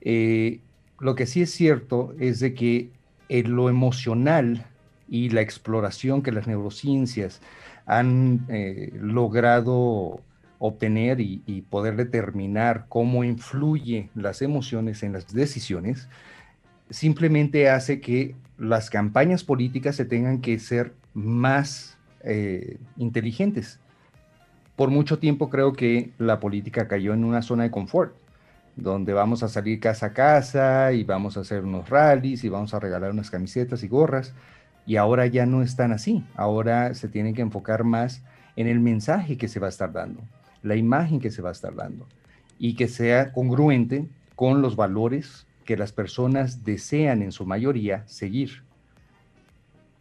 Eh, 0.00 0.60
lo 0.98 1.14
que 1.14 1.26
sí 1.26 1.42
es 1.42 1.50
cierto 1.50 2.14
es 2.18 2.40
de 2.40 2.54
que 2.54 2.90
en 3.28 3.54
lo 3.54 3.68
emocional 3.68 4.66
y 5.08 5.30
la 5.30 5.40
exploración 5.40 6.22
que 6.22 6.32
las 6.32 6.46
neurociencias 6.46 7.40
han 7.86 8.46
eh, 8.48 8.92
logrado 9.00 10.20
obtener 10.58 11.20
y, 11.20 11.42
y 11.46 11.62
poder 11.62 11.96
determinar 11.96 12.86
cómo 12.88 13.24
influye 13.24 14.08
las 14.14 14.42
emociones 14.42 15.02
en 15.02 15.12
las 15.12 15.32
decisiones, 15.32 16.08
simplemente 16.90 17.68
hace 17.68 18.00
que 18.00 18.34
las 18.58 18.90
campañas 18.90 19.44
políticas 19.44 19.96
se 19.96 20.04
tengan 20.04 20.40
que 20.40 20.58
ser 20.58 20.94
más 21.14 21.98
eh, 22.22 22.78
inteligentes. 22.96 23.80
Por 24.76 24.90
mucho 24.90 25.18
tiempo 25.18 25.48
creo 25.48 25.72
que 25.72 26.10
la 26.18 26.40
política 26.40 26.88
cayó 26.88 27.14
en 27.14 27.24
una 27.24 27.42
zona 27.42 27.64
de 27.64 27.70
confort, 27.70 28.14
donde 28.76 29.14
vamos 29.14 29.42
a 29.42 29.48
salir 29.48 29.80
casa 29.80 30.06
a 30.06 30.12
casa 30.12 30.92
y 30.92 31.02
vamos 31.02 31.36
a 31.36 31.40
hacer 31.40 31.64
unos 31.64 31.88
rallies 31.88 32.44
y 32.44 32.48
vamos 32.48 32.74
a 32.74 32.80
regalar 32.80 33.10
unas 33.10 33.30
camisetas 33.30 33.82
y 33.82 33.88
gorras, 33.88 34.34
y 34.86 34.96
ahora 34.96 35.26
ya 35.26 35.46
no 35.46 35.62
están 35.62 35.92
así, 35.92 36.24
ahora 36.36 36.94
se 36.94 37.08
tienen 37.08 37.34
que 37.34 37.42
enfocar 37.42 37.82
más 37.84 38.22
en 38.54 38.68
el 38.68 38.80
mensaje 38.80 39.36
que 39.36 39.48
se 39.48 39.58
va 39.58 39.66
a 39.66 39.70
estar 39.70 39.92
dando. 39.92 40.22
la 40.62 40.74
imagen 40.74 41.20
que 41.20 41.30
se 41.30 41.42
va 41.42 41.50
a 41.50 41.52
estar 41.52 41.74
dando 41.76 42.08
y 42.58 42.74
que 42.74 42.88
sea 42.88 43.32
congruente 43.32 44.08
con 44.34 44.62
los 44.62 44.74
valores 44.74 45.46
que 45.64 45.76
las 45.76 45.92
personas 45.92 46.64
desean 46.64 47.22
en 47.22 47.30
su 47.30 47.46
mayoría 47.46 48.02
seguir. 48.06 48.62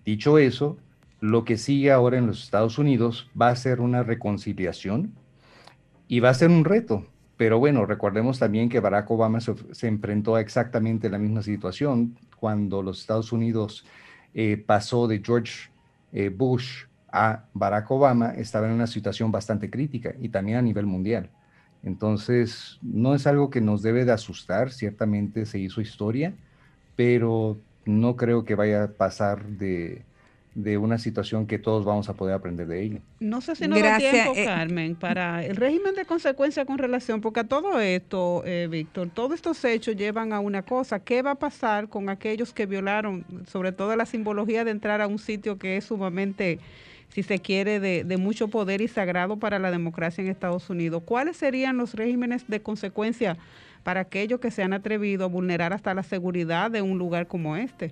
Dicho 0.06 0.38
eso, 0.38 0.78
lo 1.20 1.46
que 1.46 1.58
sigue 1.58 1.92
ahora 1.92 2.18
en 2.18 2.28
los 2.28 2.44
Estados 2.44 2.78
Unidos 2.78 3.30
va 3.40 3.50
a 3.50 3.56
ser 3.56 3.80
una 3.80 4.04
reconciliación 4.04 5.14
y 6.08 6.20
va 6.20 6.30
a 6.30 6.34
ser 6.34 6.50
un 6.50 6.66
reto. 6.66 7.06
Pero 7.38 7.60
bueno, 7.60 7.86
recordemos 7.86 8.40
también 8.40 8.70
que 8.70 8.80
Barack 8.80 9.12
Obama 9.12 9.40
se, 9.42 9.88
enfrentó 9.88 10.36
a 10.36 10.42
exactamente 10.42 11.10
la 11.10 11.18
misma 11.18 11.42
situación 11.42 12.18
cuando 12.40 12.82
los 12.82 13.00
Estados 13.02 13.32
Unidos 13.32 13.86
eh, 14.34 14.64
pasó 14.66 15.08
de 15.08 15.22
George 15.24 15.70
eh, 16.14 16.30
Bush 16.30 16.86
a 17.12 17.46
Barack 17.54 17.90
Obama, 17.92 18.32
estaba 18.32 18.68
en 18.68 18.74
una 18.74 18.88
situación 18.88 19.32
bastante 19.32 19.70
crítica 19.70 20.14
y 20.20 20.30
también 20.30 20.58
a 20.58 20.62
nivel 20.62 20.86
mundial. 20.86 21.30
Entonces, 21.84 22.80
no 22.82 23.16
es 23.16 23.28
algo 23.28 23.50
que 23.50 23.62
nos 23.62 23.82
debe 23.82 24.06
de 24.06 24.12
asustar, 24.12 24.72
ciertamente 24.72 25.46
se 25.46 25.60
hizo 25.60 25.82
historia, 25.82 26.34
pero 26.96 27.58
no 27.86 28.16
creo 28.16 28.44
que 28.44 28.56
vaya 28.56 28.84
a 28.84 28.88
pasar 28.88 29.46
de, 29.46 30.04
de 30.56 30.78
una 30.78 30.98
situación 30.98 31.48
que 31.48 31.60
todos 31.60 31.84
vamos 31.84 32.08
a 32.08 32.14
poder 32.14 32.34
aprender 32.34 32.66
de 32.66 32.82
ella. 32.82 33.00
No 33.20 33.42
sé 33.42 33.58
si 33.58 33.68
nos 33.68 33.82
da 33.82 33.98
tiempo, 33.98 34.32
eh. 34.36 34.46
Carmen, 34.46 34.96
para 34.96 35.46
el 35.46 35.58
régimen 35.58 35.96
de 35.96 36.06
consecuencia 36.06 36.66
con 36.66 36.78
relación, 36.78 37.20
porque 37.20 37.42
a 37.42 37.44
todo 37.44 37.82
esto, 37.82 38.42
eh, 38.46 38.68
Víctor, 38.72 39.10
todos 39.14 39.34
estos 39.34 39.64
hechos 39.66 39.98
llevan 39.98 40.32
a 40.32 40.40
una 40.40 40.62
cosa. 40.62 41.00
¿Qué 41.02 41.22
va 41.22 41.32
a 41.32 41.36
pasar 41.36 41.90
con 41.90 42.10
aquellos 42.10 42.54
que 42.54 42.66
violaron, 42.66 43.26
sobre 43.48 43.74
todo 43.74 43.94
la 43.98 44.06
simbología 44.06 44.64
de 44.64 44.72
entrar 44.72 45.02
a 45.02 45.08
un 45.08 45.20
sitio 45.20 45.58
que 45.58 45.76
es 45.76 45.84
sumamente, 45.84 46.60
si 47.10 47.22
se 47.22 47.40
quiere, 47.40 47.82
de, 47.82 48.06
de 48.06 48.18
mucho 48.18 48.48
poder 48.48 48.80
y 48.80 48.88
sagrado 48.88 49.38
para 49.38 49.60
la 49.60 49.72
democracia 49.72 50.24
en 50.24 50.30
Estados 50.30 50.70
Unidos? 50.70 51.04
¿Cuáles 51.06 51.36
serían 51.36 51.76
los 51.76 51.96
regímenes 51.96 52.48
de 52.48 52.62
consecuencia 52.62 53.38
para 53.84 54.00
aquellos 54.00 54.40
que 54.40 54.52
se 54.52 54.64
han 54.64 54.72
atrevido 54.72 55.26
a 55.26 55.28
vulnerar 55.28 55.74
hasta 55.74 55.94
la 55.94 56.04
seguridad 56.04 56.72
de 56.72 56.82
un 56.82 56.98
lugar 56.98 57.28
como 57.28 57.58
este? 57.58 57.92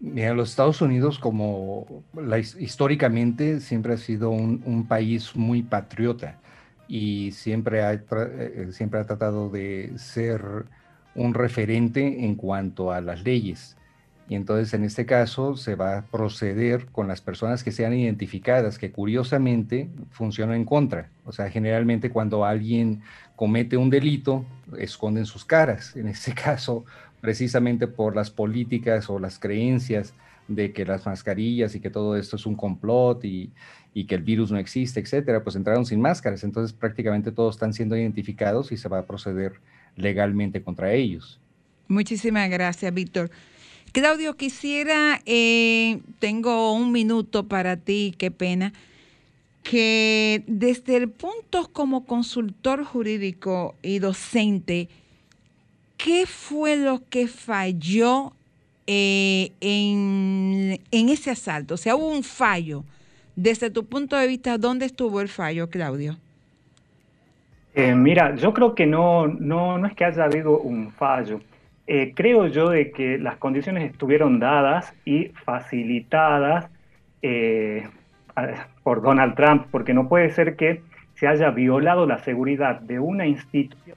Mira, 0.00 0.32
los 0.34 0.50
Estados 0.50 0.80
Unidos, 0.80 1.18
como 1.18 2.04
la, 2.12 2.38
his- 2.38 2.54
históricamente, 2.60 3.60
siempre 3.60 3.94
ha 3.94 3.96
sido 3.96 4.30
un, 4.30 4.62
un 4.64 4.86
país 4.86 5.34
muy 5.34 5.62
patriota 5.64 6.40
y 6.86 7.32
siempre 7.32 7.82
ha, 7.82 7.92
tra- 8.06 8.30
eh, 8.32 8.72
siempre 8.72 9.00
ha 9.00 9.06
tratado 9.06 9.50
de 9.50 9.92
ser 9.98 10.66
un 11.14 11.34
referente 11.34 12.24
en 12.24 12.36
cuanto 12.36 12.92
a 12.92 13.00
las 13.00 13.24
leyes. 13.24 13.76
Y 14.24 14.34
entonces, 14.36 14.72
en 14.74 14.84
este 14.84 15.04
caso, 15.06 15.56
se 15.56 15.74
va 15.74 15.96
a 15.98 16.10
proceder 16.10 16.90
con 16.92 17.08
las 17.08 17.20
personas 17.22 17.64
que 17.64 17.72
sean 17.72 17.94
identificadas, 17.94 18.78
que 18.78 18.92
curiosamente 18.92 19.90
funcionan 20.10 20.56
en 20.56 20.64
contra. 20.66 21.10
O 21.24 21.32
sea, 21.32 21.50
generalmente 21.50 22.10
cuando 22.10 22.44
alguien 22.44 23.02
comete 23.34 23.76
un 23.78 23.88
delito, 23.90 24.44
esconden 24.78 25.24
sus 25.26 25.44
caras. 25.46 25.96
En 25.96 26.08
este 26.08 26.34
caso, 26.36 26.84
precisamente 27.20 27.86
por 27.86 28.14
las 28.14 28.30
políticas 28.30 29.10
o 29.10 29.18
las 29.18 29.38
creencias 29.38 30.14
de 30.46 30.72
que 30.72 30.84
las 30.84 31.04
mascarillas 31.04 31.74
y 31.74 31.80
que 31.80 31.90
todo 31.90 32.16
esto 32.16 32.36
es 32.36 32.46
un 32.46 32.54
complot 32.54 33.24
y, 33.24 33.50
y 33.92 34.04
que 34.04 34.14
el 34.14 34.22
virus 34.22 34.50
no 34.50 34.58
existe, 34.58 35.00
etcétera, 35.00 35.42
pues 35.42 35.56
entraron 35.56 35.84
sin 35.84 36.00
máscaras. 36.00 36.44
Entonces 36.44 36.72
prácticamente 36.72 37.32
todos 37.32 37.56
están 37.56 37.72
siendo 37.72 37.96
identificados 37.96 38.72
y 38.72 38.76
se 38.76 38.88
va 38.88 39.00
a 39.00 39.06
proceder 39.06 39.60
legalmente 39.96 40.62
contra 40.62 40.92
ellos. 40.92 41.40
Muchísimas 41.88 42.48
gracias, 42.50 42.92
Víctor. 42.94 43.30
Claudio, 43.92 44.36
quisiera, 44.36 45.20
eh, 45.24 46.00
tengo 46.18 46.74
un 46.74 46.92
minuto 46.92 47.48
para 47.48 47.76
ti, 47.78 48.14
qué 48.18 48.30
pena, 48.30 48.74
que 49.62 50.44
desde 50.46 50.96
el 50.96 51.10
punto 51.10 51.70
como 51.72 52.04
consultor 52.04 52.84
jurídico 52.84 53.74
y 53.82 53.98
docente, 53.98 54.88
¿qué 55.98 56.24
fue 56.26 56.76
lo 56.76 57.02
que 57.10 57.26
falló 57.26 58.32
eh, 58.86 59.50
en, 59.60 60.78
ese 60.90 61.30
asalto? 61.30 61.74
O 61.74 61.76
sea, 61.76 61.96
hubo 61.96 62.08
un 62.08 62.22
fallo. 62.22 62.84
Desde 63.36 63.70
tu 63.70 63.84
punto 63.84 64.16
de 64.16 64.26
vista, 64.26 64.56
¿dónde 64.56 64.86
estuvo 64.86 65.20
el 65.20 65.28
fallo, 65.28 65.68
Claudio? 65.68 66.16
Eh, 67.74 67.94
mira, 67.94 68.34
yo 68.36 68.54
creo 68.54 68.74
que 68.74 68.86
no, 68.86 69.26
no, 69.28 69.78
no 69.78 69.86
es 69.86 69.94
que 69.94 70.04
haya 70.04 70.24
habido 70.24 70.58
un 70.58 70.90
fallo. 70.90 71.40
Eh, 71.86 72.12
creo 72.14 72.46
yo 72.48 72.70
de 72.70 72.90
que 72.90 73.18
las 73.18 73.36
condiciones 73.36 73.90
estuvieron 73.90 74.40
dadas 74.40 74.92
y 75.04 75.26
facilitadas 75.44 76.66
por 78.84 79.02
Donald 79.02 79.34
Trump, 79.34 79.66
porque 79.70 79.92
no 79.92 80.08
puede 80.08 80.30
ser 80.30 80.56
que 80.56 80.80
se 81.14 81.26
haya 81.26 81.50
violado 81.50 82.06
la 82.06 82.18
seguridad 82.18 82.80
de 82.80 83.00
una 83.00 83.26
institución 83.26 83.96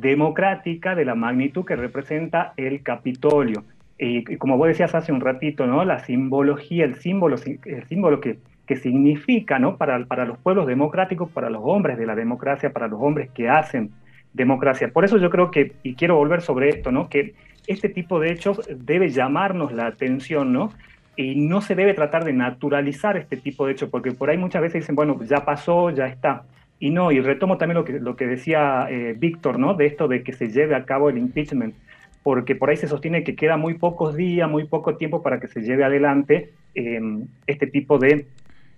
democrática 0.00 0.94
de 0.94 1.04
la 1.04 1.14
magnitud 1.14 1.64
que 1.64 1.76
representa 1.76 2.52
el 2.56 2.82
Capitolio. 2.82 3.64
Y, 3.98 4.36
como 4.36 4.58
vos 4.58 4.68
decías 4.68 4.94
hace 4.94 5.12
un 5.12 5.20
ratito, 5.20 5.66
¿no? 5.66 5.84
La 5.84 6.00
simbología, 6.00 6.84
el 6.84 6.96
símbolo, 6.96 7.36
el 7.64 7.84
símbolo 7.84 8.20
que, 8.20 8.38
que 8.66 8.76
significa, 8.76 9.58
¿no? 9.58 9.76
Para, 9.76 10.04
para 10.04 10.26
los 10.26 10.38
pueblos 10.38 10.66
democráticos, 10.66 11.30
para 11.30 11.48
los 11.48 11.62
hombres 11.64 11.96
de 11.96 12.06
la 12.06 12.14
democracia, 12.14 12.72
para 12.72 12.88
los 12.88 13.00
hombres 13.00 13.30
que 13.30 13.48
hacen 13.48 13.90
democracia. 14.34 14.88
Por 14.92 15.04
eso 15.04 15.16
yo 15.16 15.30
creo 15.30 15.50
que, 15.50 15.72
y 15.82 15.94
quiero 15.94 16.16
volver 16.16 16.42
sobre 16.42 16.68
esto, 16.68 16.92
¿no? 16.92 17.08
Que 17.08 17.34
este 17.66 17.88
tipo 17.88 18.20
de 18.20 18.32
hechos 18.32 18.60
debe 18.68 19.08
llamarnos 19.08 19.72
la 19.72 19.86
atención, 19.86 20.52
¿no? 20.52 20.72
Y 21.16 21.36
no 21.36 21.62
se 21.62 21.74
debe 21.74 21.94
tratar 21.94 22.24
de 22.24 22.34
naturalizar 22.34 23.16
este 23.16 23.38
tipo 23.38 23.66
de 23.66 23.72
hechos, 23.72 23.88
porque 23.88 24.12
por 24.12 24.28
ahí 24.28 24.36
muchas 24.36 24.60
veces 24.60 24.82
dicen, 24.82 24.94
bueno, 24.94 25.18
ya 25.24 25.44
pasó, 25.44 25.90
ya 25.90 26.06
está. 26.06 26.42
Y 26.78 26.90
no, 26.90 27.10
y 27.10 27.20
retomo 27.20 27.56
también 27.56 27.78
lo 27.78 27.84
que, 27.84 28.00
lo 28.00 28.16
que 28.16 28.26
decía 28.26 28.86
eh, 28.90 29.14
Víctor, 29.16 29.58
¿no? 29.58 29.74
De 29.74 29.86
esto 29.86 30.08
de 30.08 30.22
que 30.22 30.32
se 30.32 30.48
lleve 30.48 30.74
a 30.74 30.84
cabo 30.84 31.08
el 31.08 31.18
impeachment, 31.18 31.74
porque 32.22 32.54
por 32.54 32.70
ahí 32.70 32.76
se 32.76 32.88
sostiene 32.88 33.24
que 33.24 33.34
queda 33.34 33.56
muy 33.56 33.74
pocos 33.74 34.16
días, 34.16 34.50
muy 34.50 34.64
poco 34.64 34.96
tiempo 34.96 35.22
para 35.22 35.40
que 35.40 35.48
se 35.48 35.62
lleve 35.62 35.84
adelante 35.84 36.52
eh, 36.74 37.00
este 37.46 37.66
tipo 37.66 37.98
de 37.98 38.26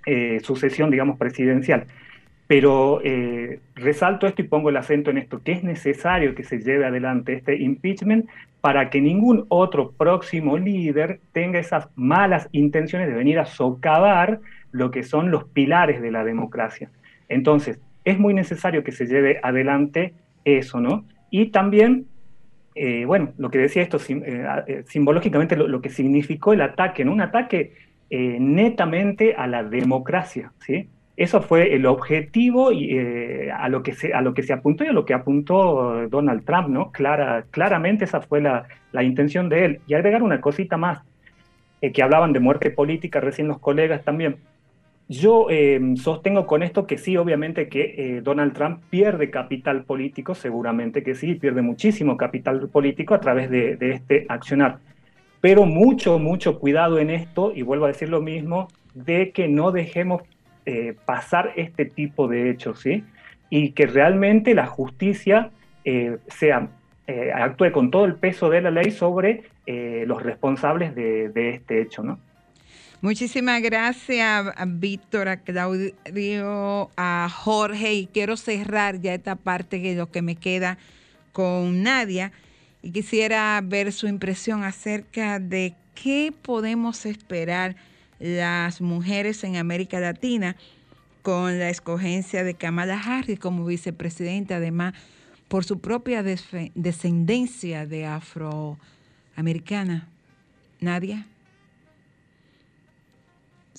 eh, 0.06 0.40
sucesión, 0.40 0.90
digamos, 0.90 1.18
presidencial. 1.18 1.86
Pero 2.46 3.02
eh, 3.04 3.60
resalto 3.74 4.26
esto 4.26 4.40
y 4.40 4.46
pongo 4.46 4.70
el 4.70 4.78
acento 4.78 5.10
en 5.10 5.18
esto, 5.18 5.42
que 5.42 5.52
es 5.52 5.62
necesario 5.62 6.34
que 6.34 6.44
se 6.44 6.60
lleve 6.60 6.86
adelante 6.86 7.34
este 7.34 7.56
impeachment 7.56 8.26
para 8.62 8.88
que 8.88 9.02
ningún 9.02 9.44
otro 9.48 9.90
próximo 9.92 10.56
líder 10.56 11.20
tenga 11.32 11.58
esas 11.58 11.88
malas 11.94 12.48
intenciones 12.52 13.08
de 13.08 13.14
venir 13.14 13.38
a 13.38 13.44
socavar 13.44 14.40
lo 14.72 14.90
que 14.90 15.02
son 15.02 15.30
los 15.30 15.44
pilares 15.44 16.00
de 16.00 16.10
la 16.10 16.24
democracia. 16.24 16.90
Entonces, 17.28 17.78
es 18.10 18.18
muy 18.18 18.34
necesario 18.34 18.84
que 18.84 18.92
se 18.92 19.06
lleve 19.06 19.40
adelante 19.42 20.14
eso, 20.44 20.80
¿no? 20.80 21.04
Y 21.30 21.46
también, 21.50 22.06
eh, 22.74 23.04
bueno, 23.04 23.32
lo 23.38 23.50
que 23.50 23.58
decía 23.58 23.82
esto, 23.82 23.98
sim- 23.98 24.22
eh, 24.24 24.44
eh, 24.66 24.82
simbológicamente 24.86 25.56
lo, 25.56 25.66
lo 25.68 25.80
que 25.80 25.90
significó 25.90 26.52
el 26.52 26.62
ataque, 26.62 27.04
¿no? 27.04 27.12
Un 27.12 27.20
ataque 27.20 27.72
eh, 28.10 28.38
netamente 28.40 29.34
a 29.34 29.46
la 29.46 29.62
democracia, 29.64 30.52
¿sí? 30.60 30.88
Eso 31.16 31.42
fue 31.42 31.74
el 31.74 31.84
objetivo 31.86 32.70
y, 32.70 32.96
eh, 32.96 33.50
a, 33.50 33.68
lo 33.68 33.82
que 33.82 33.92
se, 33.94 34.14
a 34.14 34.20
lo 34.22 34.34
que 34.34 34.44
se 34.44 34.52
apuntó 34.52 34.84
y 34.84 34.88
a 34.88 34.92
lo 34.92 35.04
que 35.04 35.14
apuntó 35.14 36.06
Donald 36.08 36.44
Trump, 36.44 36.68
¿no? 36.68 36.92
Clara, 36.92 37.44
claramente 37.50 38.04
esa 38.04 38.20
fue 38.20 38.40
la, 38.40 38.68
la 38.92 39.02
intención 39.02 39.48
de 39.48 39.64
él. 39.64 39.80
Y 39.88 39.94
agregar 39.94 40.22
una 40.22 40.40
cosita 40.40 40.76
más, 40.76 41.00
eh, 41.80 41.92
que 41.92 42.02
hablaban 42.02 42.32
de 42.32 42.40
muerte 42.40 42.70
política 42.70 43.20
recién 43.20 43.48
los 43.48 43.58
colegas 43.58 44.04
también. 44.04 44.36
Yo 45.08 45.46
eh, 45.48 45.80
sostengo 45.96 46.46
con 46.46 46.62
esto 46.62 46.86
que 46.86 46.98
sí, 46.98 47.16
obviamente 47.16 47.70
que 47.70 47.94
eh, 47.96 48.20
Donald 48.20 48.52
Trump 48.52 48.82
pierde 48.90 49.30
capital 49.30 49.84
político, 49.84 50.34
seguramente 50.34 51.02
que 51.02 51.14
sí, 51.14 51.34
pierde 51.34 51.62
muchísimo 51.62 52.18
capital 52.18 52.68
político 52.68 53.14
a 53.14 53.20
través 53.20 53.48
de, 53.48 53.78
este 53.80 54.26
accionar. 54.28 54.80
Pero 55.40 55.64
mucho, 55.64 56.18
mucho 56.18 56.58
cuidado 56.58 56.98
en 56.98 57.08
esto, 57.08 57.52
y 57.54 57.62
vuelvo 57.62 57.86
a 57.86 57.88
decir 57.88 58.10
lo 58.10 58.20
mismo, 58.20 58.68
de 58.92 59.30
que 59.30 59.48
no 59.48 59.72
dejemos 59.72 60.22
eh, 60.66 60.94
pasar 61.06 61.52
este 61.56 61.86
tipo 61.86 62.28
de 62.28 62.50
hechos, 62.50 62.80
¿sí? 62.80 63.02
Y 63.48 63.70
que 63.70 63.86
realmente 63.86 64.54
la 64.54 64.66
justicia 64.66 65.50
sea, 66.26 66.68
actúe 67.34 67.72
con 67.72 67.90
todo 67.90 68.04
el 68.04 68.16
peso 68.16 68.50
de 68.50 68.60
la 68.60 68.70
ley 68.70 68.90
sobre 68.90 69.44
los 69.66 70.22
responsables 70.22 70.94
de, 70.94 71.30
de 71.30 71.50
este 71.54 71.80
hecho, 71.80 72.02
¿no? 72.02 72.18
Muchísimas 73.00 73.62
gracias 73.62 74.52
a 74.56 74.64
Víctor, 74.66 75.28
a 75.28 75.36
Claudio, 75.36 76.90
a 76.96 77.30
Jorge 77.32 77.94
y 77.94 78.08
quiero 78.08 78.36
cerrar 78.36 79.00
ya 79.00 79.14
esta 79.14 79.36
parte 79.36 79.80
que 79.80 79.94
lo 79.94 80.10
que 80.10 80.20
me 80.20 80.34
queda 80.34 80.78
con 81.32 81.84
Nadia 81.84 82.32
y 82.82 82.90
quisiera 82.90 83.60
ver 83.62 83.92
su 83.92 84.08
impresión 84.08 84.64
acerca 84.64 85.38
de 85.38 85.74
qué 85.94 86.34
podemos 86.42 87.06
esperar 87.06 87.76
las 88.18 88.80
mujeres 88.80 89.44
en 89.44 89.54
América 89.54 90.00
Latina 90.00 90.56
con 91.22 91.60
la 91.60 91.70
escogencia 91.70 92.42
de 92.42 92.54
Kamala 92.54 93.00
Harris 93.00 93.38
como 93.38 93.64
vicepresidenta, 93.64 94.56
además 94.56 94.94
por 95.46 95.64
su 95.64 95.78
propia 95.78 96.24
descendencia 96.24 97.86
de 97.86 98.06
afroamericana. 98.06 100.08
Nadia. 100.80 101.28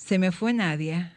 Se 0.00 0.18
me 0.18 0.32
fue 0.32 0.52
Nadia. 0.54 1.12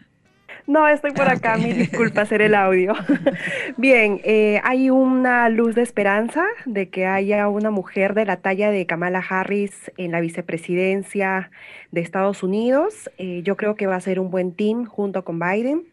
No, 0.68 0.88
estoy 0.88 1.12
por 1.12 1.28
acá, 1.28 1.58
mi 1.58 1.72
disculpa 1.72 2.22
hacer 2.24 2.42
el 2.42 2.54
audio. 2.54 2.94
Bien, 3.78 4.20
eh, 4.24 4.60
hay 4.64 4.90
una 4.90 5.50
luz 5.50 5.74
de 5.74 5.82
esperanza 5.82 6.46
de 6.66 6.90
que 6.90 7.06
haya 7.08 7.48
una 7.48 7.72
mujer 7.72 8.14
de 8.14 8.26
la 8.26 8.38
talla 8.38 8.72
de 8.72 8.86
Kamala 8.86 9.24
Harris 9.28 9.92
en 9.98 10.12
la 10.12 10.20
vicepresidencia 10.20 11.50
de 11.92 12.02
Estados 12.02 12.44
Unidos. 12.44 13.10
Eh, 13.18 13.42
yo 13.44 13.56
creo 13.56 13.76
que 13.76 13.88
va 13.88 13.96
a 13.96 14.02
ser 14.02 14.20
un 14.20 14.30
buen 14.30 14.54
team 14.54 14.86
junto 14.86 15.24
con 15.24 15.40
Biden. 15.40 15.84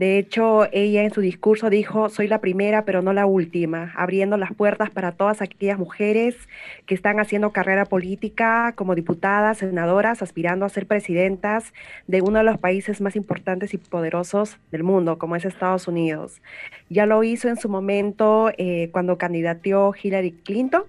De 0.00 0.16
hecho, 0.16 0.66
ella 0.72 1.02
en 1.02 1.12
su 1.12 1.20
discurso 1.20 1.68
dijo, 1.68 2.08
soy 2.08 2.26
la 2.26 2.40
primera, 2.40 2.86
pero 2.86 3.02
no 3.02 3.12
la 3.12 3.26
última, 3.26 3.92
abriendo 3.94 4.38
las 4.38 4.54
puertas 4.54 4.88
para 4.88 5.12
todas 5.12 5.42
aquellas 5.42 5.78
mujeres 5.78 6.48
que 6.86 6.94
están 6.94 7.20
haciendo 7.20 7.52
carrera 7.52 7.84
política 7.84 8.72
como 8.76 8.94
diputadas, 8.94 9.58
senadoras, 9.58 10.22
aspirando 10.22 10.64
a 10.64 10.70
ser 10.70 10.86
presidentas 10.86 11.74
de 12.06 12.22
uno 12.22 12.38
de 12.38 12.44
los 12.44 12.56
países 12.56 13.02
más 13.02 13.14
importantes 13.14 13.74
y 13.74 13.76
poderosos 13.76 14.56
del 14.70 14.84
mundo, 14.84 15.18
como 15.18 15.36
es 15.36 15.44
Estados 15.44 15.86
Unidos. 15.86 16.40
Ya 16.88 17.04
lo 17.04 17.22
hizo 17.22 17.48
en 17.48 17.58
su 17.58 17.68
momento 17.68 18.50
eh, 18.56 18.88
cuando 18.92 19.18
candidateó 19.18 19.92
Hillary 20.02 20.32
Clinton 20.32 20.84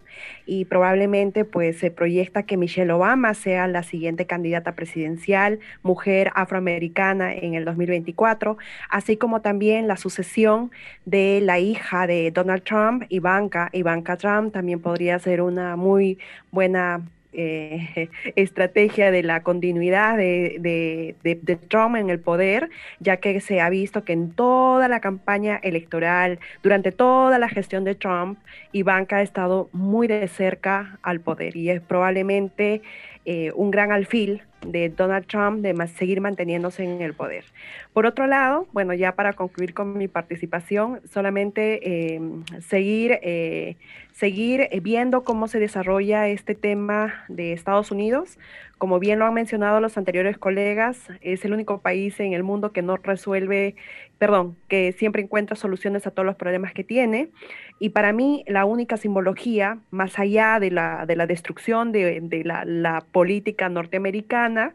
y 0.52 0.66
probablemente 0.66 1.46
pues 1.46 1.80
se 1.80 1.92
proyecta 1.92 2.44
que 2.44 2.58
Michelle 2.58 2.92
Obama 2.92 3.34
sea 3.36 3.70
la 3.70 3.84
siguiente 3.84 4.26
candidata 4.26 4.76
presidencial, 4.76 5.60
mujer 5.82 6.30
afroamericana 6.36 7.34
en 7.34 7.54
el 7.54 7.64
2024 7.64 8.58
así 8.90 9.16
como 9.16 9.40
también 9.42 9.88
la 9.88 9.96
sucesión 9.96 10.72
de 11.06 11.40
la 11.42 11.60
hija 11.60 12.06
de 12.06 12.32
Donald 12.32 12.64
Trump, 12.64 13.04
Ivanka. 13.08 13.70
Ivanka 13.72 14.18
Trump 14.18 14.52
también 14.52 14.82
podría 14.82 15.18
ser 15.20 15.42
una 15.42 15.78
muy 15.78 16.20
buena 16.52 17.02
eh, 17.34 18.10
estrategia 18.36 19.12
de 19.12 19.24
la 19.24 19.44
continuidad 19.44 20.18
de, 20.18 20.58
de, 20.60 21.16
de, 21.24 21.56
Trump 21.56 21.96
en 21.96 22.10
el 22.10 22.20
poder, 22.20 22.70
ya 23.00 23.18
que 23.18 23.40
se 23.40 23.62
ha 23.62 23.70
visto 23.70 24.04
que 24.04 24.14
en 24.14 24.32
toda 24.32 24.88
la 24.88 25.00
campaña 25.00 25.60
electoral, 25.64 26.40
durante 26.64 26.92
toda 26.92 27.40
la 27.40 27.50
gestión 27.50 27.84
de 27.84 27.96
Trump, 27.96 28.40
Ivanka 28.72 29.18
ha 29.18 29.22
estado 29.22 29.70
muy 29.72 30.08
de 30.08 30.28
cerca 30.28 31.00
al 31.04 31.22
poder 31.22 31.56
y 31.56 31.70
es 31.70 31.82
probablemente 31.82 32.82
eh, 33.26 33.52
un 33.56 33.72
gran 33.72 33.92
alfil 33.92 34.42
de 34.66 34.90
Donald 34.90 35.26
Trump 35.28 35.62
de 35.62 35.88
seguir 35.88 36.22
manteniéndose 36.22 36.84
en 36.84 37.02
el 37.02 37.14
poder. 37.14 37.46
Por 37.94 38.06
otro 38.06 38.26
lado, 38.26 38.68
bueno, 38.72 38.94
ya 38.94 39.16
para 39.16 39.34
concluir 39.34 39.74
con 39.74 39.98
mi 39.98 40.08
participación, 40.08 41.02
solamente 41.12 42.16
eh, 42.16 42.22
seguir, 42.62 43.20
eh, 43.22 43.76
seguir 44.14 44.70
viendo 44.82 45.26
cómo 45.26 45.50
se 45.50 45.60
desarrolla 45.60 46.30
este 46.30 46.56
tema 46.56 47.26
de 47.28 47.52
Estados 47.52 47.92
Unidos. 47.92 48.40
Como 48.78 48.98
bien 48.98 49.20
lo 49.20 49.26
han 49.26 49.34
mencionado 49.34 49.82
los 49.82 49.98
anteriores 49.98 50.38
colegas, 50.38 51.10
es 51.20 51.44
el 51.44 51.52
único 51.52 51.82
país 51.82 52.18
en 52.22 52.32
el 52.32 52.44
mundo 52.44 52.72
que 52.72 52.82
no 52.82 52.96
resuelve, 52.96 53.76
perdón, 54.18 54.56
que 54.70 54.94
siempre 54.94 55.22
encuentra 55.22 55.58
soluciones 55.58 56.08
a 56.08 56.12
todos 56.12 56.26
los 56.26 56.38
problemas 56.38 56.74
que 56.74 56.86
tiene. 56.86 57.30
Y 57.78 57.90
para 57.90 58.14
mí, 58.14 58.46
la 58.48 58.64
única 58.64 58.96
simbología, 58.96 59.80
más 59.92 60.18
allá 60.18 60.60
de 60.62 60.72
la, 60.72 61.06
de 61.06 61.18
la 61.18 61.28
destrucción 61.28 61.92
de, 61.92 62.42
la 62.66 63.04
política 63.12 63.68
norteamericana, 63.68 64.74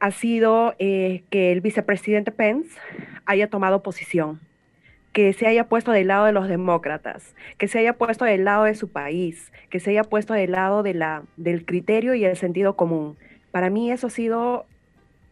ha 0.00 0.10
sido 0.10 0.74
eh, 0.78 1.22
que 1.30 1.52
el 1.52 1.60
vicepresidente 1.60 2.32
Pence 2.32 2.78
haya 3.26 3.48
tomado 3.48 3.82
posición, 3.82 4.40
que 5.12 5.32
se 5.32 5.46
haya 5.46 5.68
puesto 5.68 5.92
del 5.92 6.08
lado 6.08 6.26
de 6.26 6.32
los 6.32 6.48
demócratas, 6.48 7.34
que 7.58 7.68
se 7.68 7.78
haya 7.78 7.94
puesto 7.94 8.24
del 8.24 8.44
lado 8.44 8.64
de 8.64 8.74
su 8.74 8.88
país, 8.88 9.52
que 9.70 9.80
se 9.80 9.90
haya 9.90 10.04
puesto 10.04 10.34
del 10.34 10.52
lado 10.52 10.82
de 10.82 10.94
la, 10.94 11.22
del 11.36 11.64
criterio 11.64 12.14
y 12.14 12.24
el 12.24 12.36
sentido 12.36 12.76
común. 12.76 13.16
Para 13.50 13.70
mí 13.70 13.90
eso 13.92 14.08
ha 14.08 14.10
sido 14.10 14.66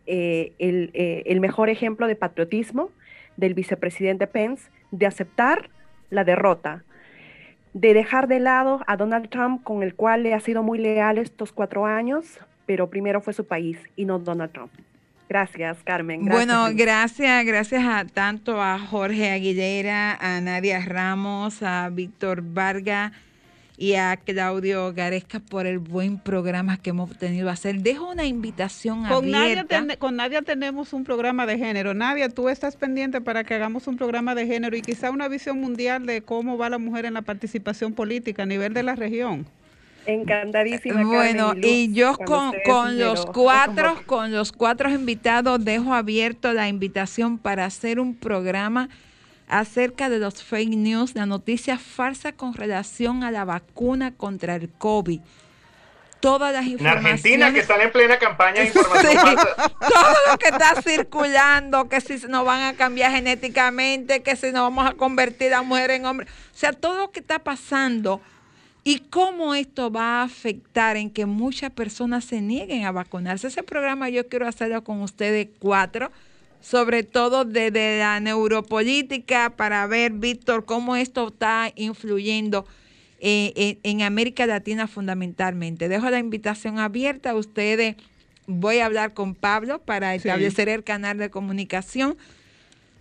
eh, 0.07 0.53
el, 0.59 0.91
eh, 0.95 1.25
el 1.27 1.41
mejor 1.41 1.69
ejemplo 1.69 2.07
de 2.07 2.17
patriotismo 2.17 2.91
del 3.37 3.55
vicepresidente 3.55 4.27
Pence, 4.27 4.71
de 4.91 5.07
aceptar 5.07 5.71
la 6.11 6.25
derrota, 6.25 6.85
de 7.73 7.95
dejar 7.95 8.29
de 8.29 8.39
lado 8.39 8.83
a 8.87 8.97
Donald 8.97 9.31
Trump, 9.31 9.65
con 9.65 9.83
el 9.83 9.95
cual 9.95 10.23
le 10.23 10.35
ha 10.35 10.41
sido 10.41 10.63
muy 10.63 10.79
leal 10.79 11.19
estos 11.19 11.53
cuatro 11.53 11.87
años, 11.87 12.39
pero 12.67 12.89
primero 12.91 13.21
fue 13.21 13.33
su 13.33 13.45
país 13.47 13.79
y 13.97 14.05
no 14.05 14.19
Donald 14.19 14.53
Trump. 14.53 14.73
Gracias, 15.29 15.79
Carmen. 15.85 16.25
Gracias, 16.27 16.47
bueno, 16.47 16.77
gracias, 16.77 17.45
gracias 17.47 17.85
a 17.87 18.05
tanto 18.05 18.61
a 18.61 18.79
Jorge 18.79 19.31
Aguilera, 19.31 20.15
a 20.21 20.41
Nadia 20.43 20.85
Ramos, 20.85 21.63
a 21.63 21.89
Víctor 21.89 22.43
Vargas 22.43 23.13
y 23.79 23.95
a 23.95 24.15
Claudio 24.19 24.93
Garesca 24.93 25.41
por 25.41 25.67
el 25.67 25.79
buen 25.79 26.19
programa 26.19 26.77
que 26.77 26.91
hemos 26.91 27.17
tenido 27.17 27.49
a 27.49 27.53
hacer. 27.53 27.77
Dejo 27.81 28.11
una 28.11 28.27
invitación 28.27 29.07
Con 29.07 29.31
Nadia, 29.31 29.61
abierta. 29.63 29.87
ten- 29.87 29.97
con 29.99 30.17
Nadia 30.17 30.43
tenemos 30.43 30.93
un 30.93 31.03
programa 31.05 31.47
de 31.47 31.57
género. 31.57 31.95
Nadia, 31.95 32.29
tú 32.29 32.51
estás 32.51 32.77
pendiente 32.77 33.23
para 33.23 33.43
que 33.43 33.55
hagamos 33.55 33.87
un 33.87 33.97
programa 33.97 34.35
de 34.35 34.47
género 34.47 34.77
y 34.77 34.83
quizá 34.83 35.11
una 35.11 35.29
visión 35.29 35.59
mundial 35.59 36.05
de 36.05 36.21
cómo 36.21 36.59
va 36.59 36.69
la 36.69 36.79
mujer 36.79 37.07
en 37.07 37.15
la 37.15 37.23
participación 37.23 37.95
política 37.95 38.43
a 38.43 38.47
nivel 38.47 38.75
de 38.75 38.83
la 38.83 38.95
región. 38.97 39.47
Encantadísima. 40.07 41.05
Bueno, 41.05 41.55
Luz, 41.55 41.65
y 41.65 41.93
yo 41.93 42.17
con, 42.17 42.53
con 42.65 42.99
los 42.99 43.25
lo 43.27 43.33
cuatro, 43.33 44.03
con 44.07 44.33
los 44.33 44.53
cuatro 44.53 44.91
invitados 44.91 45.65
dejo 45.65 45.95
abierto 45.95 46.53
la 46.53 46.69
invitación 46.69 47.39
para 47.39 47.65
hacer 47.67 48.01
un 48.01 48.15
programa 48.15 48.89
acerca 49.49 50.09
de 50.09 50.19
los 50.19 50.43
fake 50.43 50.71
news, 50.77 51.15
la 51.15 51.27
noticia 51.27 51.79
falsa 51.79 52.33
con 52.33 52.55
relación 52.55 53.23
a 53.23 53.31
la 53.31 53.45
vacuna 53.45 54.13
contra 54.13 54.57
el 54.57 54.71
COVID. 54.71 55.21
Todas 56.21 56.53
las 56.53 56.65
En 56.65 56.73
informaciones. 56.73 57.05
Argentina, 57.13 57.53
que 57.53 57.59
están 57.61 57.81
en 57.81 57.91
plena 57.93 58.19
campaña 58.19 58.61
de 58.61 58.67
información 58.69 59.13
Sí, 59.13 59.19
falsa. 59.19 59.57
todo 59.81 60.15
lo 60.31 60.39
que 60.39 60.49
está 60.49 60.81
circulando, 60.81 61.89
que 61.89 62.01
si 62.01 62.15
nos 62.29 62.45
van 62.45 62.63
a 62.63 62.75
cambiar 62.75 63.11
genéticamente, 63.13 64.23
que 64.23 64.37
si 64.37 64.53
nos 64.53 64.63
vamos 64.63 64.89
a 64.89 64.95
convertir 64.95 65.53
a 65.53 65.63
mujer 65.63 65.91
en 65.91 66.07
hombre. 66.07 66.27
O 66.29 66.57
sea, 66.57 66.73
todo 66.73 66.97
lo 66.97 67.11
que 67.11 67.21
está 67.21 67.41
pasando 67.41 68.21
y 68.85 68.99
cómo 68.99 69.55
esto 69.55 69.91
va 69.91 70.21
a 70.21 70.23
afectar 70.25 70.97
en 70.97 71.11
que 71.11 71.27
muchas 71.27 71.71
personas 71.71 72.25
se 72.25 72.41
nieguen 72.41 72.85
a 72.85 72.93
vacunarse. 72.93 73.47
Ese 73.47 73.63
programa 73.63 74.09
yo 74.09 74.29
quiero 74.29 74.49
hacerlo 74.49 74.83
con 74.83 75.03
ustedes 75.03 75.49
cuatro, 75.59 76.11
sobre 76.61 77.03
todo 77.05 77.45
desde 77.45 77.99
la 77.99 78.19
neuropolítica, 78.21 79.51
para 79.57 79.87
ver, 79.87 80.13
Víctor, 80.13 80.65
cómo 80.65 80.97
esto 80.97 81.29
está 81.29 81.73
influyendo 81.77 82.67
eh, 83.21 83.53
en, 83.55 83.79
en 84.01 84.03
América 84.03 84.47
Latina 84.47 84.89
fundamentalmente. 84.89 85.89
Dejo 85.89 86.11
la 86.11 86.19
invitación 86.19 86.81
abierta 86.81 87.31
a 87.31 87.35
ustedes. 87.37 87.97
Voy 88.49 88.79
a 88.79 88.87
hablar 88.87 89.15
con 89.15 89.37
Pablo 89.37 89.81
para 89.81 90.17
establecer 90.17 90.69
el 90.69 90.83
canal 90.83 91.19
de 91.19 91.31
comunicación. 91.31 92.17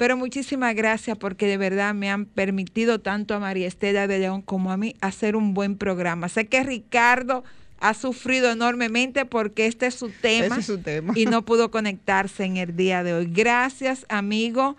Pero 0.02 0.18
muchísimas 0.18 0.74
gracias 0.74 1.16
porque 1.16 1.45
de 1.45 1.58
verdad 1.58 1.93
me 1.93 2.10
han 2.10 2.26
permitido 2.26 3.02
tanto 3.02 3.36
a 3.36 3.39
María 3.39 3.68
Estela 3.68 4.08
de 4.08 4.18
León 4.18 4.41
como 4.41 4.72
a 4.72 4.78
mí 4.78 4.95
hacer 4.99 5.36
un 5.36 5.54
buen 5.54 5.78
programa. 5.78 6.28
Sé 6.28 6.47
que 6.47 6.64
Ricardo 6.64 7.43
ha 7.80 7.93
sufrido 7.93 8.49
enormemente 8.49 9.28
porque 9.28 9.68
este 9.68 9.86
es 9.86 9.93
su 9.93 10.10
tema, 10.10 10.56
Ese 10.56 10.60
es 10.62 10.66
su 10.66 10.80
tema. 10.80 11.14
y 11.16 11.28
no 11.28 11.43
pudo 11.45 11.70
conectarse 11.70 12.45
en 12.45 12.58
el 12.58 12.76
día 12.76 13.04
de 13.04 13.14
hoy. 13.14 13.30
Gracias, 13.32 14.08
amigo. 14.10 14.76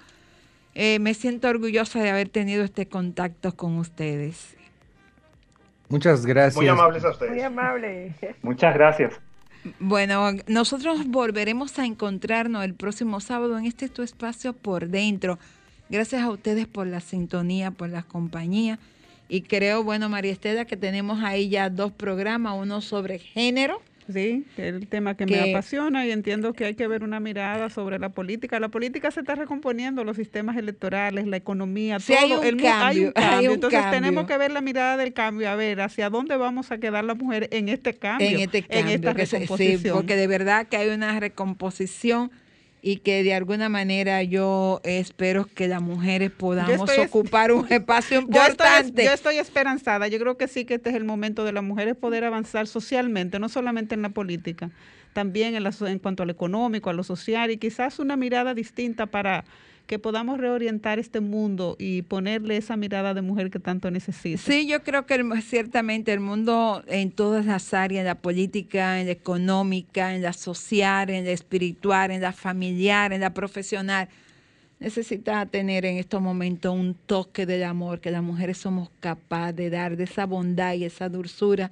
Eh, 0.75 0.99
me 0.99 1.15
siento 1.15 1.49
orgullosa 1.49 2.03
de 2.03 2.11
haber 2.11 2.29
tenido 2.29 2.65
este 2.65 2.89
contacto 2.89 3.55
con 3.55 3.77
ustedes. 3.79 4.57
Muchas 5.89 6.27
gracias. 6.27 6.57
Muy 6.57 6.67
amables 6.67 7.05
a 7.05 7.11
ustedes. 7.11 7.31
Muy 7.31 7.43
amable. 7.43 8.13
Muchas 8.43 8.75
gracias. 8.75 9.21
Bueno, 9.79 10.33
nosotros 10.49 11.07
volveremos 11.07 11.79
a 11.79 11.87
encontrarnos 11.87 12.65
el 12.65 12.75
próximo 12.75 13.21
sábado 13.21 13.57
en 13.59 13.65
este 13.65 13.89
tu 13.89 14.03
espacio 14.03 14.55
por 14.55 14.89
dentro. 14.89 15.39
Gracias 15.89 16.23
a 16.23 16.31
ustedes 16.31 16.67
por 16.67 16.87
la 16.87 17.01
sintonía, 17.01 17.71
por 17.71 17.89
la 17.89 18.03
compañía. 18.03 18.79
Y 19.29 19.43
creo, 19.43 19.85
bueno, 19.85 20.09
María 20.09 20.33
Estela, 20.33 20.65
que 20.65 20.77
tenemos 20.77 21.23
ahí 21.23 21.49
ya 21.49 21.71
dos 21.71 21.93
programas, 21.93 22.55
uno 22.59 22.81
sobre 22.81 23.19
género. 23.19 23.81
Sí, 24.13 24.45
el 24.57 24.87
tema 24.89 25.17
que, 25.17 25.27
me 25.27 25.51
apasiona 25.51 26.07
y 26.07 26.11
entiendo 26.11 26.53
que 26.53 26.65
hay 26.67 26.75
que 26.75 26.87
ver 26.87 27.03
una 27.05 27.21
mirada 27.21 27.71
sobre 27.71 27.99
la 27.99 28.11
política. 28.11 28.61
La 28.61 28.69
política 28.69 29.11
se 29.11 29.21
está 29.21 29.35
recomponiendo, 29.35 30.05
los 30.05 30.17
sistemas 30.17 30.57
electorales, 30.57 31.27
la 31.27 31.37
economía, 31.37 31.99
Sí, 32.01 32.13
todo. 32.13 32.23
hay 32.23 32.33
un 32.33 32.45
el 32.47 32.57
mu- 32.57 32.63
hay 32.67 32.69
un 32.69 32.73
cambio, 32.73 33.13
hay 33.17 33.23
cambio. 33.31 33.49
un 33.51 33.55
Entonces 33.55 33.81
cambio. 33.81 34.01
tenemos 34.01 34.27
que 34.27 34.37
ver 34.39 34.51
la 34.51 34.61
mirada 34.61 34.97
del 34.97 35.13
cambio, 35.13 35.51
a 35.51 35.57
ver 35.57 35.81
hacia 35.81 36.11
dónde 36.11 36.37
vamos 36.37 36.71
a 36.73 36.79
quedar 36.79 37.05
la 37.05 37.15
mujer 37.15 37.49
en 37.53 37.69
este 37.69 37.95
cambio, 37.95 38.29
en 38.29 38.41
este 38.41 38.63
cambio, 38.63 38.95
esta 38.95 39.15
se- 39.15 39.27
sí, 39.27 39.37
recomposición. 39.39 39.97
porque 39.97 40.17
de 40.17 40.27
verdad 40.27 40.67
que 40.67 40.77
hay 40.77 40.89
una 40.91 41.19
recomposición 41.21 42.31
y 42.85 42.97
que 42.97 43.23
de 43.23 43.33
alguna 43.33 43.69
manera 43.69 44.23
yo 44.25 44.81
espero 44.83 45.47
que 45.55 45.69
las 45.69 45.81
mujeres 45.81 46.33
podamos 46.33 46.91
estoy- 46.91 47.07
ocupar 47.07 47.53
un 47.53 47.67
espacio 47.73 48.21
Yo 48.23 48.27
estoy, 48.27 48.41
importante. 48.41 49.05
yo 49.05 49.13
estoy 49.13 49.37
esperanzada. 49.39 50.09
Yo 50.09 50.19
creo 50.19 50.37
que 50.37 50.49
sí 50.49 50.65
que 50.65 50.75
este 50.75 50.91
es 50.91 50.97
el 50.97 51.05
momento 51.05 51.45
de 51.45 51.53
las 51.53 51.63
mujeres 51.63 51.95
poder 51.97 52.25
avanzar 52.25 52.67
socialmente, 52.67 53.39
no 53.39 53.49
solamente 53.49 53.95
en 53.95 54.03
la 54.03 54.09
política, 54.09 54.71
también 55.13 55.55
en, 55.55 55.63
la 55.63 55.73
en 55.83 55.99
cuanto 56.01 56.25
a 56.25 56.27
lo 56.27 56.33
económico, 56.33 56.91
a 56.91 56.93
lo 56.93 57.05
social 57.05 57.51
y 57.53 57.57
quizás 57.59 58.01
una 58.01 58.17
mirada 58.17 58.53
distinta 58.53 59.07
para 59.07 59.45
que 59.93 59.99
podamos 59.99 60.39
reorientar 60.39 60.99
este 60.99 61.21
mundo 61.21 61.77
y 61.79 62.01
ponerle 62.01 62.57
esa 62.57 62.79
mirada 62.79 63.13
de 63.13 63.21
mujer 63.21 63.51
que 63.51 63.59
tanto 63.59 63.91
necesita. 63.91 64.41
Sí, 64.41 64.67
yo 64.67 64.83
creo 64.83 65.05
que 65.05 65.23
ciertamente 65.43 66.15
el 66.15 66.21
mundo 66.21 66.83
en 66.87 67.11
todas 67.11 67.45
las 67.45 67.75
áreas, 67.75 68.01
en 68.01 68.07
la 68.07 68.15
política, 68.15 69.01
en 69.01 69.05
la 69.09 69.13
económica, 69.13 70.15
en 70.15 70.23
la 70.23 70.33
social, 70.33 71.11
en 71.11 71.27
la 71.27 71.33
espiritual, 71.33 72.11
en 72.11 72.23
la 72.23 72.33
familiar, 72.33 73.13
en 73.13 73.21
la 73.21 73.35
profesional, 73.35 74.09
necesita 74.81 75.45
tener 75.45 75.85
en 75.85 75.99
estos 75.99 76.23
momentos 76.23 76.75
un 76.75 76.95
toque 76.95 77.45
del 77.45 77.63
amor, 77.63 78.01
que 78.01 78.11
las 78.11 78.23
mujeres 78.23 78.57
somos 78.57 78.89
capaces 79.01 79.57
de 79.57 79.69
dar, 79.69 79.99
de 79.99 80.05
esa 80.05 80.25
bondad 80.25 80.73
y 80.73 80.85
esa 80.87 81.11
dulzura 81.11 81.71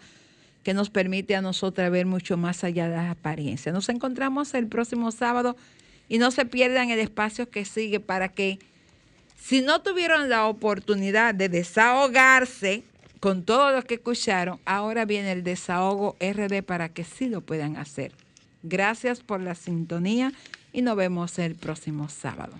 que 0.62 0.75
nos 0.75 0.91
permite 0.91 1.37
a 1.37 1.41
nosotras 1.41 1.91
ver 1.91 2.05
mucho 2.05 2.37
más 2.37 2.64
allá 2.64 2.87
de 2.87 2.97
las 2.97 3.11
apariencias. 3.11 3.75
Nos 3.75 3.89
encontramos 3.89 4.53
el 4.53 4.66
próximo 4.66 5.11
sábado 5.11 5.57
y 6.11 6.19
no 6.19 6.33
se 6.33 6.45
pierdan 6.45 6.91
el 6.91 6.99
espacio 6.99 7.49
que 7.49 7.65
sigue 7.65 8.01
para 8.01 8.29
que 8.29 8.59
si 9.41 9.63
no 9.63 9.81
tuvieron 9.81 10.29
la 10.29 10.47
oportunidad 10.47 11.35
de 11.35 11.49
desahogarse 11.49 12.83
con 13.21 13.45
todo 13.45 13.71
lo 13.71 13.83
que 13.83 13.95
escucharon, 13.95 14.59
ahora 14.67 15.05
viene 15.05 15.33
el 15.33 15.45
desahogo 15.45 16.17
RD 16.21 16.63
para 16.65 16.89
que 16.89 17.05
sí 17.05 17.29
lo 17.29 17.41
puedan 17.43 17.77
hacer. 17.77 18.13
Gracias 18.65 19.21
por 19.21 19.41
la 19.41 19.55
sintonía 19.55 20.33
y 20.73 20.83
nos 20.83 20.97
vemos 20.97 21.39
el 21.39 21.55
próximo 21.55 22.09
sábado. 22.09 22.55